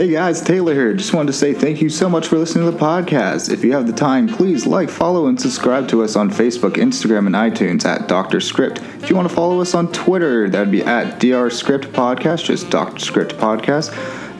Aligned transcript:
Hey 0.00 0.08
guys, 0.08 0.40
Taylor 0.40 0.72
here. 0.72 0.94
Just 0.94 1.12
wanted 1.12 1.26
to 1.26 1.34
say 1.34 1.52
thank 1.52 1.82
you 1.82 1.90
so 1.90 2.08
much 2.08 2.26
for 2.26 2.38
listening 2.38 2.64
to 2.64 2.70
the 2.70 2.78
podcast. 2.78 3.52
If 3.52 3.62
you 3.62 3.72
have 3.72 3.86
the 3.86 3.92
time, 3.92 4.28
please 4.28 4.66
like, 4.66 4.88
follow, 4.88 5.26
and 5.26 5.38
subscribe 5.38 5.88
to 5.88 6.02
us 6.02 6.16
on 6.16 6.30
Facebook, 6.30 6.76
Instagram, 6.76 7.26
and 7.26 7.34
iTunes 7.34 7.84
at 7.84 8.08
Dr. 8.08 8.40
Script. 8.40 8.78
If 8.78 9.10
you 9.10 9.16
want 9.16 9.28
to 9.28 9.34
follow 9.34 9.60
us 9.60 9.74
on 9.74 9.92
Twitter, 9.92 10.48
that'd 10.48 10.72
be 10.72 10.82
at 10.82 11.20
Dr. 11.20 11.50
Script 11.50 11.88
Podcast, 11.88 12.44
just 12.44 12.70
Dr. 12.70 12.98
Script 12.98 13.36
Podcast. 13.36 13.92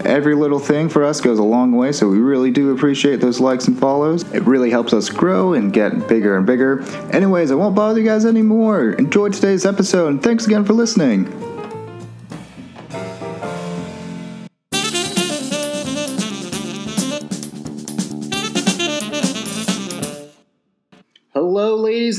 Every 0.06 0.34
little 0.34 0.60
thing 0.60 0.88
for 0.88 1.04
us 1.04 1.20
goes 1.20 1.38
a 1.38 1.42
long 1.42 1.72
way, 1.72 1.92
so 1.92 2.08
we 2.08 2.20
really 2.20 2.50
do 2.50 2.72
appreciate 2.72 3.20
those 3.20 3.38
likes 3.38 3.68
and 3.68 3.78
follows. 3.78 4.22
It 4.32 4.44
really 4.44 4.70
helps 4.70 4.94
us 4.94 5.10
grow 5.10 5.52
and 5.52 5.74
get 5.74 6.08
bigger 6.08 6.38
and 6.38 6.46
bigger. 6.46 6.80
Anyways, 7.12 7.50
I 7.50 7.56
won't 7.56 7.74
bother 7.74 8.00
you 8.00 8.06
guys 8.06 8.24
anymore. 8.24 8.92
Enjoy 8.92 9.28
today's 9.28 9.66
episode, 9.66 10.08
and 10.08 10.22
thanks 10.22 10.46
again 10.46 10.64
for 10.64 10.72
listening. 10.72 11.49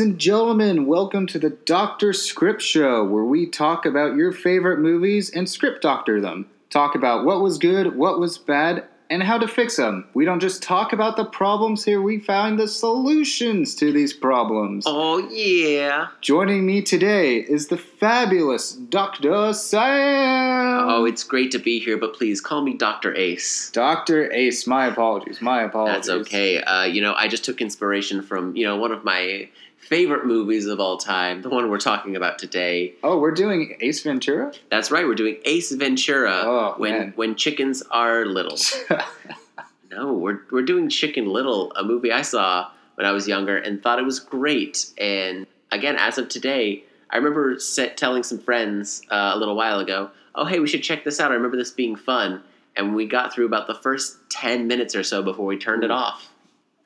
Ladies 0.01 0.13
and 0.13 0.19
gentlemen. 0.19 0.87
Welcome 0.87 1.27
to 1.27 1.37
the 1.37 1.51
Doctor 1.51 2.11
Script 2.11 2.63
Show, 2.63 3.05
where 3.05 3.23
we 3.23 3.45
talk 3.45 3.85
about 3.85 4.15
your 4.15 4.31
favorite 4.31 4.79
movies 4.79 5.29
and 5.29 5.47
script 5.47 5.83
doctor 5.83 6.19
them. 6.19 6.49
Talk 6.71 6.95
about 6.95 7.23
what 7.23 7.39
was 7.39 7.59
good, 7.59 7.95
what 7.95 8.19
was 8.19 8.39
bad, 8.39 8.85
and 9.11 9.21
how 9.21 9.37
to 9.37 9.47
fix 9.47 9.75
them. 9.75 10.07
We 10.15 10.25
don't 10.25 10.39
just 10.39 10.63
talk 10.63 10.91
about 10.91 11.17
the 11.17 11.25
problems 11.25 11.85
here, 11.85 12.01
we 12.01 12.17
find 12.17 12.57
the 12.57 12.67
solutions 12.67 13.75
to 13.75 13.91
these 13.91 14.11
problems. 14.11 14.85
Oh 14.87 15.19
yeah. 15.29 16.07
Joining 16.19 16.65
me 16.65 16.81
today 16.81 17.35
is 17.35 17.67
the 17.67 17.77
fabulous 17.77 18.71
Dr. 18.71 19.53
Sam. 19.53 20.89
Oh, 20.89 21.05
it's 21.05 21.23
great 21.23 21.51
to 21.51 21.59
be 21.59 21.77
here, 21.77 21.97
but 21.97 22.15
please 22.15 22.41
call 22.41 22.63
me 22.63 22.73
Dr. 22.73 23.15
Ace. 23.15 23.69
Dr. 23.69 24.33
Ace, 24.33 24.65
my 24.65 24.87
apologies. 24.87 25.41
My 25.41 25.61
apologies. 25.61 26.07
That's 26.07 26.09
okay. 26.21 26.59
Uh, 26.59 26.85
you 26.85 27.01
know, 27.01 27.13
I 27.13 27.27
just 27.27 27.45
took 27.45 27.61
inspiration 27.61 28.23
from, 28.23 28.55
you 28.55 28.65
know, 28.65 28.77
one 28.77 28.91
of 28.91 29.03
my 29.03 29.49
favorite 29.91 30.25
movies 30.25 30.67
of 30.67 30.79
all 30.79 30.95
time, 30.97 31.41
the 31.41 31.49
one 31.49 31.69
we're 31.69 31.77
talking 31.77 32.15
about 32.15 32.39
today. 32.39 32.93
Oh, 33.03 33.19
we're 33.19 33.31
doing 33.33 33.75
Ace 33.81 34.01
Ventura? 34.03 34.53
That's 34.69 34.89
right, 34.89 35.05
we're 35.05 35.15
doing 35.15 35.35
Ace 35.43 35.73
Ventura 35.73 36.43
Oh, 36.45 36.75
when 36.77 36.91
man. 36.97 37.13
when 37.17 37.35
chickens 37.35 37.83
are 37.91 38.25
little. 38.25 38.57
no, 39.91 40.13
we're 40.13 40.39
we're 40.49 40.61
doing 40.61 40.89
Chicken 40.89 41.25
Little, 41.27 41.73
a 41.73 41.83
movie 41.83 42.09
I 42.11 42.21
saw 42.21 42.71
when 42.95 43.05
I 43.05 43.11
was 43.11 43.27
younger 43.27 43.57
and 43.57 43.83
thought 43.83 43.99
it 43.99 44.05
was 44.05 44.21
great. 44.21 44.85
And 44.97 45.45
again, 45.71 45.97
as 45.97 46.17
of 46.17 46.29
today, 46.29 46.85
I 47.09 47.17
remember 47.17 47.59
set, 47.59 47.97
telling 47.97 48.23
some 48.23 48.39
friends 48.39 49.01
uh, 49.11 49.31
a 49.33 49.37
little 49.37 49.55
while 49.57 49.79
ago, 49.81 50.11
"Oh, 50.35 50.45
hey, 50.45 50.59
we 50.59 50.67
should 50.67 50.83
check 50.83 51.03
this 51.03 51.19
out. 51.19 51.31
I 51.31 51.35
remember 51.35 51.57
this 51.57 51.71
being 51.71 51.97
fun." 51.97 52.43
And 52.77 52.95
we 52.95 53.05
got 53.05 53.33
through 53.33 53.47
about 53.47 53.67
the 53.67 53.75
first 53.75 54.17
ten 54.29 54.67
minutes 54.67 54.95
or 54.95 55.03
so 55.03 55.21
before 55.21 55.45
we 55.45 55.57
turned 55.57 55.83
it 55.83 55.91
off. 55.91 56.29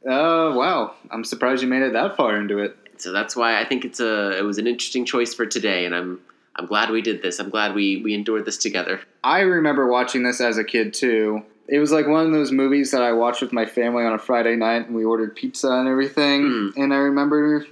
Oh, 0.07 0.55
wow. 0.57 0.95
I'm 1.11 1.23
surprised 1.23 1.61
you 1.61 1.67
made 1.67 1.83
it 1.83 1.93
that 1.93 2.15
far 2.17 2.35
into 2.37 2.57
it. 2.59 2.75
So 3.01 3.11
that's 3.11 3.35
why 3.35 3.59
I 3.61 3.65
think 3.65 3.85
it's 3.85 3.99
a 3.99 4.37
it 4.37 4.41
was 4.43 4.57
an 4.57 4.67
interesting 4.67 5.05
choice 5.05 5.33
for 5.33 5.45
today, 5.45 5.85
and 5.85 5.95
I'm 5.95 6.19
I'm 6.55 6.65
glad 6.65 6.89
we 6.89 7.01
did 7.01 7.21
this. 7.21 7.39
I'm 7.39 7.49
glad 7.49 7.75
we 7.75 8.01
we 8.03 8.13
endured 8.13 8.45
this 8.45 8.57
together. 8.57 9.01
I 9.23 9.41
remember 9.41 9.87
watching 9.87 10.23
this 10.23 10.39
as 10.41 10.57
a 10.57 10.63
kid 10.63 10.93
too. 10.93 11.43
It 11.67 11.79
was 11.79 11.91
like 11.91 12.07
one 12.07 12.25
of 12.27 12.31
those 12.31 12.51
movies 12.51 12.91
that 12.91 13.01
I 13.01 13.11
watched 13.13 13.41
with 13.41 13.51
my 13.51 13.65
family 13.65 14.03
on 14.05 14.13
a 14.13 14.19
Friday 14.19 14.55
night, 14.55 14.85
and 14.85 14.95
we 14.95 15.03
ordered 15.03 15.35
pizza 15.35 15.69
and 15.71 15.87
everything. 15.87 16.43
Mm. 16.43 16.73
And 16.77 16.93
I 16.93 16.97
remember 16.97 17.65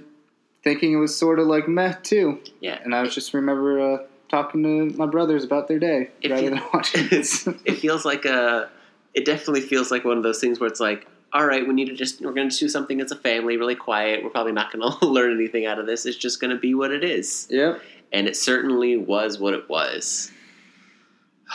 thinking 0.64 0.92
it 0.92 0.96
was 0.96 1.16
sort 1.16 1.38
of 1.38 1.46
like 1.46 1.68
meh 1.68 1.92
too. 2.02 2.40
Yeah. 2.60 2.78
And 2.82 2.94
I 2.94 3.02
was 3.02 3.14
just 3.14 3.34
remember 3.34 3.80
uh, 3.94 3.98
talking 4.28 4.62
to 4.62 4.96
my 4.96 5.06
brothers 5.06 5.44
about 5.44 5.68
their 5.68 5.78
day 5.78 6.10
If 6.22 6.30
rather 6.30 6.42
you- 6.44 6.50
than 6.50 6.62
watching 6.74 7.06
this. 7.10 7.46
it 7.64 7.78
feels 7.78 8.04
like 8.04 8.24
a 8.24 8.68
it 9.14 9.24
definitely 9.24 9.60
feels 9.60 9.90
like 9.92 10.04
one 10.04 10.16
of 10.16 10.22
those 10.24 10.40
things 10.40 10.58
where 10.58 10.68
it's 10.68 10.80
like 10.80 11.06
all 11.34 11.44
right 11.44 11.66
we 11.66 11.74
need 11.74 11.86
to 11.88 11.94
just 11.94 12.20
we're 12.22 12.32
going 12.32 12.48
to 12.48 12.56
do 12.56 12.68
something 12.68 13.00
as 13.00 13.10
a 13.10 13.16
family 13.16 13.56
really 13.56 13.74
quiet 13.74 14.22
we're 14.22 14.30
probably 14.30 14.52
not 14.52 14.72
going 14.72 14.82
to 15.00 15.06
learn 15.06 15.32
anything 15.34 15.66
out 15.66 15.78
of 15.78 15.86
this 15.86 16.06
it's 16.06 16.16
just 16.16 16.40
going 16.40 16.50
to 16.50 16.56
be 16.56 16.74
what 16.74 16.90
it 16.92 17.04
is 17.04 17.46
yep. 17.50 17.80
and 18.12 18.26
it 18.28 18.36
certainly 18.36 18.96
was 18.96 19.38
what 19.38 19.52
it 19.52 19.68
was 19.68 20.30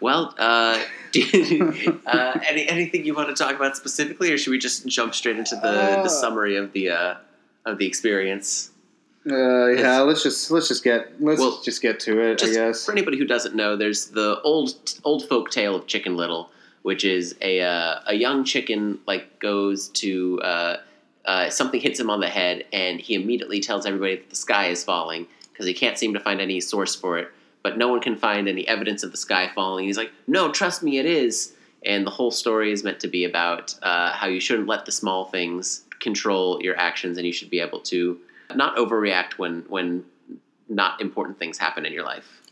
well 0.00 0.34
uh, 0.38 0.78
you- 1.12 2.00
uh, 2.06 2.38
any, 2.48 2.68
anything 2.68 3.04
you 3.04 3.14
want 3.14 3.28
to 3.28 3.34
talk 3.34 3.54
about 3.54 3.76
specifically 3.76 4.32
or 4.32 4.38
should 4.38 4.50
we 4.50 4.58
just 4.58 4.86
jump 4.86 5.14
straight 5.14 5.38
into 5.38 5.56
the, 5.56 5.68
Uh, 5.68 6.02
the 6.02 6.08
summary 6.08 6.56
of 6.56 6.72
the 6.72 6.90
uh, 6.90 7.14
of 7.64 7.78
the 7.78 7.86
experience 7.86 8.70
Uh, 9.28 9.66
yeah, 9.74 9.98
let's 10.00 10.22
just 10.22 10.50
let's 10.52 10.68
just 10.68 10.84
get 10.84 11.20
let's 11.20 11.40
Well, 11.40 11.60
just 11.64 11.82
get 11.82 11.98
to 12.00 12.20
it. 12.20 12.42
I 12.44 12.52
guess. 12.52 12.84
for 12.86 12.92
anybody 12.92 13.18
who 13.18 13.24
doesn't 13.26 13.56
know, 13.56 13.74
there's 13.76 14.06
the 14.10 14.40
old 14.42 14.70
old 15.02 15.28
folk 15.28 15.50
tale 15.50 15.74
of 15.74 15.88
Chicken 15.88 16.16
Little, 16.16 16.48
which 16.86 17.04
is 17.04 17.34
a 17.42 17.60
uh, 17.60 17.98
a 18.06 18.14
young 18.14 18.44
chicken 18.44 19.00
like 19.08 19.40
goes 19.40 19.88
to 19.88 20.40
uh, 20.40 20.76
uh, 21.24 21.50
something 21.50 21.80
hits 21.80 21.98
him 21.98 22.10
on 22.10 22.20
the 22.20 22.28
head, 22.28 22.64
and 22.72 23.00
he 23.00 23.16
immediately 23.16 23.58
tells 23.58 23.84
everybody 23.86 24.14
that 24.14 24.30
the 24.30 24.36
sky 24.36 24.68
is 24.68 24.84
falling 24.84 25.26
because 25.50 25.66
he 25.66 25.74
can't 25.74 25.98
seem 25.98 26.14
to 26.14 26.20
find 26.20 26.40
any 26.40 26.60
source 26.60 26.94
for 26.94 27.18
it. 27.18 27.28
But 27.64 27.76
no 27.76 27.88
one 27.88 28.00
can 28.00 28.14
find 28.14 28.48
any 28.48 28.68
evidence 28.68 29.02
of 29.02 29.10
the 29.10 29.16
sky 29.16 29.50
falling. 29.52 29.86
He's 29.86 29.96
like, 29.96 30.12
"No, 30.28 30.52
trust 30.52 30.84
me, 30.84 30.98
it 30.98 31.06
is." 31.06 31.54
And 31.84 32.06
the 32.06 32.12
whole 32.12 32.30
story 32.30 32.70
is 32.70 32.84
meant 32.84 33.00
to 33.00 33.08
be 33.08 33.24
about 33.24 33.74
uh, 33.82 34.12
how 34.12 34.28
you 34.28 34.38
shouldn't 34.38 34.68
let 34.68 34.86
the 34.86 34.92
small 34.92 35.24
things 35.24 35.82
control 35.98 36.62
your 36.62 36.78
actions, 36.78 37.18
and 37.18 37.26
you 37.26 37.32
should 37.32 37.50
be 37.50 37.58
able 37.58 37.80
to 37.80 38.16
not 38.54 38.76
overreact 38.76 39.38
when 39.38 39.64
when 39.68 40.04
not 40.68 41.00
important 41.00 41.40
things 41.40 41.58
happen 41.58 41.84
in 41.84 41.92
your 41.92 42.04
life. 42.04 42.42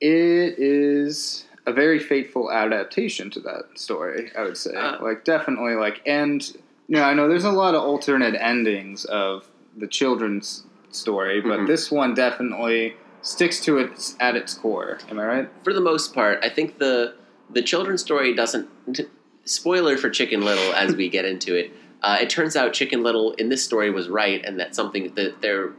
It 0.00 0.58
is 0.58 1.44
a 1.68 1.72
very 1.72 1.98
faithful 1.98 2.50
adaptation 2.50 3.30
to 3.30 3.40
that 3.40 3.64
story, 3.78 4.30
I 4.36 4.42
would 4.42 4.56
say. 4.56 4.74
Uh, 4.74 5.02
like 5.02 5.24
definitely 5.24 5.74
like 5.74 6.00
and 6.06 6.40
you 6.88 6.96
know, 6.96 7.02
I 7.02 7.12
know 7.14 7.28
there's 7.28 7.44
a 7.44 7.50
lot 7.50 7.74
of 7.74 7.82
alternate 7.82 8.34
endings 8.40 9.04
of 9.04 9.46
the 9.76 9.86
children's 9.86 10.64
story, 10.90 11.40
but 11.42 11.58
Mhm. 11.60 11.66
this 11.66 11.90
one 11.90 12.14
definitely 12.14 12.96
sticks 13.20 13.60
to 13.60 13.76
it 13.78 14.14
at 14.20 14.34
its 14.36 14.54
core. 14.54 14.98
Am 15.10 15.18
I 15.20 15.26
right? 15.26 15.48
For 15.62 15.72
the 15.74 15.82
most 15.82 16.14
part, 16.14 16.38
I 16.42 16.48
think 16.48 16.78
the 16.78 17.14
the 17.50 17.62
children's 17.62 18.00
story 18.02 18.34
doesn't. 18.34 18.68
Spoiler 19.44 19.96
for 19.96 20.10
Chicken 20.10 20.42
Little 20.42 20.74
as 20.74 20.94
we 20.94 21.08
get 21.08 21.24
into 21.24 21.54
it. 21.54 21.72
Uh, 22.02 22.18
it 22.20 22.28
turns 22.30 22.54
out 22.56 22.72
Chicken 22.74 23.02
Little 23.02 23.32
in 23.32 23.48
this 23.48 23.64
story 23.64 23.90
was 23.90 24.08
right, 24.08 24.44
and 24.44 24.60
that 24.60 24.74
something 24.74 25.12
that 25.14 25.40
there 25.42 25.70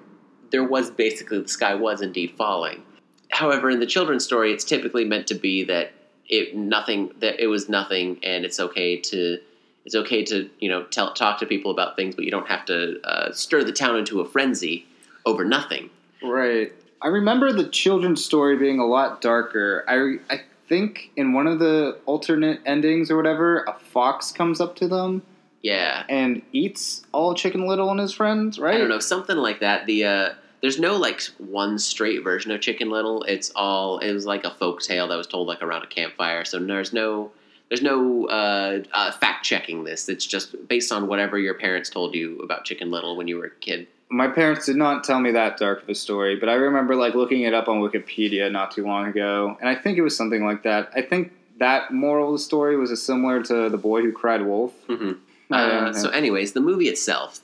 there 0.52 0.64
was 0.64 0.90
basically 0.92 1.40
the 1.40 1.48
sky 1.48 1.76
was 1.76 2.02
indeed 2.02 2.32
falling. 2.38 2.84
However, 3.30 3.70
in 3.70 3.80
the 3.80 3.86
children's 3.86 4.26
story, 4.26 4.52
it's 4.52 4.64
typically 4.64 5.06
meant 5.06 5.28
to 5.28 5.36
be 5.36 5.64
that 5.66 5.92
it 6.28 6.56
nothing 6.56 7.12
that 7.20 7.40
it 7.40 7.48
was 7.48 7.70
nothing, 7.70 8.20
and 8.24 8.46
it's 8.46 8.60
okay 8.60 8.98
to 8.98 9.40
it's 9.86 9.96
okay 9.96 10.24
to 10.26 10.50
you 10.60 10.70
know 10.70 10.84
tell, 10.86 11.14
talk 11.14 11.40
to 11.40 11.46
people 11.46 11.72
about 11.72 11.96
things, 11.96 12.16
but 12.16 12.26
you 12.26 12.32
don't 12.32 12.48
have 12.48 12.66
to 12.66 13.00
uh, 13.04 13.32
stir 13.32 13.64
the 13.64 13.72
town 13.72 13.98
into 13.98 14.22
a 14.22 14.26
frenzy 14.26 14.86
over 15.26 15.44
nothing. 15.46 15.90
Right. 16.22 16.74
I 17.02 17.08
remember 17.08 17.54
the 17.54 17.70
children's 17.70 18.24
story 18.24 18.58
being 18.58 18.80
a 18.80 18.86
lot 18.86 19.22
darker. 19.22 19.86
I 19.88 20.18
I 20.34 20.42
think 20.68 21.12
in 21.16 21.34
one 21.34 21.48
of 21.48 21.60
the 21.60 21.98
alternate 22.06 22.60
endings 22.66 23.10
or 23.10 23.18
whatever, 23.18 23.64
a 23.64 23.74
fox 23.80 24.32
comes 24.32 24.62
up 24.62 24.76
to 24.78 24.88
them 24.88 25.24
Yeah, 25.62 26.04
and 26.10 26.42
eats 26.52 27.04
all 27.12 27.34
Chicken 27.34 27.66
Little 27.68 27.90
and 27.90 28.00
his 28.00 28.14
friends, 28.14 28.60
right? 28.60 28.76
I 28.76 28.78
don't 28.78 28.90
know, 28.90 29.00
something 29.00 29.38
like 29.38 29.62
that. 29.62 29.86
The 29.88 30.06
uh, 30.06 30.30
there's 30.62 30.80
no 30.80 30.98
like 30.98 31.22
one 31.38 31.78
straight 31.80 32.24
version 32.24 32.52
of 32.52 32.62
Chicken 32.62 32.90
Little. 32.90 33.24
It's 33.24 33.52
all 33.56 34.00
it 34.00 34.14
was 34.14 34.26
like 34.26 34.44
a 34.44 34.52
folk 34.52 34.82
tale 34.82 35.08
that 35.08 35.16
was 35.16 35.28
told 35.28 35.48
like 35.48 35.62
around 35.62 35.84
a 35.84 35.88
campfire. 35.88 36.46
So 36.46 36.60
there's 36.60 36.94
no 36.94 37.32
there's 37.70 37.82
no 37.82 38.28
uh, 38.28 38.82
uh, 38.94 39.12
fact 39.14 39.46
checking 39.46 39.84
this. 39.84 40.10
It's 40.10 40.26
just 40.26 40.68
based 40.68 40.92
on 40.92 41.08
whatever 41.08 41.38
your 41.38 41.54
parents 41.54 41.90
told 41.90 42.16
you 42.16 42.40
about 42.40 42.66
Chicken 42.66 42.90
Little 42.92 43.16
when 43.16 43.28
you 43.28 43.38
were 43.38 43.46
a 43.46 43.52
kid. 43.52 43.88
My 44.10 44.28
parents 44.28 44.66
did 44.66 44.76
not 44.76 45.04
tell 45.04 45.20
me 45.20 45.32
that 45.34 45.58
dark 45.58 45.84
of 45.84 45.90
a 45.90 45.94
story, 45.94 46.36
but 46.36 46.50
I 46.50 46.54
remember 46.54 46.96
like 46.96 47.14
looking 47.14 47.42
it 47.42 47.54
up 47.54 47.68
on 47.68 47.80
Wikipedia 47.80 48.52
not 48.52 48.72
too 48.72 48.84
long 48.86 49.08
ago, 49.08 49.56
and 49.60 49.70
I 49.70 49.76
think 49.76 49.98
it 50.00 50.02
was 50.02 50.18
something 50.18 50.44
like 50.44 50.64
that. 50.64 50.92
I 50.96 51.04
think 51.04 51.32
that 51.60 51.94
moral 51.94 52.28
of 52.28 52.34
the 52.34 52.40
story 52.40 52.76
was 52.76 52.90
similar 53.04 53.44
to 53.44 53.70
the 53.70 53.78
boy 53.78 54.02
who 54.02 54.12
cried 54.12 54.42
wolf. 54.42 54.74
hmm 54.88 55.12
Uh, 55.52 55.94
so, 55.94 56.10
anyways, 56.10 56.54
the 56.54 56.62
movie 56.62 56.88
itself. 56.88 57.42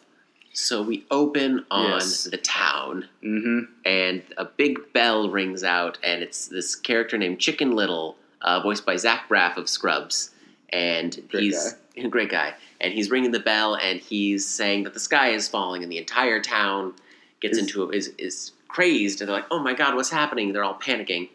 So 0.57 0.81
we 0.81 1.06
open 1.12 1.66
on 1.69 1.92
Yes. 2.00 2.24
the 2.24 2.38
town, 2.38 3.10
Mm-hmm. 3.22 3.60
and 3.86 4.24
a 4.38 4.46
big 4.46 4.94
bell 4.94 5.30
rings 5.30 5.66
out, 5.66 5.98
and 6.02 6.24
it's 6.24 6.48
this 6.48 6.75
character 6.75 7.18
named 7.18 7.40
Chicken 7.40 7.72
Little, 7.74 8.16
uh, 8.42 8.62
voiced 8.62 8.86
by 8.86 8.96
Zach 8.96 9.28
Braff 9.28 9.57
of 9.57 9.68
Scrubs, 9.68 10.31
and 10.69 11.22
Great 11.28 11.44
he's 11.44 11.75
a 11.98 12.07
great 12.07 12.30
guy, 12.30 12.54
and 12.80 12.94
he's 12.94 13.12
ringing 13.12 13.31
the 13.31 13.40
bell, 13.42 13.75
and 13.75 14.00
he's 14.00 14.46
saying 14.48 14.84
that 14.86 14.94
the 14.94 15.00
sky 15.00 15.30
is 15.31 15.50
falling, 15.50 15.84
and 15.84 15.92
the 15.92 15.98
entire 15.98 16.40
town 16.42 16.94
gets 17.42 17.57
Is- 17.57 17.63
into 17.68 17.92
is 17.92 18.13
is 18.18 18.54
crazed, 18.69 19.19
and 19.19 19.28
they're 19.28 19.36
like, 19.36 19.48
"Oh 19.52 19.60
my 19.60 19.74
god, 19.74 19.94
what's 19.96 20.10
happening?" 20.10 20.54
They're 20.54 20.63
all 20.63 20.80
panicking. 20.80 21.28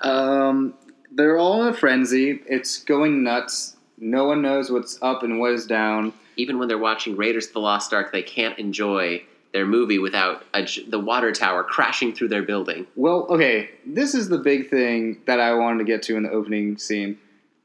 Um, 0.00 0.74
they're 1.10 1.36
all 1.36 1.62
in 1.62 1.68
a 1.68 1.76
frenzy. 1.76 2.42
It's 2.46 2.78
going 2.84 3.24
nuts. 3.24 3.76
No 3.98 4.24
one 4.24 4.42
knows 4.42 4.70
what's 4.70 4.98
up 5.02 5.22
and 5.22 5.38
what 5.38 5.52
is 5.52 5.66
down. 5.66 6.12
Even 6.36 6.58
when 6.58 6.68
they're 6.68 6.78
watching 6.78 7.16
Raiders 7.16 7.46
of 7.48 7.52
the 7.52 7.60
Lost 7.60 7.92
Ark, 7.92 8.12
they 8.12 8.22
can't 8.22 8.58
enjoy 8.58 9.22
their 9.52 9.66
movie 9.66 9.98
without 9.98 10.44
a, 10.54 10.66
the 10.88 10.98
water 10.98 11.30
tower 11.30 11.62
crashing 11.62 12.14
through 12.14 12.28
their 12.28 12.42
building. 12.42 12.86
Well, 12.96 13.26
okay, 13.28 13.70
this 13.84 14.14
is 14.14 14.28
the 14.30 14.38
big 14.38 14.70
thing 14.70 15.20
that 15.26 15.40
I 15.40 15.52
wanted 15.54 15.78
to 15.80 15.84
get 15.84 16.02
to 16.04 16.16
in 16.16 16.22
the 16.22 16.30
opening 16.30 16.78
scene. 16.78 17.18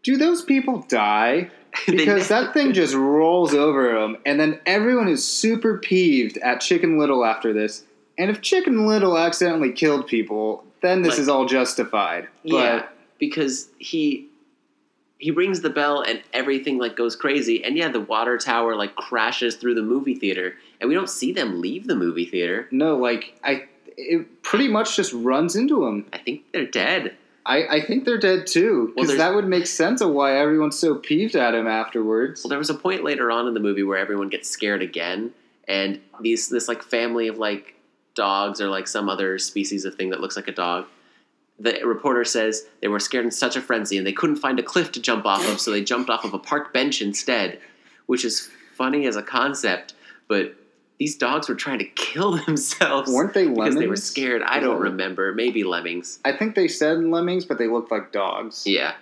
Do 0.04 0.18
those 0.18 0.42
people 0.42 0.80
die? 0.88 1.50
Because 1.86 2.30
that 2.30 2.54
thing 2.56 2.74
just 2.74 2.96
rolls 2.96 3.54
over 3.54 3.94
them, 4.00 4.18
and 4.26 4.40
then 4.40 4.60
everyone 4.66 5.08
is 5.08 5.24
super 5.28 5.78
peeved 5.78 6.38
at 6.38 6.60
Chicken 6.60 6.98
Little 6.98 7.24
after 7.24 7.54
this. 7.54 7.84
And 8.18 8.32
if 8.32 8.42
Chicken 8.42 8.88
Little 8.88 9.16
accidentally 9.16 9.72
killed 9.72 10.08
people, 10.08 10.64
then 10.82 11.04
this 11.04 11.12
Like- 11.12 11.20
is 11.20 11.30
all 11.30 11.46
justified. 11.46 12.30
Yeah, 12.42 12.88
because 13.20 13.70
he 13.78 14.27
he 15.20 15.32
rings 15.32 15.62
the 15.62 15.70
bell 15.70 16.02
and 16.02 16.22
everything 16.34 16.78
like 16.78 16.96
goes 16.96 17.16
crazy, 17.16 17.64
and 17.64 17.76
yeah, 17.78 17.90
the 17.90 18.00
water 18.02 18.38
tower 18.38 18.76
like 18.76 18.96
crashes 18.96 19.56
through 19.56 19.76
the 19.76 19.82
movie 19.82 20.16
theater, 20.16 20.56
and 20.80 20.88
we 20.90 20.96
don't 20.96 21.10
see 21.10 21.32
them 21.32 21.60
leave 21.62 21.88
the 21.88 21.96
movie 21.96 22.26
theater. 22.26 22.68
no, 22.72 22.98
like 22.98 23.40
I, 23.44 23.66
it 23.98 24.44
pretty 24.44 24.68
much 24.68 24.96
just 24.96 25.12
runs 25.14 25.56
into 25.56 25.84
them. 25.86 26.06
I 26.14 26.20
think 26.20 26.44
they're 26.54 26.66
dead. 26.68 27.16
I, 27.46 27.78
I 27.78 27.82
think 27.86 28.04
they're 28.04 28.18
dead 28.20 28.46
too, 28.46 28.92
because 28.94 29.08
there's- 29.08 29.20
that 29.20 29.34
would 29.34 29.48
make 29.48 29.68
sense 29.68 30.02
of 30.02 30.10
why 30.12 30.38
everyone's 30.38 30.78
so 30.78 30.96
peeved 30.96 31.36
at 31.36 31.56
him 31.56 31.66
afterwards. 31.66 32.44
Well, 32.44 32.50
there 32.50 32.60
was 32.60 32.70
a 32.70 32.74
point 32.76 33.04
later 33.06 33.32
on 33.32 33.48
in 33.48 33.54
the 33.54 33.60
movie 33.62 33.84
where 33.84 33.98
everyone 33.98 34.28
gets 34.30 34.50
scared 34.50 34.82
again, 34.82 35.32
and 35.68 36.00
these 36.22 36.50
this 36.50 36.68
like 36.68 36.84
family 36.84 37.28
of 37.30 37.38
like 37.38 37.74
dogs 38.16 38.60
or 38.60 38.68
like 38.68 38.88
some 38.88 39.08
other 39.10 39.38
species 39.40 39.86
of 39.86 39.96
thing 39.96 40.10
that 40.10 40.20
looks 40.20 40.36
like 40.36 40.48
a 40.48 40.52
dog. 40.52 40.86
The 41.60 41.82
reporter 41.84 42.24
says 42.24 42.68
they 42.82 42.88
were 42.88 43.00
scared 43.00 43.26
in 43.26 43.32
such 43.32 43.56
a 43.56 43.62
frenzy 43.62 43.98
and 43.98 44.06
they 44.06 44.14
couldn't 44.14 44.36
find 44.36 44.60
a 44.60 44.64
cliff 44.64 44.92
to 44.92 45.02
jump 45.02 45.26
off 45.26 45.48
of, 45.50 45.60
so 45.60 45.72
they 45.72 45.84
jumped 45.84 46.10
off 46.10 46.24
of 46.24 46.34
a 46.34 46.40
park 46.40 46.72
bench 46.72 47.02
instead, 47.02 47.60
which 48.06 48.24
is 48.24 48.50
funny 48.76 49.08
as 49.08 49.16
a 49.16 49.24
concept, 49.24 49.96
but 50.28 50.56
these 51.00 51.16
dogs 51.16 51.50
were 51.50 51.56
trying 51.56 51.80
to 51.80 51.86
kill 51.86 52.38
themselves 52.46 53.12
Weren't 53.12 53.34
they 53.34 53.48
because 53.48 53.76
they 53.76 53.88
were 53.88 53.96
scared. 53.96 54.42
I 54.44 54.60
don't 54.60 54.80
remember. 54.80 55.34
Maybe 55.34 55.64
lemmings. 55.64 56.20
I 56.26 56.32
think 56.32 56.56
they 56.56 56.68
said 56.68 57.00
lemmings, 57.00 57.46
but 57.46 57.58
they 57.58 57.68
looked 57.68 57.92
like 57.92 58.12
dogs. 58.12 58.64
Yeah. 58.66 58.94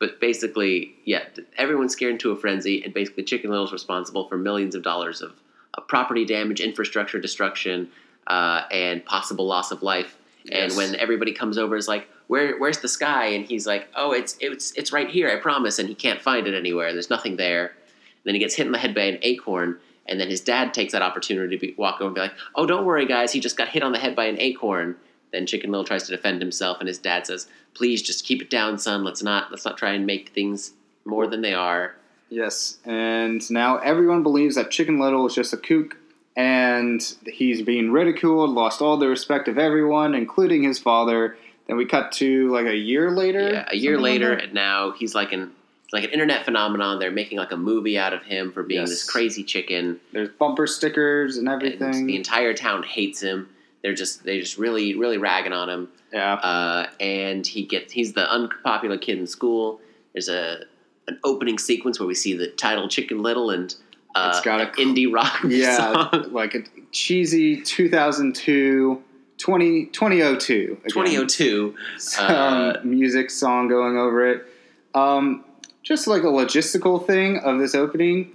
But 0.00 0.20
basically, 0.20 0.94
yeah, 1.04 1.24
everyone's 1.56 1.92
scared 1.92 2.12
into 2.12 2.32
a 2.32 2.36
frenzy, 2.36 2.82
and 2.82 2.92
basically, 2.92 3.22
Chicken 3.22 3.50
Little's 3.50 3.72
responsible 3.72 4.28
for 4.28 4.36
millions 4.36 4.74
of 4.74 4.82
dollars 4.82 5.22
of, 5.22 5.32
of 5.74 5.86
property 5.86 6.24
damage, 6.24 6.60
infrastructure 6.60 7.20
destruction, 7.20 7.90
uh, 8.26 8.62
and 8.70 9.04
possible 9.04 9.46
loss 9.46 9.70
of 9.70 9.82
life. 9.82 10.16
And 10.50 10.70
Yes. 10.70 10.76
when 10.76 10.94
everybody 10.96 11.32
comes 11.32 11.56
over, 11.56 11.74
is 11.76 11.88
like, 11.88 12.08
"Where, 12.26 12.58
where's 12.58 12.78
the 12.78 12.88
sky?" 12.88 13.26
And 13.28 13.46
he's 13.46 13.66
like, 13.66 13.88
"Oh, 13.96 14.12
it's 14.12 14.36
it's 14.40 14.72
it's 14.72 14.92
right 14.92 15.08
here, 15.08 15.30
I 15.30 15.36
promise." 15.36 15.78
And 15.78 15.88
he 15.88 15.94
can't 15.94 16.20
find 16.20 16.46
it 16.46 16.54
anywhere. 16.54 16.92
There's 16.92 17.10
nothing 17.10 17.36
there. 17.36 17.66
And 17.68 18.24
then 18.24 18.34
he 18.34 18.40
gets 18.40 18.54
hit 18.54 18.66
in 18.66 18.72
the 18.72 18.78
head 18.78 18.94
by 18.94 19.02
an 19.02 19.18
acorn, 19.22 19.78
and 20.06 20.20
then 20.20 20.28
his 20.28 20.40
dad 20.42 20.74
takes 20.74 20.92
that 20.92 21.02
opportunity 21.02 21.56
to 21.56 21.60
be, 21.66 21.74
walk 21.78 21.96
over 22.00 22.06
and 22.06 22.14
be 22.14 22.20
like, 22.20 22.34
"Oh, 22.54 22.66
don't 22.66 22.84
worry, 22.84 23.06
guys. 23.06 23.32
He 23.32 23.40
just 23.40 23.56
got 23.56 23.68
hit 23.68 23.82
on 23.82 23.92
the 23.92 23.98
head 23.98 24.14
by 24.14 24.26
an 24.26 24.38
acorn." 24.38 24.96
Then 25.32 25.46
Chicken 25.46 25.70
Little 25.70 25.84
tries 25.84 26.04
to 26.04 26.10
defend 26.14 26.40
himself, 26.42 26.78
and 26.78 26.88
his 26.88 26.98
dad 26.98 27.26
says, 27.26 27.48
"Please, 27.72 28.02
just 28.02 28.24
keep 28.26 28.42
it 28.42 28.50
down, 28.50 28.78
son. 28.78 29.02
Let's 29.02 29.22
not 29.22 29.50
let's 29.50 29.64
not 29.64 29.78
try 29.78 29.92
and 29.92 30.04
make 30.06 30.28
things 30.30 30.74
more 31.06 31.26
than 31.26 31.40
they 31.40 31.54
are." 31.54 31.96
Yes, 32.28 32.78
and 32.84 33.48
now 33.50 33.78
everyone 33.78 34.22
believes 34.22 34.56
that 34.56 34.70
Chicken 34.70 34.98
Little 34.98 35.26
is 35.26 35.34
just 35.34 35.52
a 35.52 35.56
kook, 35.56 35.96
and 36.36 37.14
he's 37.26 37.62
being 37.62 37.90
ridiculed, 37.92 38.50
lost 38.50 38.82
all 38.82 38.96
the 38.96 39.08
respect 39.08 39.48
of 39.48 39.58
everyone, 39.58 40.14
including 40.14 40.62
his 40.62 40.78
father. 40.78 41.36
Then 41.66 41.76
we 41.76 41.86
cut 41.86 42.12
to 42.12 42.50
like 42.52 42.66
a 42.66 42.76
year 42.76 43.10
later. 43.10 43.40
Yeah, 43.50 43.68
a 43.70 43.76
year 43.76 43.94
something 43.94 44.02
like 44.02 44.20
later, 44.20 44.32
and 44.34 44.52
now 44.54 44.92
he's 44.92 45.14
like 45.14 45.32
an 45.32 45.52
like 45.92 46.04
an 46.04 46.10
internet 46.10 46.44
phenomenon. 46.44 46.98
They're 46.98 47.10
making 47.12 47.38
like 47.38 47.52
a 47.52 47.56
movie 47.56 47.96
out 47.98 48.12
of 48.12 48.22
him 48.24 48.52
for 48.52 48.62
being 48.62 48.80
Yes. 48.80 48.90
this 48.90 49.08
crazy 49.10 49.44
chicken. 49.44 50.00
there's 50.12 50.28
bumper 50.28 50.66
stickers 50.66 51.36
and 51.36 51.48
And 51.48 51.54
everything. 51.62 52.06
the 52.06 52.16
entire 52.16 52.52
town 52.52 52.82
hates 52.82 53.20
him. 53.22 53.48
They're 53.82 53.94
just 53.94 54.24
they 54.24 54.40
just 54.40 54.58
really 54.58 54.94
really 54.94 55.18
ragging 55.18 55.52
on 55.52 55.68
him. 55.70 55.88
yeah, 56.12 56.34
uh, 56.34 56.86
and 57.00 57.46
he 57.46 57.64
gets 57.64 57.92
he's 57.92 58.12
the 58.14 58.28
unpopular 58.30 58.98
kid 58.98 59.18
in 59.18 59.26
school. 59.26 59.80
There's 60.12 60.28
a 60.28 60.64
an 61.06 61.18
opening 61.22 61.58
sequence 61.58 62.00
where 62.00 62.06
we 62.06 62.14
see 62.14 62.34
the 62.34 62.46
title 62.48 62.88
Chicken 62.88 63.22
Little 63.22 63.50
and 63.50 63.74
uh, 64.14 64.30
It's 64.34 64.44
got 64.44 64.60
a- 64.60 64.68
an 64.68 64.94
indie 64.94 65.12
rock 65.12 65.40
yeah, 65.48 65.76
song. 66.10 66.32
like 66.32 66.54
a 66.54 66.62
cheesy 66.92 67.60
2002, 67.60 69.02
20, 69.38 69.86
2002. 69.86 70.78
again. 70.80 70.80
2002. 70.90 71.74
some 71.98 72.26
Uh, 72.30 72.72
music 72.84 73.30
song 73.30 73.68
going 73.68 73.96
over 73.96 74.26
it. 74.28 74.46
Um, 74.94 75.44
just 75.82 76.06
like 76.06 76.22
a 76.22 76.26
logistical 76.26 77.04
thing 77.04 77.38
of 77.38 77.58
this 77.58 77.74
opening, 77.74 78.30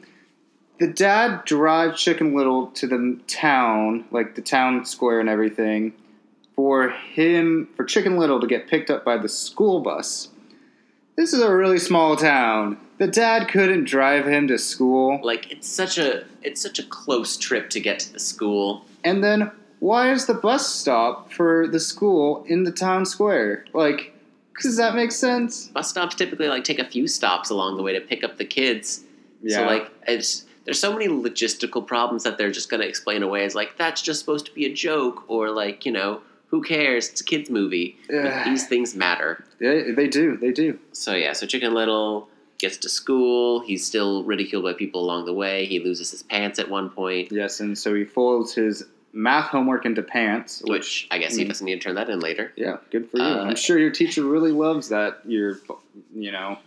the 0.79 0.87
dad 0.87 1.45
drives 1.45 2.01
Chicken 2.01 2.35
Little 2.35 2.67
to 2.71 2.85
the 2.87 3.19
town, 3.27 4.05
like 4.11 4.35
the 4.35 4.41
town 4.41 4.85
square 4.85 5.19
and 5.19 5.27
everything, 5.29 5.93
for 6.55 6.89
him, 6.89 7.69
for 7.75 7.85
Chicken 7.85 8.17
Little 8.17 8.39
to 8.41 8.47
get 8.47 8.67
picked 8.67 8.89
up 8.89 9.03
by 9.05 9.17
the 9.17 9.29
school 9.29 9.79
bus. 9.79 10.29
This 11.15 11.33
is 11.33 11.41
a 11.41 11.53
really 11.53 11.79
small 11.79 12.15
town. 12.15 12.77
The 12.99 13.07
dad 13.07 13.47
couldn't 13.47 13.85
drive 13.85 14.27
him 14.27 14.47
to 14.49 14.57
school. 14.57 15.19
Like 15.23 15.51
it's 15.51 15.67
such 15.67 15.97
a 15.97 16.25
it's 16.43 16.61
such 16.61 16.79
a 16.79 16.83
close 16.83 17.37
trip 17.37 17.69
to 17.71 17.79
get 17.79 17.99
to 17.99 18.13
the 18.13 18.19
school. 18.19 18.85
And 19.03 19.23
then 19.23 19.51
why 19.79 20.11
is 20.11 20.25
the 20.25 20.33
bus 20.33 20.67
stop 20.67 21.31
for 21.31 21.65
the 21.67 21.79
school 21.79 22.43
in 22.47 22.65
the 22.65 22.71
town 22.71 23.05
square? 23.05 23.65
Like, 23.73 24.13
does 24.61 24.75
that 24.75 24.95
make 24.95 25.13
sense? 25.13 25.69
Bus 25.69 25.89
stops 25.89 26.15
typically 26.15 26.49
like 26.49 26.65
take 26.65 26.79
a 26.79 26.85
few 26.85 27.07
stops 27.07 27.49
along 27.49 27.77
the 27.77 27.83
way 27.83 27.93
to 27.93 28.01
pick 28.01 28.23
up 28.23 28.37
the 28.37 28.45
kids. 28.45 29.03
Yeah. 29.41 29.57
So 29.57 29.65
like 29.65 29.89
it's 30.05 30.45
there's 30.65 30.79
so 30.79 30.91
many 30.91 31.07
logistical 31.07 31.87
problems 31.87 32.23
that 32.25 32.37
they're 32.37 32.51
just 32.51 32.69
going 32.69 32.81
to 32.81 32.87
explain 32.87 33.23
away 33.23 33.45
as 33.45 33.55
like 33.55 33.77
that's 33.77 34.01
just 34.01 34.19
supposed 34.19 34.45
to 34.47 34.51
be 34.51 34.65
a 34.65 34.73
joke 34.73 35.23
or 35.29 35.51
like 35.51 35.85
you 35.85 35.91
know 35.93 36.21
who 36.47 36.61
cares 36.61 37.07
it's 37.07 37.21
a 37.21 37.23
kids 37.23 37.49
movie. 37.49 37.97
But 38.09 38.43
these 38.43 38.67
things 38.67 38.93
matter. 38.93 39.45
Yeah, 39.61 39.93
they 39.95 40.07
do. 40.07 40.35
They 40.35 40.51
do. 40.51 40.77
So 40.91 41.15
yeah, 41.15 41.31
so 41.31 41.45
Chicken 41.45 41.73
Little 41.73 42.27
gets 42.59 42.77
to 42.77 42.89
school. 42.89 43.61
He's 43.61 43.85
still 43.85 44.23
ridiculed 44.23 44.63
by 44.65 44.73
people 44.73 45.01
along 45.03 45.25
the 45.25 45.33
way. 45.33 45.65
He 45.65 45.79
loses 45.79 46.11
his 46.11 46.23
pants 46.23 46.59
at 46.59 46.69
one 46.69 46.89
point, 46.89 47.31
Yes, 47.31 47.59
and 47.59 47.77
so 47.77 47.93
he 47.95 48.03
folds 48.05 48.53
his 48.53 48.83
math 49.13 49.47
homework 49.49 49.85
into 49.85 50.03
pants. 50.03 50.61
which 50.65 51.07
I 51.09 51.17
guess 51.17 51.35
he 51.35 51.43
Mm. 51.43 51.47
doesn't 51.47 51.65
need 51.65 51.75
to 51.75 51.79
turn 51.79 51.95
that 51.95 52.09
in 52.09 52.19
later. 52.19 52.51
yeah, 52.55 52.77
good 52.91 53.09
for 53.09 53.17
you. 53.17 53.23
Uh, 53.23 53.45
I'm 53.45 53.55
sure 53.55 53.79
your 53.79 53.89
teacher 53.91 54.23
really 54.23 54.51
loves 54.51 54.89
that 54.89 55.21
you're, 55.25 55.59
you 56.15 56.31
know, 56.31 56.59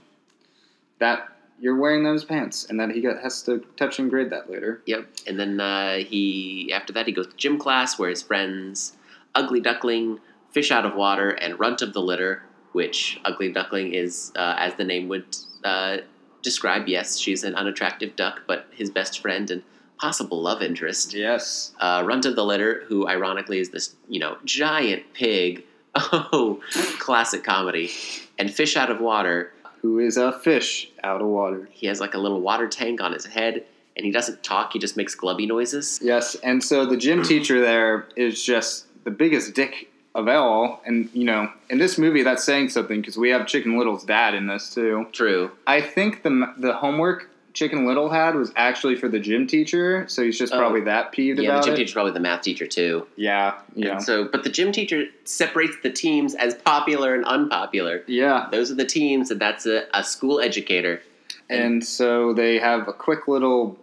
that 0.98 1.28
you're 1.60 1.76
wearing 1.76 2.02
those 2.02 2.24
pants, 2.24 2.64
and 2.68 2.80
that 2.80 2.90
he 2.90 3.00
got, 3.00 3.22
has 3.22 3.42
to 3.42 3.58
touch 3.76 3.98
and 4.00 4.10
grade 4.10 4.30
that 4.30 4.50
later. 4.50 4.82
Yep. 4.86 5.06
And 5.28 5.38
then 5.38 5.60
uh, 5.60 5.98
he 5.98 6.72
after 6.74 6.92
that 6.94 7.06
he 7.06 7.12
goes 7.12 7.28
to 7.28 7.36
gym 7.36 7.58
class 7.58 7.98
where 7.98 8.10
his 8.10 8.22
friends 8.22 8.96
Ugly 9.36 9.60
Duckling, 9.60 10.18
Fish 10.50 10.70
Out 10.72 10.84
of 10.84 10.94
Water, 10.96 11.30
and 11.30 11.58
Runt 11.60 11.80
of 11.80 11.92
the 11.92 12.00
Litter, 12.00 12.42
which 12.72 13.20
Ugly 13.24 13.52
Duckling 13.52 13.94
is 13.94 14.32
uh, 14.36 14.56
as 14.58 14.74
the 14.74 14.84
name 14.84 15.06
would 15.08 15.24
uh, 15.64 15.98
describe. 16.42 16.88
Yes, 16.88 17.18
she's 17.18 17.44
an 17.44 17.54
unattractive 17.54 18.16
duck, 18.16 18.42
but 18.46 18.66
his 18.72 18.90
best 18.90 19.20
friend 19.20 19.50
and 19.50 19.62
possible 20.00 20.42
love 20.42 20.62
interest. 20.62 21.14
Yes. 21.14 21.72
uh, 21.80 22.02
Runt 22.04 22.24
of 22.26 22.34
the 22.34 22.44
Litter, 22.44 22.82
who 22.88 23.06
ironically 23.06 23.58
is 23.60 23.70
this, 23.70 23.94
you 24.08 24.18
know, 24.20 24.36
giant 24.44 25.04
pig. 25.14 25.64
Oh, 25.94 26.60
classic 26.98 27.44
comedy. 27.44 27.90
And 28.38 28.50
Fish 28.52 28.78
Out 28.78 28.90
of 28.90 28.98
Water, 29.00 29.52
Who 29.82 29.98
is 29.98 30.16
a 30.16 30.32
fish 30.32 30.90
out 31.04 31.20
of 31.20 31.26
water? 31.28 31.68
he 31.70 31.86
has 31.86 32.00
like 32.00 32.14
a 32.14 32.18
little 32.18 32.40
water 32.40 32.66
tank 32.66 33.02
on 33.02 33.12
his 33.12 33.26
head, 33.26 33.64
and 33.94 34.06
he 34.06 34.10
doesn't 34.10 34.42
talk, 34.42 34.72
he 34.72 34.78
just 34.78 34.96
makes 34.96 35.14
glubby 35.14 35.44
noises. 35.46 36.00
Yes, 36.02 36.34
and 36.36 36.64
so 36.64 36.86
the 36.86 36.96
gym 36.96 37.22
teacher 37.22 37.60
there 37.60 38.08
is 38.16 38.42
just 38.42 38.86
the 39.04 39.10
biggest 39.10 39.52
dick 39.54 39.90
of 40.14 40.28
all, 40.28 40.82
and 40.84 41.08
you 41.14 41.24
know, 41.24 41.50
in 41.70 41.78
this 41.78 41.96
movie, 41.98 42.22
that's 42.22 42.44
saying 42.44 42.68
something 42.68 43.00
because 43.00 43.16
we 43.16 43.30
have 43.30 43.46
Chicken 43.46 43.78
Little's 43.78 44.04
dad 44.04 44.34
in 44.34 44.46
this 44.46 44.72
too. 44.74 45.06
True. 45.12 45.50
I 45.66 45.80
think 45.80 46.22
the 46.22 46.52
the 46.58 46.74
homework 46.74 47.28
Chicken 47.54 47.86
Little 47.86 48.08
had 48.10 48.34
was 48.34 48.50
actually 48.56 48.96
for 48.96 49.08
the 49.08 49.18
gym 49.18 49.46
teacher, 49.46 50.06
so 50.08 50.22
he's 50.22 50.38
just 50.38 50.52
Oh. 50.54 50.58
probably 50.58 50.80
that 50.82 51.12
peeved 51.12 51.38
Yeah, 51.38 51.56
the 51.56 51.62
gym 51.64 51.74
it. 51.74 51.76
teacher's 51.76 51.92
probably 51.92 52.12
the 52.12 52.20
math 52.20 52.42
teacher 52.42 52.66
too. 52.66 53.06
Yeah, 53.16 53.54
yeah. 53.74 53.92
And 53.92 54.02
so, 54.02 54.24
but 54.24 54.42
the 54.44 54.48
gym 54.50 54.72
teacher 54.72 55.04
separates 55.24 55.76
the 55.82 55.90
teams 55.90 56.34
as 56.34 56.54
popular 56.54 57.14
and 57.14 57.24
unpopular. 57.26 58.04
yeah, 58.06 58.48
Those 58.50 58.70
are 58.70 58.74
the 58.74 58.86
teams, 58.86 59.30
and 59.30 59.38
that's 59.40 59.66
a, 59.66 59.84
a 59.94 60.02
school 60.04 60.40
educator. 60.40 61.02
and 61.50 61.84
so 61.84 62.32
they 62.32 62.58
have 62.58 62.88
a 62.88 62.92
quick 62.92 63.28
little 63.28 63.78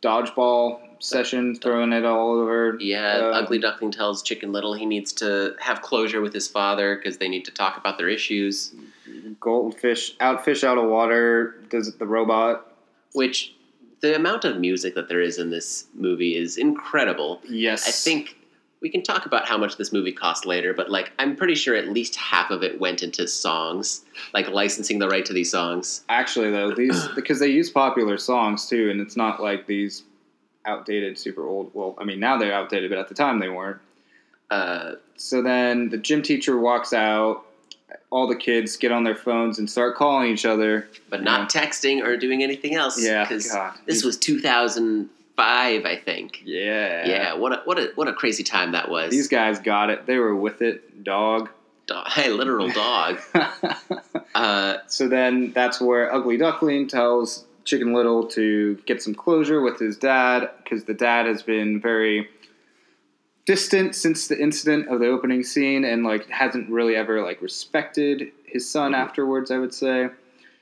dodgeball 0.00 0.80
session, 1.02 1.54
throwing 1.54 1.92
it 1.92 2.04
all 2.04 2.32
over. 2.32 2.76
Yeah, 2.80 3.18
Uh, 3.18 3.30
Ugly 3.40 3.58
Duckling 3.58 3.90
tells 3.90 4.22
Chicken 4.22 4.52
Little 4.52 4.74
he 4.74 4.86
needs 4.86 5.12
to 5.14 5.54
have 5.60 5.82
closure 5.82 6.20
with 6.20 6.32
his 6.32 6.48
father 6.48 6.96
because 6.96 7.18
they 7.18 7.28
need 7.28 7.44
to 7.46 7.50
talk 7.50 7.76
about 7.76 7.98
their 7.98 8.08
issues. 8.08 8.72
Goldfish, 9.40 10.14
out 10.20 10.44
fish 10.44 10.64
out 10.64 10.78
of 10.78 10.88
water. 10.88 11.56
Does 11.70 11.88
it 11.88 11.98
the 11.98 12.06
robot? 12.06 12.68
which 13.14 13.54
the 14.00 14.16
amount 14.16 14.44
of 14.46 14.58
music 14.58 14.94
that 14.94 15.06
there 15.06 15.20
is 15.20 15.38
in 15.38 15.50
this 15.50 15.84
movie 15.94 16.34
is 16.34 16.56
incredible. 16.56 17.42
Yes, 17.46 17.86
I 17.86 17.90
think 17.90 18.38
we 18.80 18.88
can 18.88 19.02
talk 19.02 19.26
about 19.26 19.46
how 19.46 19.58
much 19.58 19.76
this 19.76 19.92
movie 19.92 20.12
cost 20.12 20.46
later, 20.46 20.72
but 20.72 20.90
like 20.90 21.12
I'm 21.18 21.36
pretty 21.36 21.54
sure 21.54 21.76
at 21.76 21.88
least 21.88 22.16
half 22.16 22.50
of 22.50 22.62
it 22.62 22.80
went 22.80 23.02
into 23.02 23.28
songs, 23.28 24.02
like 24.32 24.48
licensing 24.48 24.98
the 24.98 25.08
right 25.08 25.24
to 25.26 25.34
these 25.34 25.50
songs. 25.50 26.04
Actually, 26.08 26.50
though, 26.50 26.72
these 26.72 27.06
because 27.08 27.38
they 27.38 27.48
use 27.48 27.68
popular 27.68 28.16
songs 28.16 28.66
too, 28.66 28.88
and 28.90 28.98
it's 29.00 29.14
not 29.16 29.42
like 29.42 29.66
these 29.66 30.04
outdated, 30.66 31.18
super 31.18 31.46
old. 31.46 31.70
Well, 31.74 31.94
I 31.98 32.04
mean 32.04 32.20
now 32.20 32.36
they're 32.38 32.52
outdated, 32.54 32.90
but 32.90 32.98
at 32.98 33.08
the 33.08 33.14
time 33.14 33.38
they 33.40 33.48
weren't. 33.48 33.78
Uh, 34.50 34.94
So 35.16 35.40
then 35.42 35.88
the 35.90 35.98
gym 35.98 36.22
teacher 36.22 36.58
walks 36.58 36.92
out. 36.92 37.44
All 38.10 38.26
the 38.26 38.36
kids 38.36 38.76
get 38.76 38.90
on 38.92 39.04
their 39.04 39.14
phones 39.16 39.58
and 39.58 39.68
start 39.70 39.96
calling 39.96 40.30
each 40.30 40.44
other. 40.46 40.88
but 41.10 41.22
not 41.22 41.50
texting 41.50 42.02
or 42.02 42.16
doing 42.16 42.42
anything 42.42 42.74
else. 42.74 43.02
Yeah, 43.02 43.24
because 43.24 43.54
this 43.86 44.02
was 44.04 44.16
2005, 44.18 45.84
I 45.84 45.96
think. 45.96 46.42
Yeah, 46.44 47.06
Yeah, 47.06 47.34
what 47.34 47.52
a 47.52 47.56
what 47.64 47.78
a 47.78 47.92
what 47.94 48.08
a 48.08 48.12
crazy 48.12 48.42
time 48.44 48.72
that 48.72 48.90
was. 48.90 49.10
These 49.10 49.28
guys 49.28 49.58
got 49.58 49.90
it. 49.90 50.06
They 50.06 50.18
were 50.18 50.34
with 50.34 50.62
it, 50.62 51.02
dog. 51.04 51.50
dog, 51.86 52.08
hey, 52.08 52.30
literal 52.30 52.68
dog. 52.70 53.18
Uh, 54.34 54.78
so 54.86 55.08
then 55.08 55.52
that's 55.52 55.78
where 55.78 56.12
Ugly 56.12 56.38
Duckling 56.38 56.88
tells 56.88 57.44
Chicken 57.64 57.92
Little 57.94 58.26
to 58.28 58.76
get 58.86 59.02
some 59.02 59.14
closure 59.14 59.60
with 59.60 59.78
his 59.78 59.96
dad 59.96 60.50
because 60.62 60.84
the 60.84 60.94
dad 60.94 61.26
has 61.26 61.42
been 61.42 61.80
very 61.80 62.28
distant 63.44 63.94
since 63.94 64.28
the 64.28 64.40
incident 64.40 64.88
of 64.88 65.00
the 65.00 65.08
opening 65.08 65.42
scene 65.42 65.84
and 65.84 66.04
like 66.04 66.28
hasn't 66.28 66.68
really 66.70 66.94
ever 66.96 67.22
like 67.22 67.40
respected 67.42 68.30
his 68.44 68.68
son 68.70 68.92
Mhm. 68.92 68.96
afterwards. 68.96 69.50
I 69.50 69.58
would 69.58 69.74
say. 69.74 70.10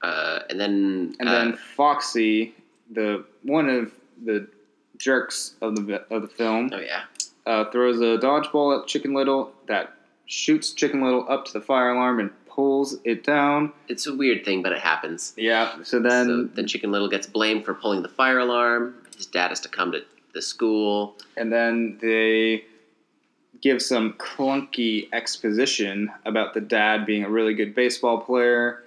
uh, 0.03 0.39
and 0.49 0.59
then 0.59 1.15
And 1.21 1.29
uh, 1.29 1.33
then 1.33 1.53
Foxy, 1.77 2.55
the 2.91 3.23
one 3.43 3.69
of 3.69 3.93
the 4.25 4.49
jerks 4.97 5.57
of 5.61 5.75
the 5.87 6.03
of 6.11 6.23
the 6.23 6.29
film, 6.29 6.71
oh 6.73 6.79
yeah, 6.81 7.03
uh, 7.47 7.67
throws 7.71 8.01
a 8.01 8.17
dodgeball 8.19 8.81
at 8.81 8.87
Chicken 8.87 9.13
Little 9.13 9.53
that 9.67 9.95
shoots 10.25 10.73
Chicken 10.73 11.03
Little 11.03 11.27
up 11.29 11.45
to 11.47 11.53
the 11.53 11.61
fire 11.61 11.91
alarm 11.91 12.19
and 12.21 12.31
pulls 12.61 12.99
it 13.05 13.25
down. 13.25 13.73
it's 13.89 14.07
a 14.07 14.15
weird 14.15 14.45
thing, 14.45 14.63
but 14.63 14.71
it 14.71 14.81
happens. 14.81 15.33
Yeah. 15.35 15.83
So 15.83 15.99
then, 15.99 16.27
so 16.27 16.45
then 16.57 16.67
Chicken 16.67 16.93
Little 16.93 17.09
gets 17.09 17.27
blamed 17.27 17.65
for 17.65 17.73
pulling 17.73 18.03
the 18.03 18.09
fire 18.09 18.39
alarm. 18.39 18.95
His 19.17 19.25
dad 19.25 19.49
has 19.49 19.61
to 19.61 19.69
come 19.71 19.93
to 19.93 20.03
the 20.35 20.43
school. 20.43 21.17
and 21.39 21.51
then 21.51 21.99
they 22.03 22.65
give 23.63 23.81
some 23.81 24.13
clunky 24.15 25.09
exposition 25.13 26.11
about 26.27 26.53
the 26.53 26.61
dad 26.61 27.07
being 27.07 27.25
a 27.25 27.31
really 27.31 27.55
good 27.55 27.75
baseball 27.75 28.21
player. 28.21 28.85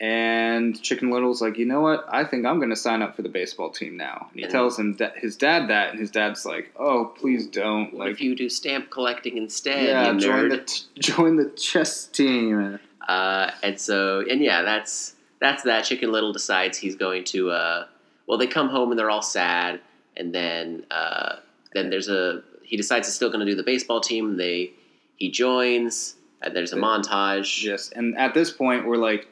And 0.00 0.80
Chicken 0.80 1.10
Little's 1.10 1.42
like, 1.42 1.58
you 1.58 1.64
know 1.66 1.80
what? 1.80 2.06
I 2.08 2.22
think 2.22 2.46
I'm 2.46 2.58
going 2.58 2.70
to 2.70 2.76
sign 2.76 3.02
up 3.02 3.16
for 3.16 3.22
the 3.22 3.28
baseball 3.28 3.70
team 3.70 3.96
now. 3.96 4.28
And 4.30 4.38
he 4.38 4.42
And- 4.44 4.52
tells 4.52 4.78
him 4.78 4.96
that 4.98 5.18
his 5.18 5.34
dad 5.36 5.68
that, 5.70 5.90
and 5.90 5.98
his 5.98 6.10
dad's 6.10 6.46
like, 6.46 6.72
oh, 6.76 7.06
please 7.18 7.46
don't. 7.46 7.92
What 7.92 8.06
like, 8.06 8.10
if 8.12 8.20
you 8.20 8.36
do 8.36 8.48
stamp 8.48 8.90
collecting 8.90 9.36
instead, 9.36 9.88
yeah, 9.88 10.12
you 10.12 10.20
join 10.20 10.48
the 10.50 10.58
t- 10.58 10.84
join 11.00 11.36
the 11.36 11.50
chess 11.50 12.06
team. 12.06 12.78
Uh, 13.08 13.50
and 13.62 13.80
so, 13.80 14.24
and 14.30 14.40
yeah, 14.40 14.62
that's 14.62 15.14
that's 15.40 15.64
that. 15.64 15.82
Chicken 15.84 16.12
Little 16.12 16.32
decides 16.32 16.78
he's 16.78 16.94
going 16.94 17.24
to. 17.24 17.50
Uh, 17.50 17.86
well, 18.26 18.38
they 18.38 18.46
come 18.46 18.68
home 18.68 18.90
and 18.92 18.98
they're 18.98 19.10
all 19.10 19.22
sad, 19.22 19.80
and 20.16 20.32
then 20.32 20.84
uh, 20.92 21.36
then 21.74 21.90
there's 21.90 22.08
a 22.08 22.42
he 22.62 22.76
decides 22.76 23.08
he's 23.08 23.14
still 23.16 23.30
going 23.30 23.40
to 23.40 23.46
do 23.46 23.56
the 23.56 23.62
baseball 23.64 24.00
team. 24.00 24.36
They 24.36 24.70
he 25.16 25.28
joins. 25.30 26.14
And 26.40 26.54
there's 26.54 26.72
a 26.72 26.76
montage, 26.76 27.64
Yes, 27.64 27.90
and 27.90 28.16
at 28.16 28.32
this 28.32 28.48
point, 28.52 28.86
we're 28.86 28.96
like 28.96 29.26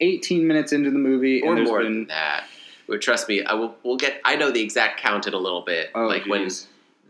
18 0.00 0.46
minutes 0.46 0.72
into 0.72 0.90
the 0.90 0.98
movie, 0.98 1.42
or 1.42 1.50
and 1.50 1.58
there's 1.58 1.68
more 1.68 1.82
been 1.82 1.92
than 1.92 2.06
that. 2.08 2.44
But 2.88 3.00
trust 3.00 3.28
me, 3.28 3.42
I 3.44 3.54
will. 3.54 3.74
We'll 3.82 3.96
get. 3.96 4.20
I 4.24 4.36
know 4.36 4.50
the 4.50 4.62
exact 4.62 5.00
count 5.00 5.26
in 5.26 5.34
a 5.34 5.38
little 5.38 5.62
bit. 5.62 5.90
oh, 5.94 6.06
like 6.06 6.26
when 6.26 6.48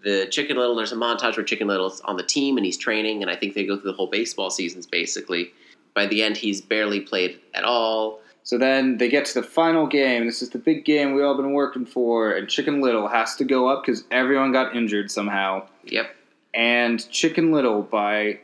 the 0.02 0.26
Chicken 0.30 0.56
Little, 0.56 0.76
there's 0.76 0.92
a 0.92 0.96
montage 0.96 1.36
where 1.36 1.44
Chicken 1.44 1.66
Little's 1.66 2.00
on 2.02 2.16
the 2.16 2.22
team 2.22 2.56
and 2.56 2.64
he's 2.64 2.76
training, 2.76 3.22
and 3.22 3.30
I 3.30 3.36
think 3.36 3.54
they 3.54 3.66
go 3.66 3.76
through 3.76 3.90
the 3.90 3.96
whole 3.96 4.06
baseball 4.06 4.50
seasons 4.50 4.86
basically. 4.86 5.52
By 5.94 6.06
the 6.06 6.22
end, 6.22 6.36
he's 6.36 6.60
barely 6.60 7.00
played 7.00 7.40
at 7.54 7.64
all. 7.64 8.20
So 8.42 8.58
then 8.58 8.98
they 8.98 9.08
get 9.08 9.24
to 9.24 9.34
the 9.34 9.42
final 9.42 9.88
game. 9.88 10.26
This 10.26 10.40
is 10.40 10.50
the 10.50 10.58
big 10.58 10.84
game 10.84 11.14
we 11.14 11.22
all 11.22 11.36
been 11.36 11.52
working 11.52 11.84
for, 11.84 12.32
and 12.32 12.48
Chicken 12.48 12.80
Little 12.80 13.08
has 13.08 13.34
to 13.36 13.44
go 13.44 13.68
up 13.68 13.84
because 13.84 14.04
everyone 14.12 14.52
got 14.52 14.76
injured 14.76 15.10
somehow. 15.10 15.66
Yep. 15.84 16.14
And 16.54 17.10
Chicken 17.10 17.50
Little 17.50 17.82
by 17.82 18.38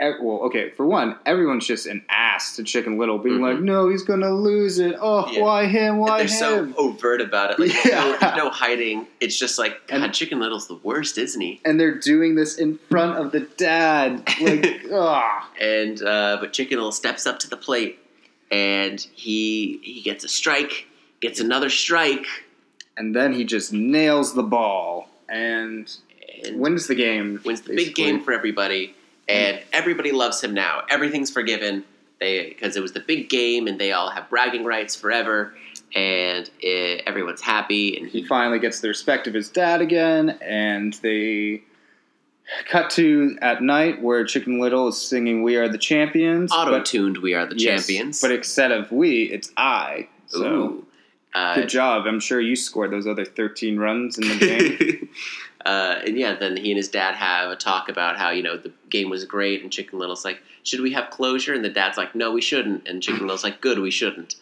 well, 0.00 0.40
okay, 0.46 0.70
for 0.70 0.84
one, 0.86 1.16
everyone's 1.24 1.66
just 1.66 1.86
an 1.86 2.04
ass 2.08 2.56
to 2.56 2.62
Chicken 2.64 2.98
Little, 2.98 3.18
being 3.18 3.38
Mhm. 3.38 3.42
like, 3.54 3.60
"No, 3.60 3.88
he's 3.88 4.02
gonna 4.02 4.34
lose 4.34 4.78
it. 4.78 4.96
Oh, 5.00 5.30
Yeah. 5.30 5.40
why 5.42 5.66
him? 5.66 5.98
Why 5.98 6.18
they're 6.18 6.26
him?" 6.26 6.72
so 6.74 6.74
overt 6.76 7.20
about 7.20 7.52
it. 7.52 7.58
Like 7.60 7.70
no, 7.84 7.90
Yeah. 7.90 8.16
there's 8.20 8.36
no 8.36 8.50
hiding. 8.50 9.06
It's 9.20 9.38
just 9.38 9.58
like 9.58 9.86
God, 9.86 10.02
And- 10.02 10.14
Chicken 10.14 10.40
Little's 10.40 10.66
the 10.68 10.78
worst, 10.82 11.16
isn't 11.18 11.40
he? 11.40 11.60
and 11.64 11.78
they're 11.80 11.94
doing 11.98 12.34
this 12.34 12.58
in 12.58 12.78
front 12.90 13.18
of 13.18 13.32
the 13.32 13.40
dad. 13.40 14.22
Like, 14.40 14.82
ah. 14.92 15.48
And 15.60 16.02
uh, 16.02 16.38
but 16.40 16.52
Chicken 16.52 16.76
Little 16.78 16.92
steps 16.92 17.26
up 17.26 17.38
to 17.40 17.48
the 17.48 17.56
plate, 17.56 17.98
and 18.50 19.00
he 19.14 19.80
he 19.82 20.00
gets 20.00 20.24
a 20.24 20.28
strike, 20.28 20.86
gets 21.20 21.40
another 21.40 21.70
strike, 21.70 22.26
And 22.96 23.14
then 23.14 23.32
he 23.32 23.42
just 23.44 23.72
nails 23.72 24.34
the 24.34 24.42
ball 24.44 25.08
and 25.28 25.90
and 26.44 26.60
wins 26.60 26.86
the 26.88 26.94
game. 26.94 27.40
wins 27.44 27.62
the 27.62 27.74
big 27.74 27.94
game 27.94 28.20
for 28.22 28.32
everybody, 28.32 28.94
and 29.28 29.60
everybody 29.72 30.12
loves 30.12 30.42
him 30.42 30.54
now. 30.54 30.82
Everything's 30.90 31.30
forgiven. 31.30 31.84
They 32.20 32.48
because 32.48 32.76
it 32.76 32.80
was 32.80 32.92
the 32.92 33.00
big 33.00 33.28
game, 33.28 33.66
and 33.66 33.78
they 33.78 33.92
all 33.92 34.10
have 34.10 34.28
bragging 34.30 34.64
rights 34.64 34.94
forever, 34.94 35.54
and 35.94 36.48
it, 36.60 37.02
everyone's 37.06 37.40
happy. 37.40 37.96
And 37.96 38.08
he 38.08 38.20
he 38.20 38.26
finally 38.26 38.58
gets 38.58 38.80
the 38.80 38.88
respect 38.88 39.26
of 39.26 39.34
his 39.34 39.48
dad 39.48 39.80
again, 39.80 40.38
and 40.40 40.94
they 41.02 41.62
cut 42.68 42.90
to 42.90 43.36
at 43.42 43.62
night 43.62 44.00
where 44.02 44.24
Chicken 44.24 44.60
Little 44.60 44.88
is 44.88 45.00
singing 45.00 45.42
"We 45.42 45.56
Are 45.56 45.68
the 45.68 45.78
Champions." 45.78 46.52
auto 46.52 46.70
but- 46.72 46.86
tuned. 46.86 47.18
We 47.18 47.34
are 47.34 47.46
the 47.46 47.56
yes, 47.56 47.86
champions. 47.86 48.20
but 48.20 48.30
instead 48.30 48.70
of 48.70 48.92
"we," 48.92 49.24
it's 49.24 49.50
"I." 49.56 50.08
So 50.28 50.44
Ooh. 50.44 50.86
Uh, 51.34 51.56
good 51.56 51.68
job. 51.68 52.06
I'm 52.06 52.20
sure 52.20 52.40
you 52.40 52.54
scored 52.54 52.92
those 52.92 53.08
other 53.08 53.24
13 53.24 53.76
runs 53.76 54.18
in 54.18 54.28
the 54.28 54.38
game. 54.38 55.08
uh, 55.64 56.00
and 56.06 56.18
yeah, 56.18 56.34
then 56.34 56.56
he 56.56 56.70
and 56.70 56.76
his 56.76 56.88
dad 56.88 57.14
have 57.14 57.50
a 57.50 57.56
talk 57.56 57.88
about 57.88 58.18
how 58.18 58.30
you 58.30 58.42
know 58.42 58.56
the 58.56 58.72
game 58.90 59.10
was 59.10 59.24
great, 59.24 59.62
and 59.62 59.72
Chicken 59.72 59.98
Little's 59.98 60.24
like, 60.24 60.42
"Should 60.62 60.80
we 60.80 60.92
have 60.92 61.10
closure?" 61.10 61.54
And 61.54 61.64
the 61.64 61.70
dad's 61.70 61.96
like, 61.96 62.14
"No, 62.14 62.32
we 62.32 62.40
shouldn't." 62.40 62.86
And 62.86 63.02
Chicken 63.02 63.22
Little's 63.22 63.44
like, 63.44 63.60
"Good, 63.60 63.78
we 63.78 63.90
shouldn't." 63.90 64.36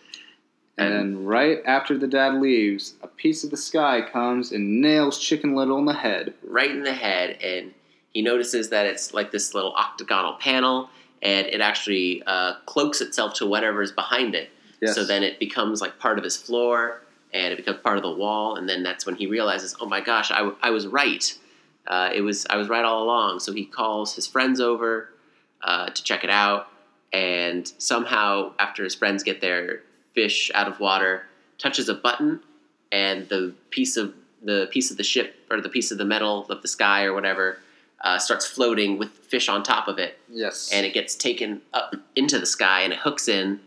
and 0.79 0.93
then 0.93 1.25
right 1.25 1.59
after 1.67 1.97
the 1.99 2.09
dad 2.09 2.41
leaves, 2.41 2.95
a 3.03 3.07
piece 3.07 3.45
of 3.45 3.51
the 3.51 3.57
sky 3.57 4.01
comes 4.01 4.53
and 4.53 4.81
nails 4.81 5.19
Chicken 5.19 5.55
Little 5.55 5.79
in 5.79 5.85
the 5.85 5.93
head. 5.93 6.35
right 6.43 6.71
in 6.71 6.83
the 6.83 6.95
head, 6.95 7.39
and 7.43 7.73
he 8.13 8.23
notices 8.23 8.71
that 8.71 8.87
it's 8.87 9.15
like 9.15 9.31
this 9.33 9.55
little 9.55 9.75
octagonal 9.75 10.35
panel, 10.35 10.91
and 11.23 11.47
it 11.47 11.61
actually 11.61 12.23
uh, 12.27 12.55
cloaks 12.67 13.01
itself 13.01 13.35
to 13.35 13.47
whatever 13.47 13.83
is 13.83 13.93
behind 13.93 14.35
it. 14.35 14.51
Yes. 14.81 14.95
So 14.97 15.05
then 15.05 15.23
it 15.23 15.39
becomes 15.39 15.81
like 15.81 15.99
part 15.99 16.19
of 16.19 16.25
his 16.25 16.37
floor, 16.37 17.03
and 17.33 17.53
it 17.53 17.57
becomes 17.57 17.79
part 17.79 17.97
of 17.97 18.03
the 18.03 18.13
wall, 18.13 18.57
and 18.57 18.69
then 18.69 18.83
that's 18.83 19.07
when 19.07 19.17
he 19.17 19.27
realizes, 19.27 19.75
oh 19.81 19.87
my 19.87 20.01
gosh, 20.01 20.31
I, 20.31 20.53
I 20.63 20.71
was 20.71 20.87
right. 20.87 21.33
Uh, 21.87 22.11
it 22.15 22.21
was 22.21 22.47
I 22.49 22.57
was 22.57 22.69
right 22.69 22.85
all 22.85 23.03
along. 23.03 23.41
So 23.41 23.53
he 23.53 23.65
calls 23.65 24.15
his 24.15 24.27
friends 24.27 24.61
over 24.61 25.09
uh, 25.63 25.91
to 25.91 26.03
check 26.03 26.25
it 26.25 26.31
out, 26.31 26.69
and 27.13 27.71
somehow 27.79 28.53
after 28.59 28.85
his 28.85 28.95
friends 28.95 29.23
get 29.23 29.41
their 29.41 29.83
fish 30.15 30.51
out 30.55 30.69
of 30.69 30.79
water, 30.79 31.25
touches 31.59 31.89
a 31.89 31.95
button, 31.95 32.41
and 32.91 33.29
the 33.29 33.55
piece 33.71 33.97
of 33.97 34.15
the 34.43 34.69
piece 34.71 34.91
of 34.91 34.97
the 34.97 35.05
ship 35.05 35.35
or 35.51 35.61
the 35.61 35.69
piece 35.69 35.91
of 35.91 35.99
the 35.99 36.05
metal 36.05 36.47
of 36.51 36.63
the 36.63 36.69
sky 36.69 37.05
or 37.05 37.15
whatever 37.15 37.59
uh, 38.03 38.19
starts 38.19 38.47
floating 38.47 38.99
with 38.99 39.11
fish 39.11 39.49
on 39.49 39.63
top 39.63 39.89
of 39.89 39.99
it, 39.99 40.19
yes. 40.29 40.71
and 40.73 40.85
it 40.85 40.93
gets 40.93 41.15
taken 41.15 41.63
up 41.73 41.95
into 42.17 42.39
the 42.39 42.47
sky 42.47 42.83
and 42.83 42.93
it 42.93 42.99
hooks 43.01 43.29
in. 43.29 43.61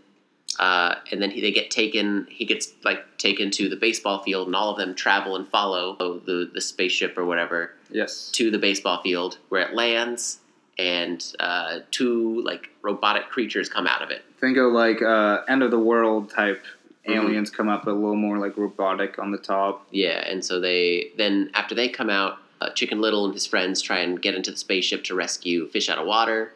Uh, 0.60 0.96
and 1.12 1.22
then 1.22 1.32
he, 1.32 1.42
they 1.42 1.52
get 1.52 1.70
taken. 1.72 2.28
He 2.30 2.46
gets 2.46 2.72
like 2.84 3.18
taken 3.18 3.52
to 3.52 3.70
the 3.70 3.76
baseball 3.76 4.24
field, 4.24 4.48
and 4.48 4.56
all 4.56 4.72
of 4.72 4.78
them 4.78 4.96
travel 4.96 5.36
and 5.36 5.48
follow 5.48 5.96
the 6.26 6.50
the 6.54 6.62
spaceship 6.62 7.18
or 7.18 7.26
whatever 7.26 7.74
yes. 7.92 8.30
to 8.34 8.50
the 8.52 8.60
baseball 8.60 9.02
field 9.02 9.38
where 9.50 9.62
it 9.62 9.74
lands, 9.74 10.40
and 10.80 11.34
uh, 11.40 11.80
two 11.92 12.42
like 12.44 12.70
robotic 12.82 13.30
creatures 13.30 13.68
come 13.70 13.88
out 13.88 14.02
of 14.02 14.12
it. 14.12 14.24
Think 14.40 14.58
of 14.58 14.72
like 14.72 15.02
uh, 15.02 15.42
end 15.48 15.64
of 15.64 15.72
the 15.72 15.80
world 15.80 16.30
type 16.30 16.64
Mhm. 17.08 17.16
aliens 17.24 17.50
come 17.52 17.70
up, 17.70 17.86
a 17.86 17.92
little 17.92 18.16
more 18.16 18.40
like 18.40 18.58
robotic 18.58 19.20
on 19.20 19.32
the 19.32 19.38
top. 19.38 19.86
Yeah, 19.92 20.28
and 20.28 20.44
so 20.44 20.60
they 20.60 21.12
then 21.18 21.52
after 21.54 21.76
they 21.76 21.88
come 21.88 22.10
out, 22.10 22.40
uh, 22.62 22.70
Chicken 22.72 23.00
Little 23.00 23.26
and 23.26 23.34
his 23.34 23.46
friends 23.46 23.82
try 23.82 24.00
and 24.00 24.20
get 24.22 24.34
into 24.34 24.50
the 24.52 24.58
spaceship 24.58 25.04
to 25.06 25.16
rescue 25.16 25.68
fish 25.68 25.88
out 25.90 26.00
of 26.00 26.08
water. 26.08 26.54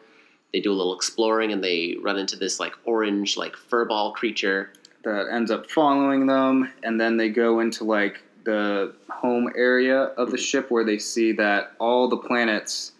They 0.52 0.60
do 0.60 0.72
a 0.72 0.74
little 0.74 0.94
exploring 0.94 1.52
and 1.52 1.62
they 1.62 1.96
run 2.02 2.18
into 2.18 2.36
this 2.36 2.58
like 2.60 2.72
orange 2.84 3.36
like 3.36 3.54
furball 3.54 4.12
creature. 4.14 4.72
that 5.04 5.28
ends 5.32 5.50
up 5.50 5.70
following 5.70 6.26
them, 6.26 6.70
and 6.82 7.00
then 7.00 7.16
they 7.16 7.28
go 7.30 7.60
into 7.60 7.84
like 7.84 8.22
the 8.44 8.92
home 9.08 9.50
area 9.56 9.98
of 10.16 10.30
the 10.30 10.36
ship 10.38 10.70
where 10.70 10.84
they 10.84 10.98
see 10.98 11.32
that 11.32 11.72
all 11.78 12.08
the 12.08 12.16
planets 12.16 12.92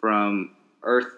from 0.00 0.50
Earth 0.82 1.12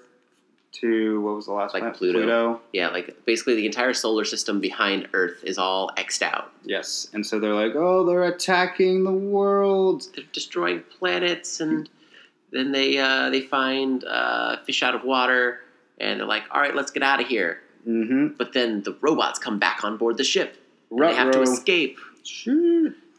to 0.72 1.20
what 1.22 1.34
was 1.34 1.46
the 1.46 1.52
last 1.52 1.74
Like 1.74 1.82
planet? 1.82 1.98
Pluto. 1.98 2.60
Yeah, 2.72 2.88
like 2.90 3.24
basically 3.24 3.56
the 3.56 3.66
entire 3.66 3.94
solar 3.94 4.24
system 4.24 4.60
behind 4.60 5.08
Earth 5.12 5.42
is 5.42 5.58
all 5.58 5.90
xed 5.96 6.22
out. 6.22 6.52
Yes, 6.64 7.08
and 7.12 7.26
so 7.26 7.40
they're 7.40 7.54
like, 7.54 7.74
oh, 7.74 8.04
they're 8.06 8.24
attacking 8.24 9.02
the 9.04 9.10
world. 9.12 10.06
They're 10.14 10.24
destroying 10.32 10.84
planets, 10.98 11.60
and 11.60 11.88
then 12.52 12.70
they 12.72 12.98
uh, 12.98 13.30
they 13.30 13.40
find 13.40 14.04
uh, 14.04 14.58
fish 14.64 14.82
out 14.84 14.94
of 14.94 15.02
water, 15.04 15.60
and 16.00 16.20
they're 16.20 16.26
like, 16.26 16.44
"All 16.50 16.60
right, 16.60 16.74
let's 16.74 16.90
get 16.90 17.02
out 17.02 17.20
of 17.20 17.26
here." 17.26 17.60
Mm-hmm. 17.86 18.34
But 18.36 18.52
then 18.52 18.82
the 18.82 18.96
robots 19.00 19.38
come 19.38 19.58
back 19.58 19.84
on 19.84 19.96
board 19.96 20.16
the 20.18 20.24
ship. 20.24 20.56
and 20.90 21.00
They 21.00 21.14
have 21.14 21.32
to 21.32 21.42
escape. 21.42 21.98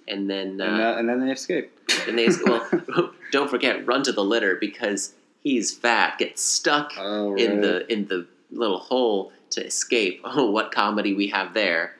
And 0.07 0.29
then 0.29 0.59
uh, 0.59 0.65
and, 0.65 0.81
uh, 0.81 0.95
and 0.98 1.09
then 1.09 1.25
they 1.25 1.31
escape. 1.31 1.71
and 2.07 2.17
they 2.17 2.27
well, 2.45 2.67
don't 3.31 3.50
forget, 3.50 3.86
Runt 3.86 4.07
of 4.07 4.15
the 4.15 4.24
Litter 4.24 4.55
because 4.55 5.13
he's 5.41 5.74
fat, 5.74 6.17
gets 6.17 6.43
stuck 6.43 6.93
Oh, 6.98 7.36
in 7.36 7.62
the 7.62 7.91
in 7.91 8.07
the 8.07 8.27
little 8.51 8.79
hole 8.79 9.31
to 9.51 9.65
escape. 9.65 10.21
Oh, 10.25 10.50
what 10.51 10.71
comedy 10.71 11.13
we 11.13 11.27
have 11.27 11.53
there! 11.53 11.95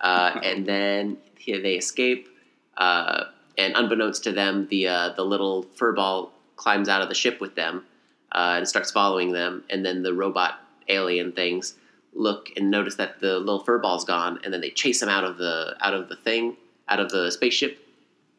Uh, 0.00 0.38
and 0.42 0.66
then 0.66 1.16
here 1.38 1.60
they 1.60 1.74
escape, 1.74 2.28
uh, 2.76 3.24
and 3.56 3.74
unbeknownst 3.76 4.24
to 4.24 4.32
them, 4.32 4.66
the 4.68 4.88
uh, 4.88 5.08
the 5.10 5.24
little 5.24 5.64
furball 5.78 6.30
climbs 6.56 6.88
out 6.88 7.02
of 7.02 7.08
the 7.08 7.14
ship 7.14 7.40
with 7.40 7.54
them 7.54 7.84
uh, 8.36 8.54
and 8.58 8.68
starts 8.68 8.90
following 8.92 9.32
them. 9.32 9.64
And 9.70 9.84
then 9.84 10.02
the 10.04 10.12
robot 10.14 10.60
alien 10.88 11.32
things 11.32 11.74
look 12.14 12.48
and 12.56 12.70
notice 12.70 12.94
that 12.96 13.20
the 13.20 13.38
little 13.38 13.64
furball's 13.64 14.04
gone, 14.04 14.38
and 14.44 14.52
then 14.52 14.60
they 14.60 14.70
chase 14.70 15.02
him 15.02 15.08
out 15.08 15.24
of 15.24 15.38
the 15.38 15.76
out 15.80 15.94
of 15.94 16.08
the 16.08 16.16
thing, 16.16 16.56
out 16.88 17.00
of 17.00 17.10
the 17.10 17.30
spaceship, 17.30 17.78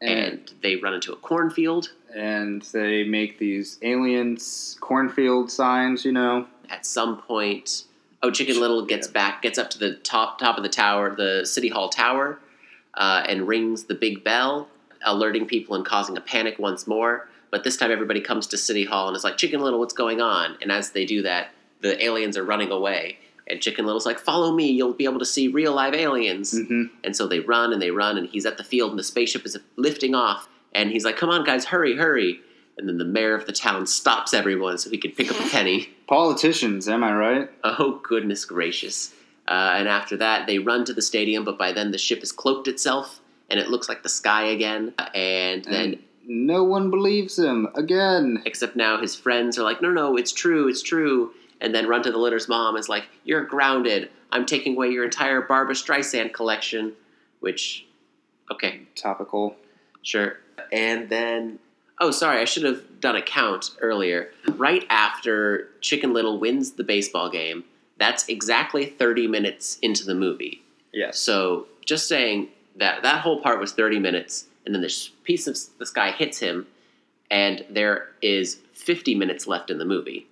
and, 0.00 0.18
and 0.18 0.52
they 0.62 0.76
run 0.76 0.94
into 0.94 1.12
a 1.12 1.16
cornfield. 1.16 1.90
and 2.14 2.62
they 2.72 3.04
make 3.04 3.38
these 3.38 3.78
aliens 3.82 4.76
cornfield 4.80 5.50
signs. 5.50 6.04
You 6.04 6.12
know. 6.12 6.46
at 6.70 6.84
some 6.86 7.20
point 7.22 7.84
oh 8.22 8.30
chicken 8.30 8.58
little 8.60 8.84
gets 8.86 9.06
Yeah. 9.08 9.12
back 9.12 9.42
gets 9.42 9.58
up 9.58 9.70
to 9.70 9.78
the 9.78 9.94
top 9.96 10.38
top 10.38 10.56
of 10.56 10.62
the 10.62 10.68
tower 10.68 11.14
the 11.14 11.44
city 11.46 11.68
hall 11.68 11.88
tower 11.88 12.38
uh, 12.94 13.22
and 13.28 13.46
rings 13.46 13.84
the 13.84 13.94
big 13.94 14.24
bell 14.24 14.68
alerting 15.04 15.46
people 15.46 15.76
and 15.76 15.84
causing 15.84 16.16
a 16.16 16.20
panic 16.20 16.58
once 16.58 16.86
more 16.86 17.28
but 17.50 17.64
this 17.64 17.76
time 17.76 17.90
everybody 17.90 18.20
comes 18.20 18.46
to 18.46 18.56
city 18.58 18.84
hall 18.84 19.08
and 19.08 19.16
is 19.16 19.24
like 19.24 19.36
chicken 19.36 19.60
little 19.60 19.78
what's 19.78 19.94
going 19.94 20.20
on 20.20 20.56
and 20.62 20.70
as 20.72 20.90
they 20.92 21.04
do 21.04 21.22
that 21.22 21.48
the 21.80 22.02
aliens 22.04 22.36
are 22.36 22.44
running 22.44 22.70
away 22.70 23.18
and 23.46 23.60
chicken 23.62 23.86
little's 23.86 24.04
like 24.06 24.18
follow 24.18 24.52
me 24.52 24.70
you'll 24.70 24.92
be 24.92 25.04
able 25.04 25.18
to 25.18 25.24
see 25.26 25.48
real 25.48 25.72
live 25.74 25.94
aliens 25.94 26.52
hmm 26.58 26.84
and 27.04 27.16
so 27.16 27.26
they 27.26 27.40
run 27.40 27.72
and 27.72 27.80
they 27.80 27.90
run, 27.90 28.18
and 28.18 28.28
he's 28.28 28.44
at 28.44 28.58
the 28.58 28.64
field, 28.64 28.90
and 28.90 28.98
the 28.98 29.02
spaceship 29.04 29.46
is 29.46 29.56
lifting 29.76 30.14
off. 30.14 30.48
And 30.74 30.90
he's 30.90 31.04
like, 31.04 31.16
"Come 31.16 31.30
on, 31.30 31.42
guys, 31.44 31.64
hurry, 31.64 31.96
hurry!" 31.96 32.40
And 32.76 32.86
then 32.88 32.98
the 32.98 33.04
mayor 33.04 33.34
of 33.34 33.46
the 33.46 33.52
town 33.52 33.86
stops 33.86 34.34
everyone 34.34 34.76
so 34.76 34.90
he 34.90 34.98
can 34.98 35.12
pick 35.12 35.30
up 35.30 35.40
a 35.40 35.48
penny. 35.50 35.88
Politicians, 36.06 36.86
am 36.88 37.02
I 37.02 37.12
right? 37.14 37.50
Oh 37.64 38.00
goodness 38.02 38.44
gracious! 38.44 39.14
Uh, 39.46 39.74
and 39.78 39.88
after 39.88 40.16
that, 40.18 40.46
they 40.46 40.58
run 40.58 40.84
to 40.84 40.92
the 40.92 41.00
stadium, 41.00 41.44
but 41.44 41.56
by 41.56 41.72
then 41.72 41.90
the 41.92 41.98
ship 41.98 42.20
has 42.20 42.32
cloaked 42.32 42.68
itself, 42.68 43.20
and 43.48 43.58
it 43.58 43.68
looks 43.70 43.88
like 43.88 44.02
the 44.02 44.10
sky 44.10 44.44
again. 44.48 44.92
And 45.14 45.64
then, 45.64 45.74
And 45.94 45.98
no 46.28 46.62
one 46.62 46.90
believes 46.90 47.38
him 47.38 47.68
again. 47.74 48.42
except 48.44 48.76
now, 48.76 49.00
his 49.00 49.16
friends 49.16 49.58
are 49.58 49.62
like, 49.64 49.82
"No, 49.82 49.90
no, 49.90 50.16
it's 50.16 50.32
true, 50.32 50.68
it's 50.68 50.82
true." 50.82 51.32
And 51.60 51.74
then 51.74 51.88
Runt 51.88 52.06
of 52.06 52.12
the 52.12 52.18
Litter's 52.18 52.48
mom 52.48 52.76
is 52.76 52.88
like, 52.88 53.08
"You're 53.24 53.44
grounded. 53.44 54.10
I'm 54.30 54.46
taking 54.46 54.76
away 54.76 54.90
your 54.90 55.04
entire 55.04 55.40
Barbra 55.40 55.74
Streisand 55.74 56.32
collection." 56.32 56.94
Which, 57.40 57.86
okay, 58.50 58.82
Topical. 58.94 59.56
Sure. 60.02 60.38
And 60.72 61.08
then, 61.08 61.58
oh, 62.00 62.10
sorry, 62.10 62.40
I 62.40 62.44
should 62.44 62.64
have 62.64 63.00
done 63.00 63.16
a 63.16 63.22
count 63.22 63.70
earlier. 63.80 64.30
Right 64.48 64.84
after 64.90 65.68
Chicken 65.80 66.12
Little 66.12 66.38
wins 66.38 66.72
the 66.72 66.84
baseball 66.84 67.30
game, 67.30 67.64
that's 67.96 68.28
exactly 68.28 68.84
30 68.86 69.26
minutes 69.26 69.78
into 69.82 70.04
the 70.04 70.14
movie. 70.14 70.62
Yes. 70.92 71.18
So 71.18 71.66
just 71.84 72.06
saying 72.08 72.48
that 72.76 73.02
that 73.02 73.20
whole 73.20 73.40
part 73.40 73.60
was 73.60 73.72
30 73.72 73.98
minutes, 73.98 74.46
and 74.68 74.74
then 74.74 74.82
this 74.82 75.08
piece 75.24 75.46
of 75.46 75.56
the 75.78 75.86
sky 75.86 76.10
hits 76.10 76.38
him, 76.38 76.66
and 77.30 77.64
there 77.70 78.08
is 78.20 78.56
50 78.74 79.14
minutes 79.14 79.46
left 79.46 79.70
in 79.70 79.78
the 79.78 79.86
movie. 79.86 80.26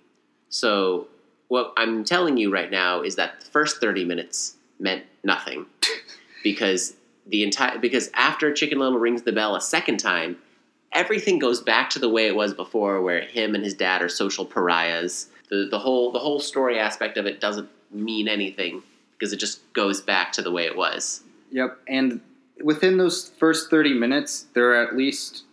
So 0.49 1.07
what 1.47 1.73
I'm 1.75 2.03
telling 2.03 2.37
you 2.37 2.53
right 2.53 2.69
now 2.69 3.01
is 3.01 3.15
that 3.15 3.39
the 3.39 3.47
first 3.47 3.81
30 3.81 4.05
minutes 4.05 4.53
meant 4.79 5.05
nothing 5.23 5.65
because 6.43 6.93
the 7.25 7.41
entire 7.41 7.79
because 7.79 8.11
after 8.13 8.53
Chicken 8.53 8.77
Little 8.77 8.99
rings 8.99 9.23
the 9.23 9.31
bell 9.31 9.55
a 9.55 9.61
second 9.61 9.97
time, 9.97 10.37
everything 10.91 11.39
goes 11.39 11.59
back 11.59 11.89
to 11.89 11.99
the 11.99 12.07
way 12.07 12.27
it 12.27 12.35
was 12.35 12.53
before, 12.53 13.01
where 13.01 13.21
him 13.21 13.55
and 13.55 13.63
his 13.63 13.73
dad 13.73 14.03
are 14.03 14.09
social 14.09 14.45
pariahs. 14.45 15.29
The 15.49 15.67
the 15.69 15.79
whole 15.79 16.11
the 16.11 16.19
whole 16.19 16.39
story 16.39 16.77
aspect 16.77 17.17
of 17.17 17.25
it 17.25 17.41
doesn't 17.41 17.69
mean 17.89 18.27
anything 18.27 18.83
because 19.17 19.33
it 19.33 19.37
just 19.37 19.61
goes 19.73 19.99
back 19.99 20.31
to 20.33 20.43
the 20.43 20.51
way 20.51 20.67
it 20.67 20.77
was. 20.77 21.23
Yep. 21.49 21.79
And 21.87 22.21
within 22.63 22.97
those 22.97 23.29
first 23.37 23.69
30 23.69 23.93
minutes, 23.93 24.45
there 24.53 24.71
are 24.71 24.83
at 24.83 24.95
least 24.95 25.43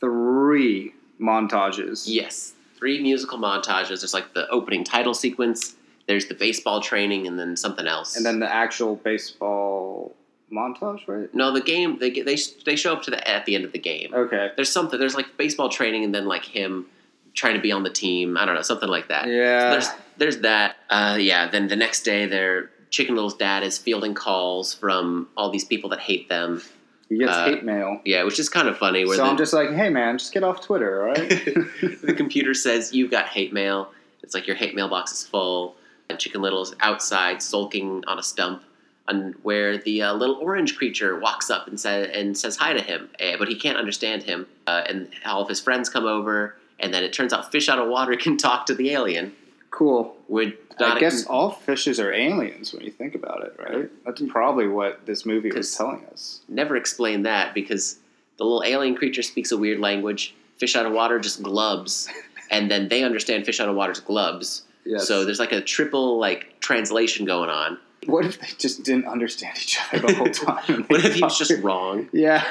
three 0.00 0.94
montages. 1.20 2.04
Yes, 2.06 2.54
three 2.76 3.02
musical 3.02 3.38
montages. 3.38 4.00
There's 4.00 4.14
like 4.14 4.34
the 4.34 4.48
opening 4.48 4.84
title 4.84 5.14
sequence. 5.14 5.76
There's 6.06 6.26
the 6.26 6.34
baseball 6.34 6.80
training, 6.80 7.26
and 7.26 7.38
then 7.38 7.56
something 7.56 7.86
else. 7.86 8.16
And 8.16 8.24
then 8.24 8.40
the 8.40 8.52
actual 8.52 8.96
baseball 8.96 10.14
montage, 10.50 11.06
right? 11.06 11.32
no, 11.34 11.52
the 11.52 11.60
game 11.60 11.98
they 11.98 12.10
they 12.10 12.36
they 12.64 12.76
show 12.76 12.94
up 12.94 13.02
to 13.02 13.10
the 13.10 13.28
at 13.28 13.44
the 13.44 13.54
end 13.54 13.64
of 13.64 13.72
the 13.72 13.78
game. 13.78 14.14
Okay. 14.14 14.50
There's 14.56 14.70
something. 14.70 14.98
There's 14.98 15.14
like 15.14 15.36
baseball 15.36 15.68
training, 15.68 16.04
and 16.04 16.14
then 16.14 16.26
like 16.26 16.44
him 16.44 16.86
trying 17.34 17.54
to 17.54 17.60
be 17.60 17.72
on 17.72 17.82
the 17.82 17.90
team. 17.90 18.36
I 18.36 18.46
don't 18.46 18.54
know, 18.54 18.62
something 18.62 18.88
like 18.88 19.08
that. 19.08 19.28
Yeah. 19.28 19.70
there's 19.70 19.88
there's 20.16 20.38
that. 20.38 20.76
Uh, 20.88 21.18
yeah. 21.20 21.48
Then 21.48 21.68
the 21.68 21.76
next 21.76 22.02
day, 22.02 22.26
their 22.26 22.70
Chicken 22.90 23.14
Little's 23.14 23.34
dad 23.34 23.62
is 23.62 23.78
fielding 23.78 24.14
calls 24.14 24.74
from 24.74 25.28
all 25.36 25.50
these 25.50 25.64
people 25.64 25.90
that 25.90 26.00
hate 26.00 26.28
them. 26.28 26.62
he 27.08 27.18
gets 27.18 27.32
uh, 27.32 27.44
hate 27.46 27.64
mail. 27.64 28.00
Yeah, 28.04 28.24
which 28.24 28.38
is 28.38 28.48
kind 28.48 28.68
of 28.68 28.78
funny. 28.78 29.04
Where 29.04 29.16
So 29.16 29.24
the, 29.24 29.30
I'm 29.30 29.36
just 29.36 29.52
like, 29.52 29.70
hey 29.70 29.90
man, 29.90 30.18
just 30.18 30.32
get 30.32 30.44
off 30.44 30.60
Twitter, 30.60 31.02
all 31.02 31.08
right? 31.08 31.28
the 32.02 32.14
computer 32.16 32.54
says 32.54 32.94
you've 32.94 33.10
got 33.10 33.26
hate 33.28 33.52
mail. 33.52 33.92
It's 34.22 34.34
like 34.34 34.46
your 34.46 34.56
hate 34.56 34.74
mail 34.74 34.88
box 34.88 35.12
is 35.12 35.26
full. 35.26 35.76
And 36.10 36.18
Chicken 36.18 36.40
Little 36.40 36.62
is 36.62 36.74
outside 36.80 37.42
sulking 37.42 38.02
on 38.06 38.18
a 38.18 38.22
stump, 38.22 38.62
and 39.08 39.34
where 39.42 39.76
the 39.76 40.02
uh, 40.02 40.14
little 40.14 40.36
orange 40.36 40.76
creature 40.76 41.18
walks 41.18 41.50
up 41.50 41.68
and 41.68 41.78
says 41.78 42.08
and 42.14 42.36
says 42.36 42.56
hi 42.56 42.72
to 42.72 42.80
him, 42.80 43.10
eh, 43.18 43.36
but 43.38 43.48
he 43.48 43.54
can't 43.54 43.76
understand 43.76 44.22
him. 44.22 44.46
Uh, 44.66 44.84
and 44.88 45.10
all 45.26 45.42
of 45.42 45.48
his 45.50 45.60
friends 45.60 45.90
come 45.90 46.06
over, 46.06 46.56
and 46.80 46.94
then 46.94 47.04
it 47.04 47.12
turns 47.12 47.34
out 47.34 47.52
fish 47.52 47.68
out 47.68 47.78
of 47.78 47.88
water 47.88 48.16
can 48.24 48.38
talk 48.38 48.64
to 48.66 48.74
the 48.74 48.90
alien. 48.92 49.34
cool. 49.70 50.16
Would 50.28 50.56
I 50.80 50.98
guess 51.00 51.26
all 51.26 51.50
fishes 51.50 51.98
are 52.00 52.12
aliens 52.12 52.72
when 52.72 52.84
you 52.84 52.90
think 52.90 53.14
about 53.14 53.44
it, 53.44 53.56
right? 53.58 53.90
That's 54.04 54.22
probably 54.28 54.68
what 54.68 55.06
this 55.06 55.24
movie 55.26 55.50
was 55.50 55.74
telling 55.74 56.04
us. 56.12 56.40
never 56.48 56.76
explain 56.76 57.22
that 57.24 57.54
because 57.54 57.98
the 58.36 58.44
little 58.44 58.62
alien 58.64 58.94
creature 58.96 59.22
speaks 59.22 59.50
a 59.52 59.56
weird 59.56 59.80
language. 59.80 60.34
Fish 60.58 60.74
out 60.76 60.86
of 60.86 60.92
water 60.92 61.18
just 61.20 61.42
glubs, 61.42 62.08
and 62.50 62.70
then 62.70 62.88
they 62.88 63.02
understand 63.04 63.44
fish 63.46 63.60
out 63.60 63.68
of 63.68 63.76
water's 63.76 64.00
glubs. 64.00 64.62
Yes. 64.84 65.06
So 65.06 65.24
there's 65.24 65.38
like 65.38 65.52
a 65.52 65.60
triple 65.60 66.18
like 66.18 66.58
translation 66.60 67.26
going 67.26 67.50
on. 67.50 67.78
what 68.06 68.24
if 68.24 68.40
they 68.40 68.48
just 68.58 68.84
didn't 68.84 69.06
understand 69.06 69.56
each 69.58 69.78
other 69.92 70.06
the 70.06 70.14
whole 70.14 70.26
time? 70.32 70.84
What 70.88 71.04
if 71.04 71.14
he 71.14 71.22
was 71.22 71.38
just 71.38 71.62
wrong? 71.62 72.08
Yeah. 72.12 72.42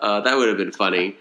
Uh, 0.00 0.20
that 0.20 0.36
would 0.36 0.48
have 0.48 0.58
been 0.58 0.72
funny. 0.72 1.16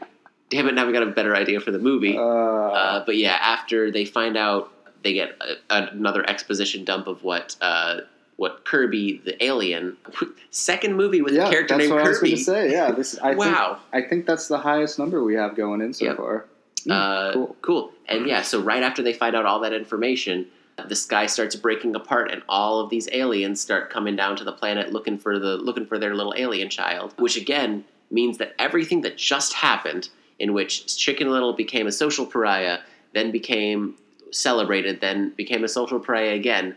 Damn 0.49 0.67
it! 0.67 0.73
Now 0.75 0.85
we 0.85 0.93
got 0.93 1.03
a 1.03 1.07
better 1.11 1.35
idea 1.35 1.59
for 1.59 1.71
the 1.71 1.79
movie. 1.79 2.17
Uh, 2.17 2.21
Uh, 2.21 3.05
but 3.05 3.17
yeah, 3.17 3.37
after 3.41 3.91
they 3.91 4.05
find 4.05 4.37
out, 4.37 4.71
they 5.03 5.13
get 5.13 5.36
a, 5.41 5.55
another 5.93 6.27
exposition 6.29 6.83
dump 6.86 7.07
of 7.07 7.23
what 7.23 7.55
uh, 7.62 8.01
what 8.38 8.65
Kirby 8.65 9.21
the 9.25 9.43
alien 9.43 9.97
second 10.51 10.95
movie 10.95 11.21
with 11.21 11.33
yeah, 11.33 11.47
a 11.47 11.51
character 11.51 11.75
that's 11.75 11.89
named 11.89 11.93
what 11.93 12.05
I 12.05 12.10
was 12.10 12.17
Kirby. 12.19 12.29
going 12.29 12.38
to 12.38 12.43
say. 12.43 12.71
Yeah, 12.71 12.91
this. 12.91 13.17
I 13.21 13.36
wow. 13.36 13.79
Think, 13.91 14.05
I 14.05 14.10
think 14.10 14.25
that's 14.25 14.47
the 14.47 14.60
highest 14.60 14.99
number 14.99 15.23
we 15.23 15.36
have 15.36 15.55
going 15.55 15.81
in 15.81 15.93
so 15.93 16.05
Yep. 16.05 16.17
far. 16.17 16.45
Uh, 16.89 17.33
cool. 17.33 17.55
cool. 17.62 17.91
And 18.07 18.27
yeah, 18.27 18.41
so 18.43 18.62
right 18.62 18.81
after 18.83 19.01
they 19.03 19.12
find 19.12 19.36
out 19.36 19.45
all 19.45 19.60
that 19.62 19.73
information, 19.73 20.45
the 20.88 20.95
sky 20.95 21.25
starts 21.25 21.55
breaking 21.55 21.95
apart, 21.95 22.31
and 22.31 22.43
all 22.47 22.79
of 22.79 22.89
these 22.89 23.10
aliens 23.12 23.60
start 23.60 23.89
coming 23.89 24.15
down 24.15 24.38
to 24.38 24.43
the 24.45 24.53
planet 24.53 24.93
looking 24.93 25.17
for 25.17 25.38
the 25.39 25.57
looking 25.57 25.86
for 25.86 25.97
their 25.99 26.15
little 26.15 26.33
alien 26.38 26.69
child. 26.69 27.13
Which 27.17 27.36
again 27.36 27.83
means 28.10 28.38
that 28.38 28.53
everything 28.60 29.01
that 29.01 29.17
just 29.17 29.53
happened, 29.53 30.07
in 30.39 30.53
which 30.53 30.95
Chicken 30.95 31.29
Little 31.29 31.51
became 31.53 31.88
a 31.88 31.91
social 31.91 32.25
pariah, 32.25 32.79
then 33.13 33.31
became 33.31 33.95
celebrated, 34.31 35.01
then 35.01 35.29
became 35.35 35.63
a 35.63 35.67
social 35.67 35.99
prey 35.99 36.35
again, 36.35 36.75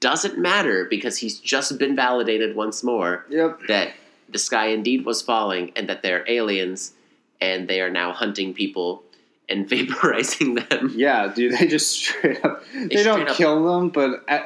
doesn't 0.00 0.38
matter 0.38 0.84
because 0.88 1.18
he's 1.18 1.38
just 1.38 1.78
been 1.78 1.94
validated 1.96 2.56
once 2.56 2.82
more 2.82 3.24
Yep. 3.30 3.60
that 3.68 3.92
the 4.28 4.38
sky 4.38 4.66
indeed 4.68 5.04
was 5.04 5.22
falling 5.22 5.72
and 5.76 5.88
that 5.88 6.02
they're 6.02 6.24
aliens 6.28 6.92
and 7.40 7.68
they 7.68 7.80
are 7.80 7.90
now 7.90 8.12
hunting 8.12 8.52
people 8.54 9.02
and 9.48 9.68
vaporizing 9.70 10.68
them. 10.68 10.92
Yeah, 10.96 11.32
dude, 11.34 11.58
they 11.58 11.66
just 11.66 11.90
straight 11.92 12.44
up. 12.44 12.62
They, 12.74 13.02
don't 13.02 13.28
up- 13.28 13.36
kill 13.36 13.64
them, 13.64 13.90
but 13.90 14.22
I, 14.28 14.42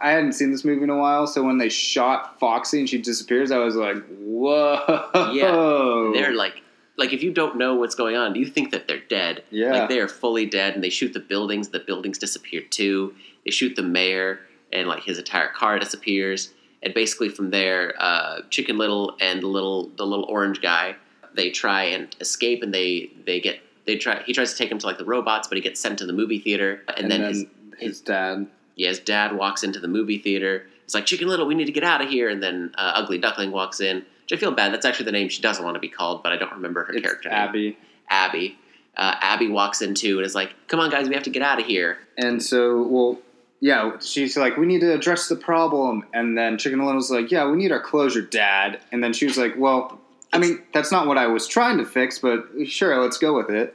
I 0.00 0.10
hadn't 0.10 0.32
seen 0.34 0.50
this 0.50 0.64
movie 0.64 0.82
in 0.82 0.90
a 0.90 0.96
while, 0.96 1.26
so 1.26 1.42
when 1.42 1.58
they 1.58 1.68
shot 1.68 2.38
Foxy 2.38 2.78
and 2.80 2.88
she 2.88 2.98
disappears, 3.00 3.50
I 3.50 3.58
was 3.58 3.76
like, 3.76 3.96
whoa. 4.18 5.30
Yeah, 5.32 6.10
they're 6.20 6.34
like, 6.34 6.62
like 6.98 7.12
if 7.12 7.22
you 7.22 7.32
don't 7.32 7.56
know 7.56 7.76
what's 7.76 7.94
going 7.94 8.16
on, 8.16 8.32
do 8.32 8.40
you 8.40 8.46
think 8.46 8.72
that 8.72 8.88
they're 8.88 8.98
dead. 8.98 9.44
Yeah. 9.50 9.72
Like 9.72 9.88
they 9.88 10.00
are 10.00 10.08
fully 10.08 10.46
dead, 10.46 10.74
and 10.74 10.84
they 10.84 10.90
shoot 10.90 11.12
the 11.12 11.20
buildings. 11.20 11.68
The 11.68 11.80
buildings 11.80 12.18
disappear 12.18 12.60
too. 12.60 13.14
They 13.44 13.50
shoot 13.50 13.76
the 13.76 13.82
mayor, 13.82 14.40
and 14.72 14.88
like 14.88 15.04
his 15.04 15.18
entire 15.18 15.48
car 15.48 15.78
disappears. 15.78 16.52
And 16.82 16.92
basically 16.94 17.28
from 17.28 17.50
there, 17.50 17.94
uh, 17.98 18.42
Chicken 18.50 18.78
Little 18.78 19.16
and 19.20 19.42
the 19.42 19.46
little 19.46 19.90
the 19.96 20.06
little 20.06 20.26
orange 20.26 20.60
guy, 20.60 20.96
they 21.34 21.50
try 21.50 21.84
and 21.84 22.14
escape, 22.20 22.62
and 22.62 22.74
they 22.74 23.10
they 23.24 23.40
get 23.40 23.60
they 23.86 23.96
try. 23.96 24.22
He 24.24 24.32
tries 24.32 24.52
to 24.52 24.58
take 24.58 24.70
him 24.70 24.78
to 24.78 24.86
like 24.86 24.98
the 24.98 25.04
robots, 25.04 25.48
but 25.48 25.56
he 25.56 25.62
gets 25.62 25.80
sent 25.80 25.98
to 26.00 26.06
the 26.06 26.12
movie 26.12 26.40
theater, 26.40 26.82
and, 26.88 26.98
and 26.98 27.10
then, 27.10 27.20
then 27.22 27.32
his 27.32 27.46
his 27.78 28.00
dad. 28.00 28.48
yeah, 28.74 28.88
his 28.88 28.98
dad 28.98 29.36
walks 29.36 29.62
into 29.62 29.78
the 29.78 29.88
movie 29.88 30.18
theater, 30.18 30.66
it's 30.88 30.94
like 30.94 31.04
Chicken 31.04 31.28
Little, 31.28 31.46
we 31.46 31.54
need 31.54 31.66
to 31.66 31.72
get 31.72 31.84
out 31.84 32.00
of 32.00 32.08
here. 32.08 32.30
And 32.30 32.42
then 32.42 32.72
uh, 32.78 32.92
Ugly 32.94 33.18
Duckling 33.18 33.50
walks 33.50 33.78
in, 33.78 34.06
which 34.28 34.38
I 34.38 34.40
feel 34.40 34.52
bad. 34.52 34.72
That's 34.72 34.84
actually 34.84 35.06
the 35.06 35.12
name 35.12 35.28
she 35.28 35.40
doesn't 35.40 35.64
want 35.64 35.74
to 35.76 35.80
be 35.80 35.88
called, 35.88 36.22
but 36.22 36.32
I 36.32 36.36
don't 36.36 36.52
remember 36.52 36.84
her 36.84 36.92
It's 36.92 37.02
character 37.02 37.30
name. 37.30 37.38
Abby. 37.38 37.78
Abby. 38.10 38.58
Uh, 38.96 39.14
Abby 39.20 39.48
walks 39.48 39.80
in 39.80 39.94
too 39.94 40.18
and 40.18 40.26
is 40.26 40.34
like, 40.34 40.54
"Come 40.66 40.80
on, 40.80 40.90
guys, 40.90 41.08
we 41.08 41.14
have 41.14 41.22
to 41.24 41.30
get 41.30 41.42
out 41.42 41.60
of 41.60 41.66
here." 41.66 41.98
And 42.16 42.42
so, 42.42 42.82
well, 42.82 43.18
yeah, 43.60 43.98
she's 44.00 44.36
like, 44.36 44.56
we 44.56 44.66
need 44.66 44.80
to 44.80 44.92
address 44.92 45.28
the 45.28 45.36
problem. 45.36 46.04
And 46.12 46.36
then 46.36 46.58
Chicken 46.58 46.84
Little's 46.84 47.10
like, 47.10 47.30
yeah, 47.30 47.48
we 47.50 47.56
need 47.56 47.72
our 47.72 47.80
closure, 47.80 48.22
Dad. 48.22 48.80
And 48.92 49.02
then 49.02 49.12
she 49.12 49.26
was 49.26 49.36
like, 49.36 49.54
well, 49.56 50.00
I 50.32 50.38
mean, 50.38 50.62
that's 50.72 50.92
not 50.92 51.06
what 51.06 51.18
I 51.18 51.26
was 51.26 51.46
trying 51.46 51.78
to 51.78 51.84
fix, 51.84 52.18
but 52.18 52.46
sure, 52.66 53.00
let's 53.00 53.18
go 53.18 53.34
with 53.34 53.50
it. 53.50 53.74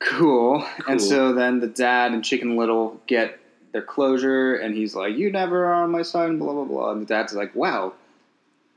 Cool. 0.00 0.66
And 0.88 1.00
so 1.00 1.32
then 1.32 1.60
the 1.60 1.66
dad 1.66 2.12
and 2.12 2.24
Chicken 2.24 2.56
Little 2.56 3.00
get 3.06 3.38
their 3.72 3.82
closure, 3.82 4.54
and 4.54 4.74
he's 4.74 4.94
like, 4.94 5.16
you 5.16 5.30
never 5.30 5.66
are 5.66 5.82
on 5.82 5.90
my 5.90 6.02
side, 6.02 6.30
and 6.30 6.38
blah, 6.38 6.52
blah, 6.52 6.64
blah. 6.64 6.92
And 6.92 7.02
the 7.02 7.06
dad's 7.06 7.34
like, 7.34 7.54
wow, 7.54 7.94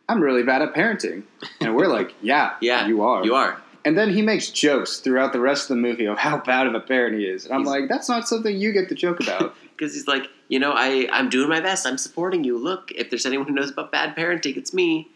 I'm 0.09 0.21
really 0.21 0.43
bad 0.43 0.61
at 0.61 0.73
parenting. 0.73 1.23
And 1.61 1.75
we're 1.75 1.87
like, 1.87 2.13
yeah, 2.21 2.55
Yeah, 2.61 2.87
you 2.87 3.01
are. 3.01 3.25
You 3.25 3.35
are. 3.35 3.61
And 3.85 3.97
then 3.97 4.09
he 4.09 4.21
makes 4.21 4.49
jokes 4.51 4.97
throughout 4.97 5.31
the 5.31 5.39
rest 5.39 5.63
of 5.69 5.75
the 5.77 5.81
movie 5.81 6.05
of 6.05 6.17
how 6.17 6.37
bad 6.39 6.67
of 6.67 6.73
a 6.75 6.79
parent 6.79 7.17
he 7.17 7.25
is. 7.25 7.45
And 7.45 7.53
I'm 7.53 7.61
He's- 7.61 7.69
like, 7.71 7.89
that's 7.89 8.09
not 8.09 8.27
something 8.27 8.55
you 8.57 8.71
get 8.73 8.89
to 8.89 8.95
joke 8.95 9.19
about. 9.19 9.55
Because 9.77 9.93
he's 9.93 10.07
like, 10.07 10.23
you 10.47 10.57
know, 10.57 10.71
I, 10.75 11.07
I'm 11.11 11.29
doing 11.29 11.47
my 11.49 11.59
best. 11.61 11.85
I'm 11.85 11.99
supporting 11.99 12.43
you. 12.43 12.57
Look, 12.57 12.89
if 12.95 13.11
there's 13.11 13.27
anyone 13.27 13.45
who 13.47 13.53
knows 13.53 13.69
about 13.69 13.91
bad 13.91 14.15
parenting, 14.15 14.57
it's 14.57 14.73
me. 14.73 15.07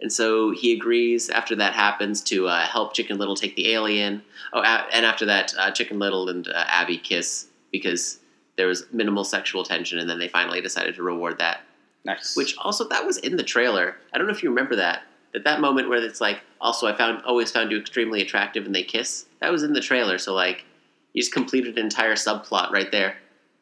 And 0.00 0.10
so 0.10 0.52
he 0.52 0.72
agrees 0.72 1.28
after 1.28 1.54
that 1.56 1.74
happens 1.74 2.22
to 2.22 2.48
uh, 2.48 2.64
help 2.64 2.94
Chicken 2.94 3.18
Little 3.18 3.34
take 3.36 3.56
the 3.56 3.74
alien. 3.74 4.22
Oh, 4.54 4.60
a- 4.60 4.86
and 4.90 5.04
after 5.04 5.26
that, 5.26 5.52
uh, 5.58 5.70
Chicken 5.70 5.98
Little 5.98 6.30
and 6.30 6.48
uh, 6.48 6.64
Abby 6.66 6.96
kiss 6.96 7.46
because 7.70 8.18
there 8.56 8.68
was 8.68 8.86
minimal 8.90 9.22
sexual 9.22 9.64
tension, 9.64 9.98
and 9.98 10.08
then 10.08 10.18
they 10.18 10.28
finally 10.28 10.62
decided 10.62 10.94
to 10.94 11.02
reward 11.02 11.36
that. 11.40 11.60
Nice. 12.06 12.36
Which 12.36 12.56
also 12.58 12.88
that 12.88 13.04
was 13.04 13.18
in 13.18 13.36
the 13.36 13.42
trailer. 13.42 13.96
I 14.12 14.18
don't 14.18 14.26
know 14.26 14.32
if 14.32 14.42
you 14.42 14.48
remember 14.48 14.76
that. 14.76 15.02
That 15.32 15.44
that 15.44 15.60
moment 15.60 15.88
where 15.88 16.02
it's 16.02 16.20
like, 16.20 16.40
also 16.60 16.86
I 16.86 16.96
found 16.96 17.22
always 17.24 17.50
found 17.50 17.70
you 17.70 17.78
extremely 17.78 18.22
attractive, 18.22 18.64
and 18.66 18.74
they 18.74 18.82
kiss. 18.82 19.26
That 19.40 19.52
was 19.52 19.62
in 19.62 19.72
the 19.74 19.80
trailer. 19.80 20.18
So 20.18 20.34
like, 20.34 20.64
you 21.12 21.20
just 21.22 21.32
completed 21.32 21.76
an 21.78 21.84
entire 21.84 22.14
subplot 22.14 22.70
right 22.70 22.90
there. 22.90 23.16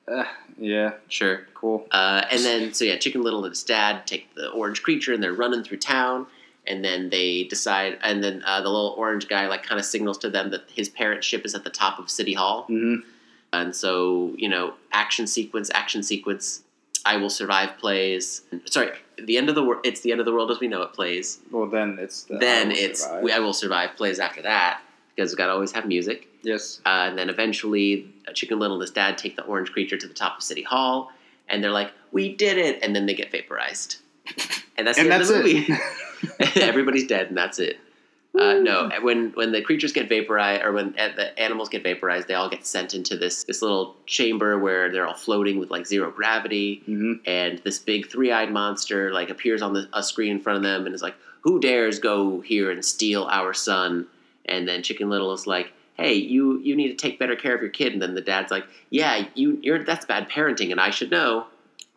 Uh, 0.07 0.25
yeah, 0.59 0.91
Sure. 1.09 1.47
cool. 1.55 1.87
Uh, 1.91 2.23
and 2.31 2.41
then, 2.45 2.75
so 2.75 2.85
yeah, 2.85 2.97
Chicken 2.99 3.23
Little 3.23 3.45
and 3.45 3.51
his 3.53 3.63
dad 3.63 4.07
take 4.07 4.33
the 4.35 4.51
orange 4.51 4.83
creature 4.83 5.13
and 5.15 5.23
they're 5.23 5.33
running 5.33 5.65
through 5.65 5.79
town. 5.79 6.27
And 6.67 6.83
then 6.85 7.11
they 7.11 7.45
decide, 7.45 7.99
and 8.03 8.23
then 8.25 8.43
uh, 8.47 8.61
the 8.63 8.69
little 8.71 8.95
orange 8.97 9.29
guy 9.29 9.49
like 9.49 9.63
kind 9.63 9.79
of 9.79 9.85
signals 9.85 10.17
to 10.19 10.31
them 10.31 10.51
that 10.51 10.65
his 10.73 10.89
parent 10.89 11.23
ship 11.25 11.45
is 11.45 11.55
at 11.55 11.63
the 11.65 11.71
top 11.71 11.99
of 11.99 12.11
City 12.11 12.35
Hall. 12.35 12.65
hmm 12.69 12.97
And 13.53 13.75
so, 13.77 14.35
you 14.37 14.49
know, 14.49 14.75
action 14.93 15.27
sequence, 15.27 15.71
action 15.75 16.03
sequence. 16.03 16.63
I 17.07 17.17
will 17.17 17.31
survive 17.31 17.77
plays. 17.79 18.43
Sorry, 18.67 18.91
the 19.19 19.37
end 19.37 19.49
of 19.49 19.55
the 19.55 19.63
world. 19.65 19.83
It's 19.85 20.01
the 20.01 20.11
end 20.13 20.21
of 20.21 20.27
the 20.27 20.33
world 20.33 20.51
as 20.51 20.61
we 20.61 20.69
know 20.69 20.83
it 20.83 20.93
plays. 20.93 21.39
Well, 21.51 21.67
then 21.67 21.99
it's 22.01 22.25
the 22.25 22.39
then 22.39 22.71
I 22.71 22.75
it's 22.75 23.03
Survive. 23.05 23.23
we, 23.23 23.33
I 23.33 23.39
will 23.41 23.53
survive 23.53 23.97
plays 23.97 24.19
after 24.19 24.43
that 24.43 24.81
because 25.15 25.31
we 25.33 25.37
got 25.37 25.47
to 25.47 25.53
always 25.53 25.73
have 25.73 25.87
music. 25.87 26.29
yes. 26.43 26.81
Uh, 26.87 27.07
and 27.09 27.19
then 27.19 27.29
eventually, 27.31 28.09
Chicken 28.35 28.59
Little 28.59 28.77
and 28.77 28.83
his 28.83 28.91
dad 28.91 29.19
take 29.19 29.37
the 29.37 29.43
orange 29.45 29.71
creature 29.73 29.97
to 29.99 30.07
the 30.09 30.15
top 30.15 30.39
of 30.39 30.43
City 30.43 30.63
Hall, 30.63 31.13
and 31.49 31.63
they're 31.63 31.71
like, 31.71 31.93
"We 32.13 32.35
did 32.35 32.59
it!" 32.59 32.83
And 32.83 32.97
then 32.97 33.07
they 33.07 33.15
get 33.15 33.31
vaporized, 33.31 33.97
and 34.79 34.87
that's 34.87 34.99
And 34.99 35.09
the 35.11 35.13
end 35.15 35.21
that's 35.23 35.31
of 35.31 35.43
the 35.45 35.51
it. 35.59 35.69
movie. 35.69 35.83
Everybody's 36.63 37.07
dead, 37.07 37.29
and 37.29 37.37
that's 37.37 37.59
it. 37.59 37.79
Uh, 38.39 38.55
no, 38.55 38.91
when 39.03 39.31
when 39.35 39.53
the 39.53 39.63
creatures 39.63 39.93
get 39.93 40.09
vaporized, 40.09 40.65
or 40.65 40.73
when 40.73 40.93
the 40.93 41.39
animals 41.39 41.69
get 41.69 41.85
vaporized, 41.85 42.27
they 42.27 42.35
all 42.35 42.49
get 42.51 42.67
sent 42.67 42.93
into 42.93 43.17
this 43.17 43.45
this 43.45 43.63
little 43.63 43.95
chamber 44.07 44.59
where 44.59 44.91
they're 44.91 45.07
all 45.07 45.15
floating 45.15 45.59
with 45.59 45.71
like 45.71 45.87
zero 45.87 46.11
gravity, 46.11 46.83
hmm 46.85 47.13
and 47.27 47.59
this 47.61 47.79
big 47.79 48.11
three 48.11 48.33
eyed 48.33 48.51
monster 48.51 49.13
like 49.13 49.31
appears 49.31 49.63
on 49.63 49.73
the 49.73 49.89
a 49.93 50.03
screen 50.03 50.33
in 50.33 50.41
front 50.41 50.57
of 50.57 50.63
them 50.65 50.85
and 50.85 50.95
is 50.95 51.03
like, 51.03 51.15
"Who 51.43 51.61
dares 51.61 52.01
go 52.01 52.41
here 52.41 52.73
and 52.73 52.85
steal 52.85 53.25
our 53.31 53.55
son?" 53.55 54.09
And 54.47 54.67
then 54.67 54.83
Chicken 54.83 55.09
Little 55.11 55.33
is 55.33 55.47
like, 55.47 55.73
"Hey, 55.97 56.15
you 56.15 56.59
you 56.59 56.75
need 56.75 56.89
to 56.89 56.97
take 56.97 57.21
better 57.21 57.37
care 57.37 57.55
of 57.55 57.61
your 57.61 57.71
kid." 57.71 57.93
And 57.93 58.03
then 58.03 58.15
the 58.15 58.21
dad's 58.21 58.51
like, 58.51 58.67
"Yeah, 58.91 59.29
you 59.35 59.61
you're 59.63 59.85
that's 59.85 60.07
bad 60.07 60.29
parenting, 60.29 60.73
and 60.73 60.81
I 60.81 60.91
should 60.91 61.11
know." 61.13 61.47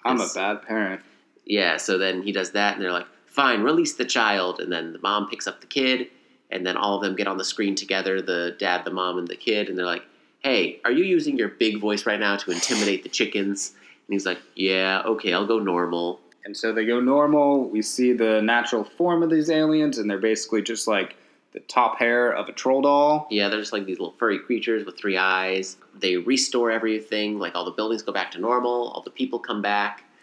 I'm 0.06 0.22
a 0.22 0.28
bad 0.36 0.62
parent. 0.62 1.02
Yeah, 1.46 1.78
so 1.78 1.98
then 1.98 2.22
he 2.22 2.32
does 2.32 2.52
that, 2.52 2.76
and 2.76 2.84
they're 2.84 2.92
like, 2.92 3.08
"Fine, 3.26 3.64
release 3.64 3.96
the 3.96 4.06
child." 4.06 4.60
And 4.60 4.72
then 4.72 4.94
the 4.94 5.00
mom 5.00 5.28
picks 5.28 5.48
up 5.48 5.62
the 5.62 5.68
kid, 5.68 6.10
and 6.52 6.66
then 6.66 6.78
all 6.78 6.96
of 6.96 7.02
them 7.02 7.16
get 7.16 7.28
on 7.28 7.38
the 7.38 7.46
screen 7.46 7.76
together 7.76 8.22
the 8.22 8.56
dad, 8.60 8.86
the 8.86 8.92
mom, 8.92 9.18
and 9.18 9.28
the 9.28 9.36
kid, 9.36 9.70
and 9.70 9.78
they're 9.78 9.86
like, 9.86 10.04
"Hey, 10.40 10.80
are 10.86 10.92
you 10.92 11.04
using 11.04 11.38
your 11.38 11.50
big 11.50 11.80
voice 11.80 12.06
right 12.06 12.20
now 12.20 12.38
to 12.38 12.52
intimidate 12.52 13.04
the 13.04 13.10
chickens?" 13.10 13.74
And 14.08 14.14
he's 14.14 14.26
like, 14.26 14.40
"Yeah, 14.56 15.02
okay, 15.06 15.34
I'll 15.34 15.48
go 15.48 15.60
normal." 15.60 16.20
And 16.46 16.56
so 16.56 16.72
they 16.72 16.86
go 16.86 17.02
normal. 17.02 17.70
We 17.70 17.82
see 17.82 18.14
the 18.14 18.42
natural 18.42 18.86
form 18.86 19.22
of 19.22 19.30
these 19.30 19.50
aliens, 19.50 19.98
and 19.98 20.10
they're 20.10 20.18
basically 20.18 20.62
just 20.62 20.88
like 20.88 21.18
the 21.52 21.60
top 21.62 21.98
hair 21.98 22.32
of 22.32 22.48
a 22.48 22.54
troll 22.54 22.82
doll. 22.84 23.28
Yeah, 23.30 23.50
they're 23.50 23.60
just 23.60 23.74
like 23.74 23.86
these 23.86 24.00
little 24.00 24.16
furry 24.18 24.40
creatures 24.40 24.86
with 24.86 24.98
three 24.98 25.18
eyes. 25.18 25.76
They 25.94 26.18
restore 26.18 26.72
everything, 26.72 27.40
like 27.40 27.56
all 27.56 27.66
the 27.66 27.72
buildings 27.72 28.04
go 28.04 28.14
back 28.14 28.32
to 28.32 28.40
normal, 28.40 28.90
all 28.90 29.02
the 29.02 29.12
people 29.12 29.40
come 29.40 29.62
back. 29.62 30.04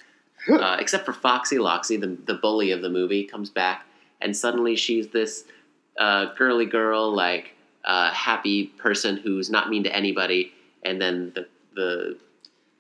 Uh, 0.47 0.77
except 0.79 1.07
for 1.07 1.15
Foxy 1.15 1.57
Loxy, 1.57 1.99
the, 1.99 2.19
the 2.27 2.35
bully 2.35 2.71
of 2.71 2.83
the 2.83 2.91
movie, 2.91 3.25
comes 3.25 3.49
back, 3.49 3.87
and 4.21 4.37
suddenly 4.37 4.77
she's 4.77 5.09
this 5.09 5.45
uh, 5.99 6.35
girly 6.35 6.67
girl, 6.67 7.13
like 7.15 7.53
uh, 7.85 8.11
happy 8.13 8.67
person 8.67 9.17
who's 9.17 9.51
not 9.51 9.69
mean 9.69 9.85
to 9.85 9.95
anybody. 9.95 10.53
And 10.85 11.01
then 11.01 11.33
the 11.35 11.47
the 11.75 12.19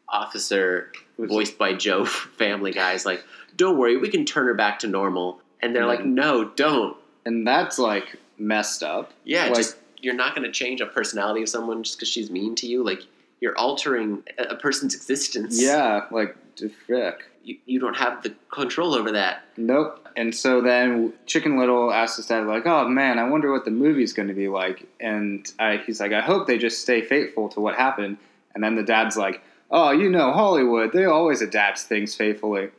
officer, 0.08 0.92
voiced 1.18 1.58
by 1.58 1.72
Joe 1.74 2.04
Family 2.38 2.72
Guy, 2.72 2.92
is 2.92 3.06
like, 3.06 3.24
"Don't 3.56 3.78
worry, 3.78 3.96
we 3.96 4.08
can 4.08 4.24
turn 4.24 4.46
her 4.46 4.54
back 4.54 4.78
to 4.80 4.86
normal." 4.88 5.40
And 5.62 5.74
they're 5.74 5.82
And 5.82 5.88
like, 5.88 5.98
then- 6.00 6.14
"No, 6.14 6.44
don't." 6.44 6.96
And 7.26 7.46
that's 7.46 7.78
like 7.78 8.16
messed 8.38 8.82
up. 8.82 9.12
Yeah, 9.24 9.46
Like- 9.46 9.54
just 9.56 9.76
you're 10.00 10.14
not 10.14 10.34
going 10.34 10.44
to 10.46 10.52
change 10.52 10.82
a 10.82 10.86
personality 10.86 11.42
of 11.42 11.48
someone 11.48 11.82
just 11.82 11.96
because 11.96 12.08
she's 12.08 12.30
mean 12.30 12.54
to 12.56 12.66
you. 12.66 12.84
Like 12.84 13.00
you're 13.40 13.56
altering 13.56 14.22
a 14.38 14.54
person's 14.54 14.94
existence. 14.94 15.60
Yeah, 15.60 16.02
like 16.10 16.36
the 16.56 16.70
frick. 16.86 17.24
you, 17.42 17.58
you 17.66 17.80
don't 17.80 17.96
have 17.96 18.22
the 18.22 18.34
control 18.50 18.94
over 18.94 19.12
that. 19.12 19.42
Nope. 19.56 20.06
And 20.16 20.34
so 20.34 20.60
then 20.60 21.12
Chicken 21.26 21.58
Little 21.58 21.92
asks 21.92 22.18
his 22.18 22.26
dad, 22.26 22.46
like, 22.46 22.66
"Oh 22.66 22.88
man, 22.88 23.18
I 23.18 23.28
wonder 23.28 23.50
what 23.52 23.64
the 23.64 23.70
movie's 23.70 24.12
going 24.12 24.28
to 24.28 24.34
be 24.34 24.48
like." 24.48 24.86
And 25.00 25.50
I, 25.58 25.78
he's 25.78 26.00
like, 26.00 26.12
"I 26.12 26.20
hope 26.20 26.46
they 26.46 26.58
just 26.58 26.80
stay 26.82 27.02
faithful 27.02 27.48
to 27.50 27.60
what 27.60 27.74
happened." 27.74 28.18
And 28.54 28.62
then 28.62 28.76
the 28.76 28.82
dad's 28.84 29.16
like, 29.16 29.42
"Oh, 29.70 29.90
you 29.90 30.08
know 30.10 30.32
Hollywood, 30.32 30.92
they 30.92 31.04
always 31.04 31.42
adapt 31.42 31.80
things 31.80 32.14
faithfully," 32.14 32.70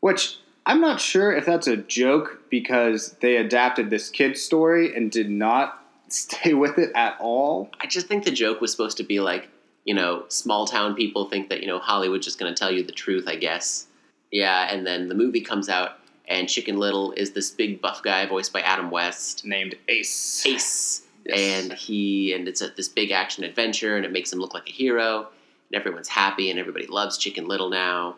which 0.00 0.38
I'm 0.64 0.80
not 0.80 1.00
sure 1.00 1.32
if 1.32 1.46
that's 1.46 1.66
a 1.68 1.76
joke 1.76 2.40
because 2.50 3.12
they 3.20 3.36
adapted 3.36 3.88
this 3.90 4.10
kid's 4.10 4.42
story 4.42 4.94
and 4.94 5.10
did 5.10 5.30
not 5.30 5.82
stay 6.08 6.54
with 6.54 6.78
it 6.78 6.92
at 6.94 7.16
all. 7.20 7.70
I 7.80 7.86
just 7.86 8.06
think 8.06 8.24
the 8.24 8.30
joke 8.30 8.60
was 8.60 8.70
supposed 8.70 8.96
to 8.98 9.04
be 9.04 9.20
like, 9.20 9.48
you 9.86 9.94
know, 9.94 10.24
small 10.28 10.66
town 10.66 10.94
people 10.94 11.24
think 11.30 11.48
that 11.48 11.60
you 11.62 11.66
know 11.66 11.78
Hollywood's 11.78 12.26
just 12.26 12.38
going 12.38 12.52
to 12.54 12.58
tell 12.58 12.70
you 12.70 12.82
the 12.82 12.92
truth. 12.92 13.26
I 13.26 13.36
guess. 13.36 13.86
Yeah, 14.30 14.70
and 14.70 14.86
then 14.86 15.08
the 15.08 15.14
movie 15.14 15.40
comes 15.40 15.68
out, 15.70 15.92
and 16.28 16.48
Chicken 16.48 16.76
Little 16.78 17.12
is 17.12 17.30
this 17.32 17.50
big 17.50 17.80
buff 17.80 18.02
guy 18.02 18.26
voiced 18.26 18.52
by 18.52 18.60
Adam 18.60 18.90
West. 18.90 19.44
Named 19.46 19.76
Ace. 19.88 20.44
Ace. 20.44 21.02
Yes. 21.24 21.38
and 21.40 21.72
he 21.72 22.32
and 22.34 22.46
it's 22.46 22.60
a, 22.60 22.68
this 22.76 22.88
big 22.88 23.10
action 23.10 23.42
adventure 23.42 23.96
and 23.96 24.04
it 24.06 24.12
makes 24.12 24.32
him 24.32 24.38
look 24.38 24.54
like 24.54 24.68
a 24.68 24.72
hero 24.72 25.26
and 25.68 25.80
everyone's 25.80 26.06
happy 26.06 26.50
and 26.50 26.58
everybody 26.60 26.86
loves 26.86 27.18
chicken 27.18 27.48
little 27.48 27.68
now 27.68 28.14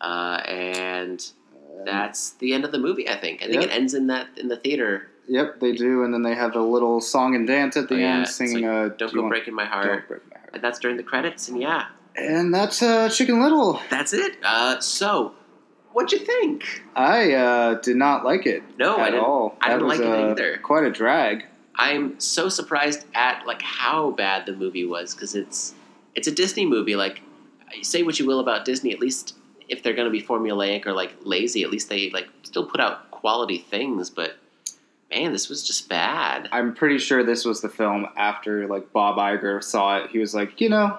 uh, 0.00 0.40
and 0.46 1.32
that's 1.84 2.34
the 2.34 2.54
end 2.54 2.64
of 2.64 2.70
the 2.70 2.78
movie 2.78 3.08
i 3.08 3.16
think 3.16 3.42
i 3.42 3.46
think 3.46 3.62
Yep. 3.62 3.64
it 3.64 3.70
ends 3.72 3.94
in 3.94 4.06
that 4.06 4.28
in 4.36 4.46
the 4.46 4.56
theater 4.56 5.08
Yep, 5.28 5.60
they 5.60 5.72
do, 5.72 6.02
and 6.04 6.12
then 6.12 6.22
they 6.22 6.34
have 6.34 6.56
a 6.56 6.60
little 6.60 7.00
song 7.00 7.34
and 7.34 7.46
dance 7.46 7.76
at 7.76 7.88
the 7.88 7.94
Oh, 7.94 7.98
yeah, 7.98 8.16
end, 8.18 8.28
singing 8.28 8.66
like, 8.66 8.92
uh, 8.92 8.94
don't 8.96 9.12
Do 9.12 9.22
go 9.22 9.28
breaking 9.28 9.54
my 9.54 9.64
heart 9.64 9.86
Don't 9.86 10.08
break 10.08 10.30
my 10.32 10.38
heart. 10.38 10.50
and 10.54 10.62
that's 10.64 10.78
during 10.78 10.96
the 10.96 11.02
credits 11.02 11.48
and 11.48 11.60
yeah 11.60 11.86
And 12.16 12.52
that's 12.52 12.82
uh, 12.82 13.08
Chicken 13.08 13.40
Little. 13.40 13.80
that's 13.90 14.12
it 14.12 14.36
uh, 14.44 14.80
so 14.80 15.32
what'd 15.92 16.12
you 16.12 16.24
think 16.26 16.82
I 16.96 17.32
uh, 17.34 17.74
did 17.80 17.96
not 17.96 18.24
like 18.24 18.46
it 18.46 18.62
no 18.78 18.94
at 18.94 19.00
i 19.00 19.10
didn't 19.10 19.24
all. 19.24 19.56
I 19.60 19.68
That 19.68 19.74
didn't 19.74 19.88
was, 19.88 19.98
like 20.00 20.08
it 20.08 20.12
uh, 20.12 20.30
either. 20.32 20.58
Quite 20.58 20.84
a 20.84 20.90
drag. 20.90 21.44
i'm 21.76 22.18
so 22.20 22.48
surprised 22.48 23.06
at 23.14 23.46
like 23.46 23.62
how 23.62 24.10
bad 24.10 24.44
the 24.46 24.52
movie 24.52 24.84
was 24.84 25.14
because 25.14 25.34
it's 25.34 25.74
it's 26.14 26.26
a 26.28 26.32
disney 26.32 26.66
movie 26.66 26.96
like 26.96 27.20
say 27.82 28.02
what 28.02 28.18
you 28.18 28.26
will 28.26 28.40
about 28.40 28.64
disney 28.66 28.92
at 28.92 28.98
least 29.00 29.34
if 29.68 29.82
they're 29.82 29.94
going 29.94 30.04
to 30.04 30.10
be 30.10 30.20
formulaic 30.22 30.84
or 30.84 30.92
like 30.92 31.14
lazy 31.22 31.62
at 31.62 31.70
least 31.70 31.88
they 31.88 32.10
like 32.10 32.28
still 32.42 32.66
put 32.66 32.80
out 32.80 33.10
quality 33.10 33.58
things 33.58 34.10
but 34.10 34.32
man 35.14 35.32
this 35.32 35.48
was 35.48 35.66
just 35.66 35.88
bad 35.88 36.48
I'm 36.52 36.74
pretty 36.74 36.98
sure 36.98 37.22
this 37.24 37.44
was 37.44 37.60
the 37.60 37.68
film 37.68 38.06
after 38.16 38.66
like 38.66 38.92
Bob 38.92 39.16
Iger 39.18 39.62
saw 39.62 39.98
it. 39.98 40.10
He 40.10 40.18
was 40.18 40.34
like, 40.34 40.60
you 40.60 40.68
know, 40.68 40.98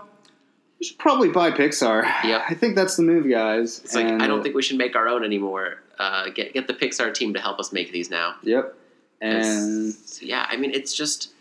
you 0.80 0.88
should 0.88 0.98
probably 0.98 1.30
buy 1.30 1.52
Pixar. 1.52 2.04
Yep. 2.24 2.42
I 2.50 2.54
think 2.54 2.76
that's 2.76 2.96
the 2.98 3.04
move, 3.04 3.30
guys. 3.30 3.80
it's 3.84 3.96
like 3.96 4.08
i 4.08 4.28
don't 4.28 4.42
think 4.44 4.56
we 4.56 4.62
should 4.62 4.78
make 4.78 4.96
our 4.96 5.08
own 5.08 5.24
anymore 5.24 5.80
uh, 6.00 6.30
get, 6.30 6.54
get 6.54 6.68
the 6.68 6.74
pixar 6.74 7.14
team 7.14 7.34
to 7.34 7.40
help 7.40 7.60
us 7.60 7.72
make 7.72 7.92
these 7.92 8.10
now 8.10 8.36
Yep. 8.44 8.76
And 9.22 9.94
yeah 10.22 10.46
i 10.50 10.58
mean 10.58 10.72
it's 10.72 10.94
just 10.94 11.32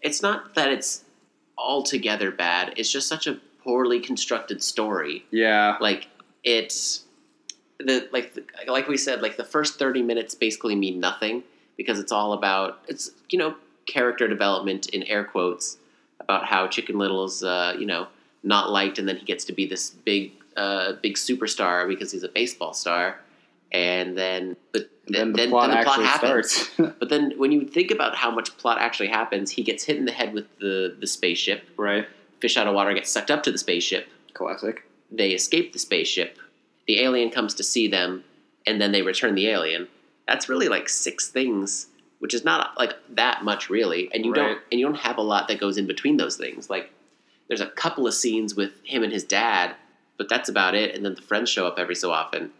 it's 0.00 0.22
not 0.22 0.54
that 0.54 0.70
it's 0.70 1.04
altogether 1.58 2.30
bad 2.30 2.74
it's 2.76 2.90
just 2.90 3.08
such 3.08 3.26
a 3.26 3.38
poorly 3.62 4.00
constructed 4.00 4.62
story 4.62 5.24
yeah, 5.30 5.76
like 5.80 6.08
it's 6.42 7.04
the 7.78 8.08
like 8.12 8.34
the, 8.34 8.44
like 8.66 8.88
we 8.88 8.96
said, 8.96 9.22
like 9.22 9.36
the 9.36 9.44
first 9.44 9.78
thirty 9.78 10.02
minutes 10.02 10.34
basically 10.34 10.74
mean 10.74 10.98
nothing 11.00 11.42
because 11.82 11.98
it's 11.98 12.12
all 12.12 12.32
about 12.32 12.78
it's 12.88 13.10
you 13.30 13.38
know 13.38 13.54
character 13.86 14.28
development 14.28 14.88
in 14.90 15.02
air 15.04 15.24
quotes 15.24 15.76
about 16.20 16.46
how 16.46 16.68
Chicken 16.68 16.98
Little's 16.98 17.42
uh, 17.42 17.74
you 17.78 17.86
know 17.86 18.06
not 18.42 18.70
liked, 18.70 18.98
and 18.98 19.08
then 19.08 19.16
he 19.16 19.24
gets 19.24 19.44
to 19.46 19.52
be 19.52 19.66
this 19.66 19.90
big 19.90 20.32
uh, 20.56 20.92
big 21.02 21.14
superstar 21.14 21.88
because 21.88 22.12
he's 22.12 22.22
a 22.22 22.28
baseball 22.28 22.72
star, 22.72 23.18
and 23.72 24.16
then 24.16 24.56
but 24.72 24.90
then, 25.06 25.32
then, 25.32 25.46
the 25.46 25.48
plot 25.50 25.70
then 25.70 25.78
the 25.78 25.84
plot 25.84 26.02
happens. 26.02 26.52
starts. 26.52 26.94
But 26.98 27.08
then 27.08 27.32
when 27.36 27.50
you 27.52 27.66
think 27.66 27.90
about 27.90 28.14
how 28.14 28.30
much 28.30 28.56
plot 28.56 28.78
actually 28.78 29.08
happens, 29.08 29.50
he 29.50 29.62
gets 29.62 29.84
hit 29.84 29.96
in 29.96 30.04
the 30.04 30.12
head 30.12 30.32
with 30.32 30.46
the 30.58 30.96
the 30.98 31.06
spaceship. 31.06 31.68
right. 31.76 32.06
Fish 32.40 32.56
out 32.56 32.66
of 32.66 32.74
water 32.74 32.92
gets 32.92 33.10
sucked 33.10 33.30
up 33.30 33.42
to 33.44 33.52
the 33.52 33.58
spaceship. 33.58 34.08
Classic. 34.34 34.82
They 35.12 35.30
escape 35.30 35.72
the 35.72 35.78
spaceship. 35.78 36.38
The 36.88 37.00
alien 37.00 37.30
comes 37.30 37.54
to 37.54 37.62
see 37.62 37.86
them, 37.86 38.24
and 38.66 38.80
then 38.80 38.90
they 38.90 39.02
return 39.02 39.36
the 39.36 39.46
alien. 39.46 39.86
That's 40.26 40.48
really 40.48 40.68
like 40.68 40.88
six 40.88 41.28
things, 41.28 41.88
which 42.18 42.34
is 42.34 42.44
not 42.44 42.78
like 42.78 42.94
that 43.10 43.44
much 43.44 43.68
really. 43.70 44.10
And 44.12 44.24
you 44.24 44.32
Right. 44.32 44.38
don't 44.38 44.58
and 44.70 44.80
you 44.80 44.86
don't 44.86 44.96
have 44.96 45.18
a 45.18 45.22
lot 45.22 45.48
that 45.48 45.60
goes 45.60 45.76
in 45.78 45.86
between 45.86 46.16
those 46.16 46.36
things. 46.36 46.70
Like 46.70 46.90
there's 47.48 47.60
a 47.60 47.66
couple 47.66 48.06
of 48.06 48.14
scenes 48.14 48.54
with 48.54 48.72
him 48.84 49.02
and 49.02 49.12
his 49.12 49.24
dad, 49.24 49.74
but 50.16 50.28
that's 50.28 50.48
about 50.48 50.74
it. 50.74 50.94
And 50.94 51.04
then 51.04 51.14
the 51.14 51.22
friends 51.22 51.50
show 51.50 51.66
up 51.66 51.78
every 51.78 51.94
so 51.96 52.10
often. 52.10 52.50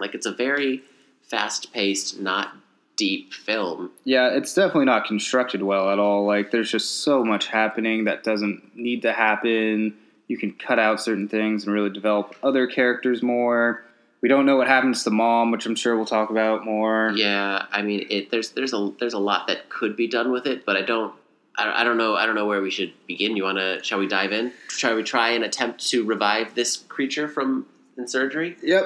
Like 0.00 0.14
it's 0.14 0.26
a 0.26 0.32
very 0.32 0.82
fast 1.22 1.72
paced, 1.72 2.20
not 2.20 2.54
deep 2.96 3.32
film. 3.32 3.90
Yeah, 4.04 4.28
it's 4.30 4.52
definitely 4.52 4.86
not 4.86 5.06
constructed 5.06 5.62
well 5.62 5.88
at 5.90 5.98
all. 5.98 6.26
Like, 6.26 6.50
there's 6.50 6.70
just 6.70 7.02
so 7.04 7.24
much 7.24 7.46
happening 7.46 8.04
that 8.04 8.24
doesn't 8.24 8.76
need 8.76 9.02
to 9.02 9.12
happen. 9.12 9.94
You 10.26 10.36
can 10.36 10.52
cut 10.52 10.78
out 10.78 11.00
certain 11.00 11.28
things 11.28 11.64
and 11.64 11.72
really 11.72 11.90
develop 11.90 12.34
other 12.42 12.66
characters 12.66 13.22
more. 13.22 13.84
We 14.20 14.28
don't 14.28 14.46
know 14.46 14.56
what 14.56 14.66
happens 14.66 15.04
to 15.04 15.10
mom, 15.10 15.50
which 15.52 15.64
I'm 15.66 15.76
sure 15.76 15.96
we'll 15.96 16.06
talk 16.06 16.30
about 16.30 16.64
more. 16.64 17.12
Yeah, 17.14 17.66
I 17.70 17.82
mean, 17.82 18.06
it, 18.10 18.30
there's 18.30 18.50
there's 18.50 18.72
a 18.72 18.92
there's 18.98 19.14
a 19.14 19.18
lot 19.18 19.46
that 19.46 19.68
could 19.68 19.96
be 19.96 20.08
done 20.08 20.32
with 20.32 20.46
it, 20.46 20.66
but 20.66 20.76
I 20.76 20.82
don't 20.82 21.14
I, 21.56 21.82
I 21.82 21.84
don't 21.84 21.96
know 21.98 22.14
I 22.16 22.26
don't 22.26 22.34
know 22.34 22.46
where 22.46 22.60
we 22.60 22.70
should 22.70 22.92
begin. 23.06 23.36
You 23.36 23.44
wanna 23.44 23.82
shall 23.84 23.98
we 23.98 24.08
dive 24.08 24.32
in? 24.32 24.52
Shall 24.70 24.96
we 24.96 25.02
try 25.02 25.30
and 25.30 25.44
attempt 25.44 25.88
to 25.90 26.04
revive 26.04 26.54
this 26.54 26.76
creature 26.76 27.28
from 27.28 27.66
in 27.96 28.08
surgery? 28.08 28.56
Yep. 28.62 28.84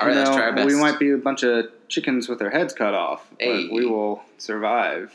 All 0.00 0.06
right, 0.06 0.12
You 0.12 0.18
let's 0.18 0.30
try 0.30 0.42
our 0.42 0.52
best. 0.52 0.66
We 0.66 0.76
might 0.76 0.98
be 0.98 1.10
a 1.12 1.18
bunch 1.18 1.42
of 1.44 1.66
chickens 1.88 2.28
with 2.28 2.38
their 2.38 2.50
heads 2.50 2.74
cut 2.74 2.94
off, 2.94 3.26
Hey. 3.38 3.66
but 3.68 3.74
we 3.74 3.86
will 3.86 4.22
survive. 4.38 5.14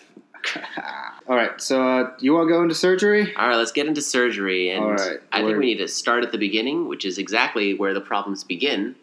all 1.28 1.36
right, 1.36 1.60
so 1.60 1.86
uh, 1.86 2.12
you 2.20 2.34
want 2.34 2.48
to 2.48 2.54
go 2.54 2.64
into 2.64 2.74
surgery? 2.74 3.36
All 3.36 3.50
right, 3.50 3.58
let's 3.58 3.74
get 3.74 3.88
into 3.88 4.02
surgery, 4.02 4.70
and 4.70 4.84
All 4.86 4.92
right, 4.92 5.20
I 5.34 5.42
think 5.42 5.58
we 5.58 5.66
need 5.66 5.80
to 5.80 5.88
start 5.90 6.24
at 6.24 6.32
the 6.32 6.38
beginning, 6.38 6.88
which 6.88 7.04
is 7.04 7.18
exactly 7.18 7.74
where 7.74 7.94
the 7.94 8.00
problems 8.00 8.46
begin, 8.46 8.96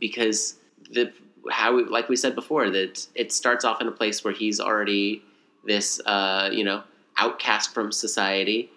because 0.00 0.56
the 0.90 1.12
how 1.50 1.74
we, 1.74 1.84
like 1.84 2.08
we 2.08 2.16
said 2.16 2.34
before 2.34 2.70
that 2.70 3.06
it 3.14 3.32
starts 3.32 3.64
off 3.64 3.80
in 3.80 3.88
a 3.88 3.92
place 3.92 4.24
where 4.24 4.32
he's 4.32 4.60
already 4.60 5.22
this 5.66 6.00
uh, 6.06 6.48
you 6.52 6.64
know 6.64 6.82
outcast 7.16 7.72
from 7.74 7.92
society, 7.92 8.70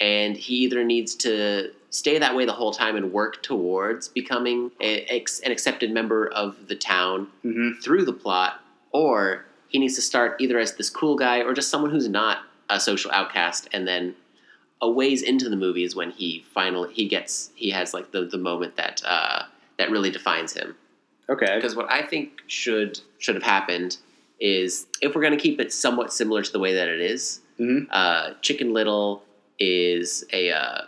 and 0.00 0.36
he 0.36 0.54
either 0.56 0.84
needs 0.84 1.14
to 1.16 1.70
stay 1.90 2.18
that 2.18 2.34
way 2.34 2.46
the 2.46 2.52
whole 2.52 2.72
time 2.72 2.96
and 2.96 3.12
work 3.12 3.42
towards 3.42 4.08
becoming 4.08 4.70
a, 4.80 5.06
an 5.44 5.52
accepted 5.52 5.90
member 5.92 6.26
of 6.28 6.68
the 6.68 6.74
town 6.76 7.28
Mm-hmm. 7.44 7.80
through 7.80 8.04
the 8.04 8.12
plot, 8.14 8.60
or 8.92 9.44
he 9.68 9.78
needs 9.78 9.94
to 9.96 10.02
start 10.02 10.40
either 10.40 10.58
as 10.58 10.76
this 10.76 10.88
cool 10.90 11.16
guy 11.16 11.40
or 11.42 11.52
just 11.52 11.70
someone 11.70 11.90
who's 11.90 12.08
not 12.08 12.38
a 12.70 12.80
social 12.80 13.10
outcast, 13.10 13.68
and 13.72 13.86
then 13.86 14.14
a 14.80 14.90
ways 14.90 15.22
into 15.22 15.48
the 15.48 15.56
movie 15.56 15.84
is 15.84 15.94
when 15.94 16.10
he 16.10 16.44
finally 16.54 16.92
he 16.92 17.06
gets 17.06 17.50
he 17.54 17.70
has 17.70 17.92
like 17.94 18.10
the, 18.10 18.24
the 18.24 18.38
moment 18.38 18.76
that 18.76 19.02
uh, 19.04 19.42
that 19.82 19.90
really 19.90 20.10
defines 20.10 20.52
him. 20.52 20.76
Okay. 21.28 21.56
Because 21.56 21.74
what 21.74 21.90
I 21.90 22.02
think 22.02 22.40
should 22.46 23.00
should 23.18 23.34
have 23.34 23.42
happened 23.42 23.96
is 24.38 24.86
if 25.00 25.14
we're 25.14 25.20
going 25.22 25.36
to 25.36 25.42
keep 25.42 25.60
it 25.60 25.72
somewhat 25.72 26.12
similar 26.12 26.42
to 26.42 26.52
the 26.52 26.58
way 26.60 26.74
that 26.74 26.88
it 26.88 27.00
is, 27.00 27.40
Mhm. 27.60 27.86
uh, 27.90 28.34
Chicken 28.42 28.72
Little 28.72 29.24
is 29.58 30.24
a 30.32 30.50
uh, 30.52 30.82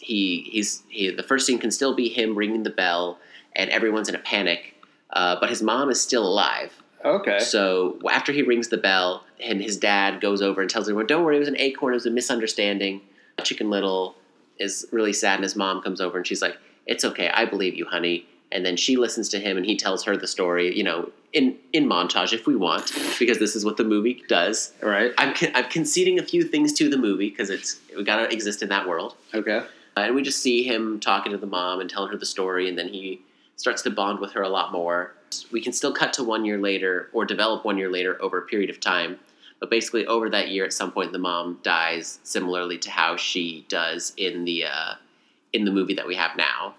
he 0.00 0.48
he's 0.50 0.82
he 0.88 1.10
the 1.10 1.22
first 1.22 1.46
scene 1.46 1.58
can 1.58 1.70
still 1.70 1.94
be 1.94 2.08
him 2.08 2.34
ringing 2.36 2.62
the 2.64 2.70
bell 2.70 3.18
and 3.54 3.70
everyone's 3.70 4.08
in 4.08 4.14
a 4.16 4.18
panic, 4.18 4.74
uh, 5.12 5.36
but 5.40 5.48
his 5.48 5.62
mom 5.62 5.90
is 5.90 6.00
still 6.00 6.26
alive. 6.26 6.72
Okay. 7.04 7.38
So 7.38 7.98
after 8.10 8.32
he 8.32 8.42
rings 8.42 8.68
the 8.68 8.78
bell 8.78 9.24
and 9.40 9.62
his 9.62 9.76
dad 9.76 10.20
goes 10.20 10.42
over 10.42 10.60
and 10.60 10.68
tells 10.70 10.86
everyone, 10.88 11.06
"Don't 11.06 11.24
worry, 11.24 11.36
it 11.36 11.40
was 11.40 11.48
an 11.48 11.58
acorn. 11.58 11.92
It 11.94 11.96
was 11.96 12.06
a 12.06 12.10
misunderstanding." 12.10 13.00
Chicken 13.44 13.70
Little 13.70 14.16
is 14.58 14.86
really 14.92 15.12
sad, 15.12 15.34
and 15.36 15.42
his 15.42 15.56
mom 15.56 15.82
comes 15.82 16.00
over 16.00 16.16
and 16.16 16.26
she's 16.26 16.40
like, 16.40 16.56
"It's 16.86 17.04
okay. 17.04 17.28
I 17.28 17.44
believe 17.44 17.74
you, 17.74 17.86
honey." 17.86 18.26
And 18.52 18.64
then 18.64 18.76
she 18.76 18.96
listens 18.96 19.28
to 19.30 19.40
him, 19.40 19.56
and 19.56 19.66
he 19.66 19.76
tells 19.76 20.04
her 20.04 20.16
the 20.16 20.28
story. 20.28 20.76
You 20.76 20.84
know, 20.84 21.10
in 21.32 21.56
in 21.72 21.86
montage 21.86 22.32
if 22.32 22.46
we 22.46 22.56
want, 22.56 22.92
because 23.18 23.38
this 23.38 23.56
is 23.56 23.64
what 23.64 23.76
the 23.76 23.84
movie 23.84 24.22
does. 24.28 24.72
All 24.82 24.88
right. 24.88 25.12
I'm 25.18 25.34
con- 25.34 25.50
I'm 25.54 25.68
conceding 25.68 26.18
a 26.18 26.22
few 26.22 26.44
things 26.44 26.72
to 26.74 26.88
the 26.88 26.96
movie 26.96 27.30
because 27.30 27.50
it's 27.50 27.80
we 27.96 28.04
got 28.04 28.16
to 28.16 28.32
exist 28.32 28.62
in 28.62 28.68
that 28.70 28.88
world. 28.88 29.16
Okay. 29.34 29.62
Uh, 29.96 30.00
and 30.00 30.14
we 30.14 30.22
just 30.22 30.40
see 30.40 30.62
him 30.64 30.98
talking 30.98 31.32
to 31.32 31.38
the 31.38 31.46
mom 31.46 31.80
and 31.80 31.90
telling 31.90 32.10
her 32.10 32.16
the 32.16 32.26
story, 32.26 32.68
and 32.68 32.78
then 32.78 32.88
he 32.88 33.20
starts 33.56 33.82
to 33.82 33.90
bond 33.90 34.20
with 34.20 34.32
her 34.32 34.42
a 34.42 34.48
lot 34.48 34.72
more. 34.72 35.12
We 35.52 35.60
can 35.60 35.72
still 35.72 35.92
cut 35.92 36.12
to 36.14 36.24
one 36.24 36.44
year 36.44 36.58
later 36.58 37.08
or 37.12 37.24
develop 37.24 37.64
one 37.64 37.78
year 37.78 37.90
later 37.90 38.20
over 38.22 38.38
a 38.38 38.42
period 38.42 38.70
of 38.70 38.80
time, 38.80 39.18
but 39.60 39.70
basically 39.70 40.06
over 40.06 40.28
that 40.30 40.48
year, 40.48 40.64
at 40.64 40.72
some 40.72 40.92
point, 40.92 41.12
the 41.12 41.18
mom 41.18 41.58
dies, 41.62 42.18
similarly 42.22 42.78
to 42.78 42.90
how 42.90 43.16
she 43.16 43.64
does 43.68 44.12
in 44.16 44.44
the 44.44 44.64
uh, 44.64 44.94
in 45.54 45.64
the 45.64 45.70
movie 45.70 45.94
that 45.94 46.06
we 46.06 46.16
have 46.16 46.36
now. 46.36 46.74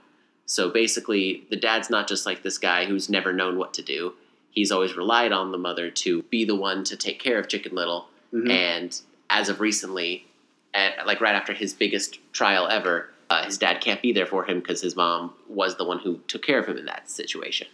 So 0.45 0.69
basically, 0.69 1.45
the 1.49 1.55
dad's 1.55 1.89
not 1.89 2.07
just 2.07 2.25
like 2.25 2.43
this 2.43 2.59
guy 2.59 2.85
who's 2.85 3.09
never 3.09 3.33
known 3.33 3.57
what 3.57 3.73
to 3.75 3.81
do. 3.81 4.13
He's 4.51 4.71
always 4.71 4.95
relied 4.95 5.31
on 5.31 5.51
the 5.51 5.57
mother 5.57 5.89
to 5.89 6.21
be 6.23 6.45
the 6.45 6.55
one 6.55 6.83
to 6.83 6.95
take 6.95 7.19
care 7.19 7.39
of 7.39 7.47
Chicken 7.47 7.73
Little, 7.73 8.09
Mhm. 8.33 8.51
and 8.51 9.01
as 9.29 9.49
of 9.49 9.59
recently, 9.59 10.27
at, 10.73 11.07
like 11.07 11.21
right 11.21 11.35
after 11.35 11.53
his 11.53 11.73
biggest 11.73 12.19
trial 12.33 12.67
ever, 12.67 13.09
uh, 13.29 13.43
his 13.45 13.57
dad 13.57 13.81
can't 13.81 14.01
be 14.01 14.11
there 14.13 14.25
for 14.27 14.45
him 14.45 14.59
because 14.59 14.81
his 14.81 14.95
mom 14.95 15.33
was 15.47 15.77
the 15.77 15.83
one 15.85 15.99
who 15.99 16.19
took 16.27 16.43
care 16.43 16.59
of 16.59 16.67
him 16.67 16.77
in 16.77 16.85
that 16.85 17.09
situation. 17.09 17.67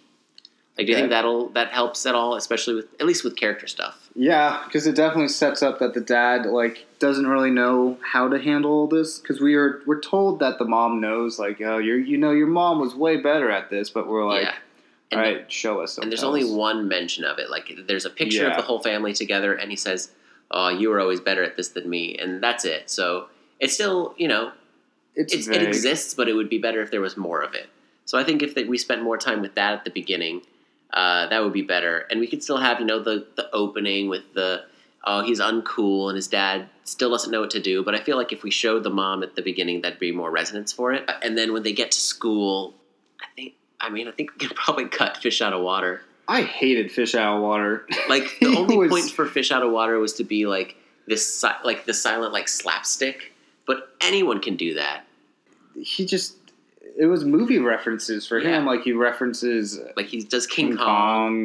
Like, 0.82 0.88
do 0.88 0.91
you 0.94 0.98
Okay. 0.98 1.02
think 1.04 1.12
that'll 1.12 1.50
that 1.50 1.70
helps 1.70 2.06
at 2.08 2.15
all, 2.15 2.36
especially 2.36 2.74
with 2.74 2.88
at 3.00 3.06
least 3.06 3.24
with 3.24 3.36
character 3.36 3.67
stuff? 3.67 4.10
Yeah, 4.15 4.62
because 4.65 4.88
it 4.88 4.96
definitely 4.96 5.28
sets 5.30 5.62
up 5.62 5.78
that 5.80 5.94
the 5.94 6.02
dad 6.02 6.46
like 6.48 6.86
doesn't 7.00 7.28
really 7.28 7.52
know 7.52 7.98
how 8.02 8.28
to 8.28 8.39
handle 8.39 8.72
all 8.72 8.88
this. 8.88 9.20
Because 9.20 9.39
we 9.39 9.54
are 9.56 9.82
we're 9.86 10.02
told 10.02 10.39
that 10.39 10.58
the 10.58 10.65
mom 10.65 11.00
knows, 11.00 11.38
like, 11.38 11.62
oh, 11.62 11.78
you're 11.78 12.00
you 12.00 12.17
know 12.17 12.32
your 12.32 12.48
mom 12.48 12.80
was 12.80 12.96
way 12.96 13.17
better 13.17 13.52
at 13.52 13.70
this, 13.70 13.89
but 13.91 14.08
we're 14.08 14.26
like, 14.28 14.44
yeah, 14.44 14.56
all 15.12 15.20
and, 15.20 15.22
right, 15.22 15.52
show 15.52 15.82
us. 15.82 15.98
and 15.98 16.12
there's 16.12 16.24
only 16.24 16.44
one 16.44 16.88
mention 16.88 17.24
of 17.26 17.38
it. 17.38 17.50
Like, 17.52 17.72
there's 17.88 18.06
a 18.06 18.10
picture 18.10 18.48
of 18.50 18.56
the 18.58 18.63
whole 18.63 18.80
family 18.80 19.13
together, 19.13 19.54
and 19.54 19.70
he 19.70 19.78
says, 19.78 20.12
"Oh, 20.50 20.70
you 20.70 20.89
were 20.89 21.00
always 21.00 21.20
better 21.22 21.44
at 21.44 21.56
this 21.58 21.70
than 21.70 21.88
me," 21.88 22.15
and 22.17 22.41
that's 22.41 22.65
it. 22.65 22.89
So 22.89 23.28
it's 23.60 23.74
still, 23.76 24.15
you 24.17 24.28
know, 24.28 24.52
It's, 25.15 25.34
it's, 25.34 25.48
it 25.48 25.62
exists, 25.62 26.15
but 26.15 26.28
it 26.28 26.34
would 26.34 26.50
be 26.50 26.58
better 26.58 26.82
if 26.82 26.89
there 26.89 27.02
was 27.02 27.15
more 27.15 27.41
of 27.41 27.54
it. 27.54 27.67
So 28.06 28.17
I 28.17 28.24
think 28.24 28.41
if 28.41 28.56
that 28.56 28.67
we 28.67 28.78
spent 28.78 29.04
more 29.04 29.17
time 29.17 29.41
with 29.41 29.56
that 29.56 29.74
at 29.74 29.86
the 29.86 29.91
beginning, 29.91 30.41
uh, 30.94 31.28
that 31.28 31.44
would 31.44 31.54
be 31.54 31.62
better. 31.62 32.00
And 32.10 32.20
we 32.20 32.28
could 32.28 32.44
still 32.44 32.58
have, 32.58 32.80
you 32.80 32.86
know, 32.86 33.00
the 33.02 33.26
the 33.36 33.50
opening 33.54 34.10
with 34.10 34.24
the 34.34 34.64
oh 35.04 35.24
he's 35.24 35.40
uncool 35.40 36.10
and 36.10 36.16
his 36.16 36.28
dad 36.28 36.68
still 36.84 37.10
doesn't 37.10 37.32
know 37.32 37.42
what 37.42 37.50
to 37.52 37.62
do. 37.62 37.84
But 37.84 37.96
I 37.96 38.00
feel 38.02 38.18
like 38.18 38.32
if 38.32 38.44
we 38.44 38.52
showed 38.52 38.84
the 38.84 38.90
mom 38.90 39.24
at 39.24 39.36
the 39.36 39.42
beginning, 39.42 39.82
that'd 39.82 40.00
be 40.00 40.12
more 40.12 40.30
resonance 40.32 40.72
for 40.74 40.92
it. 40.94 41.10
And 41.24 41.38
then 41.38 41.54
when 41.54 41.64
they 41.64 41.74
get 41.74 41.92
to 41.92 42.00
school, 42.00 42.74
I 43.22 43.26
think 43.36 43.54
I 43.80 43.90
mean 43.90 44.08
I 44.08 44.12
think 44.12 44.32
we 44.34 44.48
could 44.48 44.56
probably 44.64 44.88
cut 44.88 45.18
fish 45.18 45.42
out 45.42 45.54
of 45.54 45.62
water. 45.62 46.02
I 46.28 46.44
hated 46.44 46.92
fish 46.92 47.16
out 47.16 47.38
of 47.38 47.42
water. 47.42 47.86
Like 48.10 48.38
the 48.42 48.56
only 48.58 48.78
was- 48.78 48.90
point 48.92 49.12
for 49.12 49.26
fish 49.26 49.52
out 49.52 49.64
of 49.64 49.72
water 49.72 49.98
was 50.00 50.14
to 50.14 50.24
be 50.24 50.46
like 50.46 50.76
this 51.08 51.26
si- 51.42 51.48
like 51.64 51.86
the 51.86 51.94
silent 51.94 52.34
like 52.34 52.48
slapstick. 52.48 53.34
But 53.66 53.90
anyone 54.02 54.42
can 54.42 54.56
do 54.58 54.74
that. 54.76 55.06
he 55.82 56.06
just 56.06 56.36
it 56.98 57.06
was 57.06 57.24
movie 57.26 57.60
references 57.60 58.28
for 58.28 58.40
Yeah. 58.40 58.58
him. 58.60 58.66
Like 58.66 58.84
he 58.84 58.92
references 58.94 59.80
Like 59.96 60.08
he 60.08 60.24
does 60.24 60.48
King, 60.48 60.70
King 60.70 60.78
Kong, 60.78 60.86